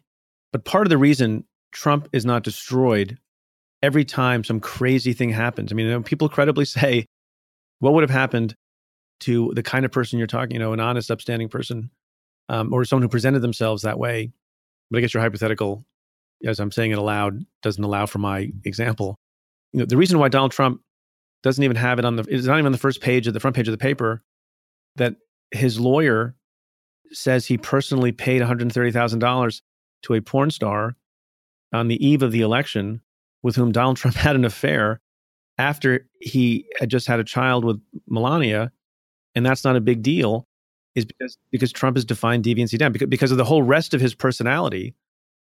But 0.52 0.64
part 0.64 0.86
of 0.86 0.90
the 0.90 0.98
reason 0.98 1.44
Trump 1.72 2.08
is 2.14 2.26
not 2.26 2.44
destroyed 2.44 3.18
every 3.82 4.06
time 4.06 4.44
some 4.44 4.60
crazy 4.60 5.14
thing 5.14 5.30
happens. 5.32 5.72
I 5.72 5.76
mean, 5.76 5.88
you 5.88 5.92
know, 5.92 6.02
people 6.02 6.30
credibly 6.30 6.66
say, 6.80 7.06
"What 7.80 7.94
would 7.94 8.04
have 8.04 8.10
happened 8.10 8.56
to 9.22 9.52
the 9.56 9.64
kind 9.64 9.86
of 9.86 9.92
person 9.92 10.20
you're 10.20 10.28
talking? 10.28 10.54
You 10.54 10.60
know, 10.60 10.74
an 10.74 10.80
honest, 10.80 11.10
upstanding 11.12 11.50
person, 11.50 11.90
um, 12.50 12.72
or 12.72 12.86
someone 12.86 13.04
who 13.04 13.10
presented 13.10 13.42
themselves 13.42 13.82
that 13.82 13.98
way." 13.98 14.32
But 14.92 14.98
I 14.98 15.02
guess 15.02 15.14
your 15.14 15.24
hypothetical, 15.24 15.86
as 16.46 16.60
I'm 16.60 16.72
saying 16.72 16.92
it 16.92 16.98
aloud, 16.98 17.44
doesn't 17.64 17.84
allow 17.84 18.06
for 18.06 18.20
my 18.20 18.52
example. 18.66 19.18
You 19.74 19.80
know, 19.80 19.86
the 19.86 19.98
reason 19.98 20.20
why 20.20 20.30
Donald 20.30 20.52
Trump 20.52 20.82
doesn't 21.44 21.64
even 21.64 21.78
have 21.78 22.00
it 22.00 22.06
on 22.06 22.16
the 22.16 22.24
it's 22.30 22.46
not 22.46 22.56
even 22.56 22.68
on 22.68 22.72
the 22.72 22.78
first 22.78 23.02
page 23.02 23.28
of 23.28 23.34
the 23.34 23.40
front 23.40 23.56
page 23.56 23.68
of 23.68 23.72
the 23.72 23.78
paper 23.78 24.24
that 24.96 25.16
his 25.52 25.80
lawyer 25.80 26.36
says 27.12 27.46
he 27.46 27.58
personally 27.58 28.12
paid 28.12 28.42
$130,000 28.42 29.62
to 30.04 30.14
a 30.14 30.22
porn 30.22 30.52
star 30.52 30.96
on 31.74 31.88
the 31.88 32.06
eve 32.06 32.22
of 32.22 32.32
the 32.32 32.42
election 32.42 33.02
with 33.44 33.56
whom 33.56 33.72
Donald 33.72 33.98
Trump 33.98 34.16
had 34.16 34.36
an 34.36 34.46
affair 34.46 35.02
after 35.58 36.08
he 36.20 36.66
had 36.80 36.90
just 36.90 37.08
had 37.08 37.20
a 37.20 37.24
child 37.24 37.66
with 37.66 37.82
Melania, 38.08 38.72
and 39.36 39.46
that's 39.46 39.64
not 39.64 39.76
a 39.76 39.82
big 39.82 40.02
deal, 40.02 40.48
is 40.96 41.06
because 41.06 41.38
because 41.52 41.72
Trump 41.72 41.98
has 41.98 42.06
defined 42.06 42.44
deviancy 42.44 42.78
down 42.78 42.92
because 42.92 43.08
because 43.08 43.32
of 43.32 43.38
the 43.38 43.46
whole 43.46 43.64
rest 43.64 43.94
of 43.94 44.02
his 44.02 44.16
personality. 44.16 44.96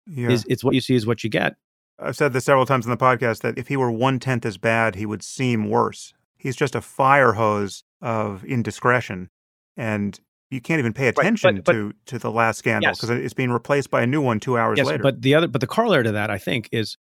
Yeah. 0.07 0.31
Is 0.31 0.45
it's 0.49 0.65
what 0.65 0.75
you 0.75 0.81
see 0.81 0.95
is 0.95 1.07
what 1.07 1.23
you 1.23 1.31
get. 1.31 1.57
I've 1.99 2.17
said 2.17 2.33
this 2.33 2.45
several 2.45 2.67
times 2.67 2.87
in 2.87 2.91
the 2.91 2.97
podcast 2.97 3.41
that 3.41 3.59
if 3.59 3.69
he 3.69 3.77
were 3.77 3.91
one 3.91 4.19
tenth 4.21 4.47
as 4.47 4.57
bad, 4.59 4.95
he 4.95 5.07
would 5.07 5.23
seem 5.23 5.69
worse. 5.69 6.13
He's 6.37 6.55
just 6.57 6.75
a 6.75 6.81
fire 6.81 7.33
hose 7.33 7.83
of 8.01 8.45
indiscretion, 8.45 9.31
and 9.77 10.19
you 10.51 10.61
can't 10.61 10.79
even 10.79 10.93
pay 10.93 11.09
attention 11.09 11.57
but- 11.57 11.65
but- 11.65 11.73
to 11.73 11.93
to 12.07 12.19
the 12.19 12.31
last 12.31 12.59
scandal 12.59 12.91
Yes. 12.91 12.99
because 13.01 13.11
it's 13.11 13.35
being 13.35 13.51
replaced 13.51 13.91
by 13.91 14.03
a 14.03 14.07
new 14.07 14.21
one 14.21 14.39
two 14.41 14.57
hours 14.57 14.79
yes, 14.79 14.87
later. 14.87 15.03
but 15.03 15.21
the 15.23 15.35
other 15.35 15.49
but 15.49 15.61
the 15.61 15.67
corollary 15.67 16.05
to 16.05 16.13
that, 16.13 16.31
I 16.31 16.39
think, 16.39 16.69
is 16.73 16.97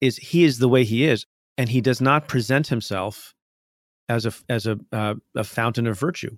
is 0.00 0.16
he 0.18 0.44
is 0.44 0.58
the 0.58 0.68
way 0.68 0.84
he 0.84 1.04
is, 1.04 1.26
and 1.58 1.68
he 1.70 1.80
does 1.80 2.00
not 2.00 2.28
present 2.28 2.66
himself 2.68 3.34
as 4.08 4.26
a 4.26 4.32
as 4.48 4.66
a 4.66 4.78
uh, 4.92 5.14
a 5.34 5.44
fountain 5.44 5.86
of 5.86 5.98
virtue, 5.98 6.36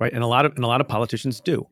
right? 0.00 0.12
And 0.12 0.22
a 0.22 0.26
lot 0.26 0.44
of 0.44 0.52
and 0.56 0.64
a 0.64 0.68
lot 0.68 0.80
of 0.82 0.88
politicians 0.88 1.40
do. 1.40 1.66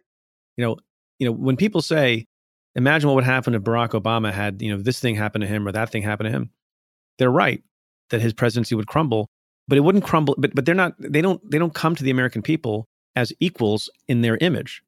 You 0.57 0.65
know, 0.65 0.77
you 1.19 1.27
know 1.27 1.33
when 1.33 1.57
people 1.57 1.83
say, 1.83 2.27
"Imagine 2.75 3.09
what 3.09 3.17
would 3.17 3.25
happen 3.25 3.55
if 3.55 3.63
Barack 3.63 3.91
Obama 3.91 4.33
had 4.33 4.63
you 4.63 4.75
know 4.75 4.83
this 4.83 5.01
thing 5.01 5.15
happen 5.15 5.41
to 5.41 5.47
him 5.47 5.67
or 5.67 5.73
that 5.73 5.91
thing 5.91 6.03
happen 6.03 6.27
to 6.27 6.33
him," 6.33 6.51
they're 7.19 7.31
right 7.31 7.63
that 8.11 8.21
his 8.21 8.33
presidency 8.33 8.75
would 8.75 8.87
crumble, 8.87 9.29
but 9.67 9.77
it 9.77 9.81
wouldn't 9.81 10.05
crumble. 10.05 10.37
But 10.39 10.55
but 10.55 10.65
they're 10.65 10.75
not. 10.75 10.95
They 10.99 11.21
don't. 11.21 11.41
They 11.51 11.59
don't 11.59 11.75
come 11.75 11.97
to 11.97 12.05
the 12.05 12.11
American 12.11 12.43
people 12.43 12.87
as 13.17 13.33
equals 13.41 13.91
in 14.09 14.23
their 14.23 14.39
image. 14.41 14.83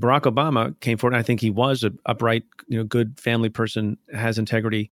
Barack 0.00 0.22
Obama 0.22 0.78
came 0.80 0.98
forward. 0.98 1.14
And 1.14 1.20
I 1.20 1.22
think 1.22 1.40
he 1.40 1.50
was 1.50 1.82
an 1.82 1.98
upright, 2.06 2.44
you 2.68 2.78
know, 2.78 2.84
good 2.84 3.18
family 3.18 3.48
person, 3.48 3.96
has 4.12 4.38
integrity. 4.38 4.92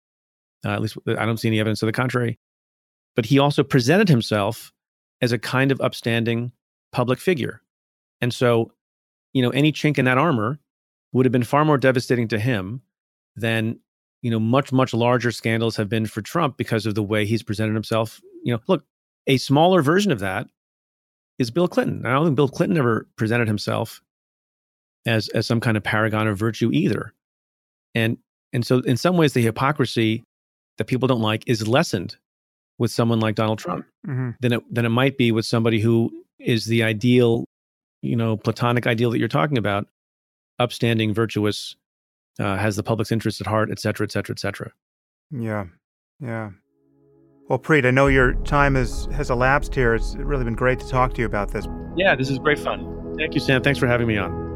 Uh, 0.66 0.70
at 0.70 0.82
least 0.82 0.98
I 1.08 1.26
don't 1.26 1.38
see 1.38 1.50
any 1.50 1.60
evidence 1.60 1.80
to 1.82 1.86
the 1.86 1.92
contrary. 1.92 2.40
But 3.16 3.26
he 3.26 3.38
also 3.38 3.64
presented 3.64 4.10
himself 4.10 4.72
as 5.22 5.32
a 5.32 5.38
kind 5.38 5.72
of 5.72 5.82
upstanding 5.82 6.52
public 6.92 7.20
figure, 7.20 7.62
and 8.22 8.34
so, 8.34 8.72
you 9.34 9.42
know, 9.42 9.50
any 9.50 9.72
chink 9.72 9.98
in 9.98 10.06
that 10.06 10.18
armor 10.18 10.60
would 11.14 11.26
have 11.26 11.32
been 11.32 11.44
far 11.44 11.64
more 11.64 11.78
devastating 11.78 12.28
to 12.30 12.40
him 12.40 12.82
than 13.36 13.80
you 14.22 14.30
know 14.32 14.40
much 14.40 14.72
much 14.72 14.94
larger 14.94 15.32
scandals 15.32 15.76
have 15.78 15.90
been 15.90 16.06
for 16.06 16.22
Trump 16.22 16.58
because 16.58 16.86
of 16.86 16.96
the 16.96 17.04
way 17.04 17.26
he's 17.26 17.44
presented 17.44 17.74
himself. 17.74 18.22
You 18.44 18.54
know, 18.54 18.60
look, 18.68 18.84
a 19.28 19.38
smaller 19.38 19.82
version 19.82 20.12
of 20.12 20.20
that 20.20 20.48
is 21.40 21.50
Bill 21.52 21.68
Clinton. 21.68 22.06
I 22.06 22.12
don't 22.12 22.26
think 22.26 22.36
Bill 22.36 22.50
Clinton 22.50 22.78
ever 22.78 23.08
presented 23.16 23.48
himself 23.48 24.02
as 25.06 25.30
as 25.30 25.46
some 25.48 25.60
kind 25.60 25.78
of 25.78 25.84
paragon 25.84 26.28
of 26.28 26.38
virtue 26.38 26.72
either. 26.72 27.14
And 27.96 28.18
and 28.54 28.66
so 28.66 28.80
in 28.80 28.98
some 28.98 29.18
ways 29.18 29.34
the 29.34 29.42
hypocrisy 29.42 30.24
that 30.78 30.86
people 30.86 31.08
don't 31.08 31.22
like 31.22 31.44
is 31.48 31.68
lessened 31.68 32.18
with 32.80 32.92
someone 32.92 33.20
like 33.20 33.36
Donald 33.36 33.60
Trump 33.60 33.86
Mhm. 34.08 34.36
than 34.42 34.54
it 34.54 34.74
than 34.74 34.86
it 34.86 34.90
might 34.90 35.18
be 35.18 35.32
with 35.32 35.46
somebody 35.46 35.80
who 35.80 36.12
is 36.40 36.66
the 36.66 36.84
ideal, 36.84 37.46
you 38.02 38.16
know, 38.16 38.36
platonic 38.38 38.88
ideal 38.88 39.12
that 39.12 39.20
you're 39.20 39.28
talking 39.28 39.58
about, 39.58 39.88
upstanding, 40.60 41.14
virtuous, 41.14 41.76
uh, 42.40 42.58
has 42.58 42.76
the 42.76 42.84
public's 42.84 43.12
interest 43.12 43.42
at 43.42 43.48
heart, 43.48 43.70
et 43.72 43.80
cetera, 43.80 44.06
et 44.06 44.12
cetera, 44.12 44.34
et 44.34 44.40
cetera. 44.40 44.72
Yeah, 45.32 45.66
yeah. 46.20 46.52
Well, 47.50 47.60
Preet, 47.60 47.86
I 47.86 47.92
know 47.92 48.08
your 48.08 48.34
time 48.44 48.76
has 48.76 49.08
has 49.12 49.30
elapsed 49.30 49.76
here. 49.76 49.96
It's 49.96 50.16
really 50.16 50.44
been 50.44 50.56
great 50.56 50.80
to 50.80 50.88
talk 50.88 51.14
to 51.16 51.22
you 51.22 51.26
about 51.26 51.52
this. 51.52 51.68
Yeah, 51.96 52.16
this 52.16 52.30
is 52.30 52.40
great 52.40 52.60
fun. 52.60 53.16
Thank 53.18 53.34
you, 53.34 53.40
Sam. 53.40 53.62
Thanks 53.62 53.80
for 53.80 53.88
having 53.88 54.08
me 54.08 54.18
on. 54.18 54.53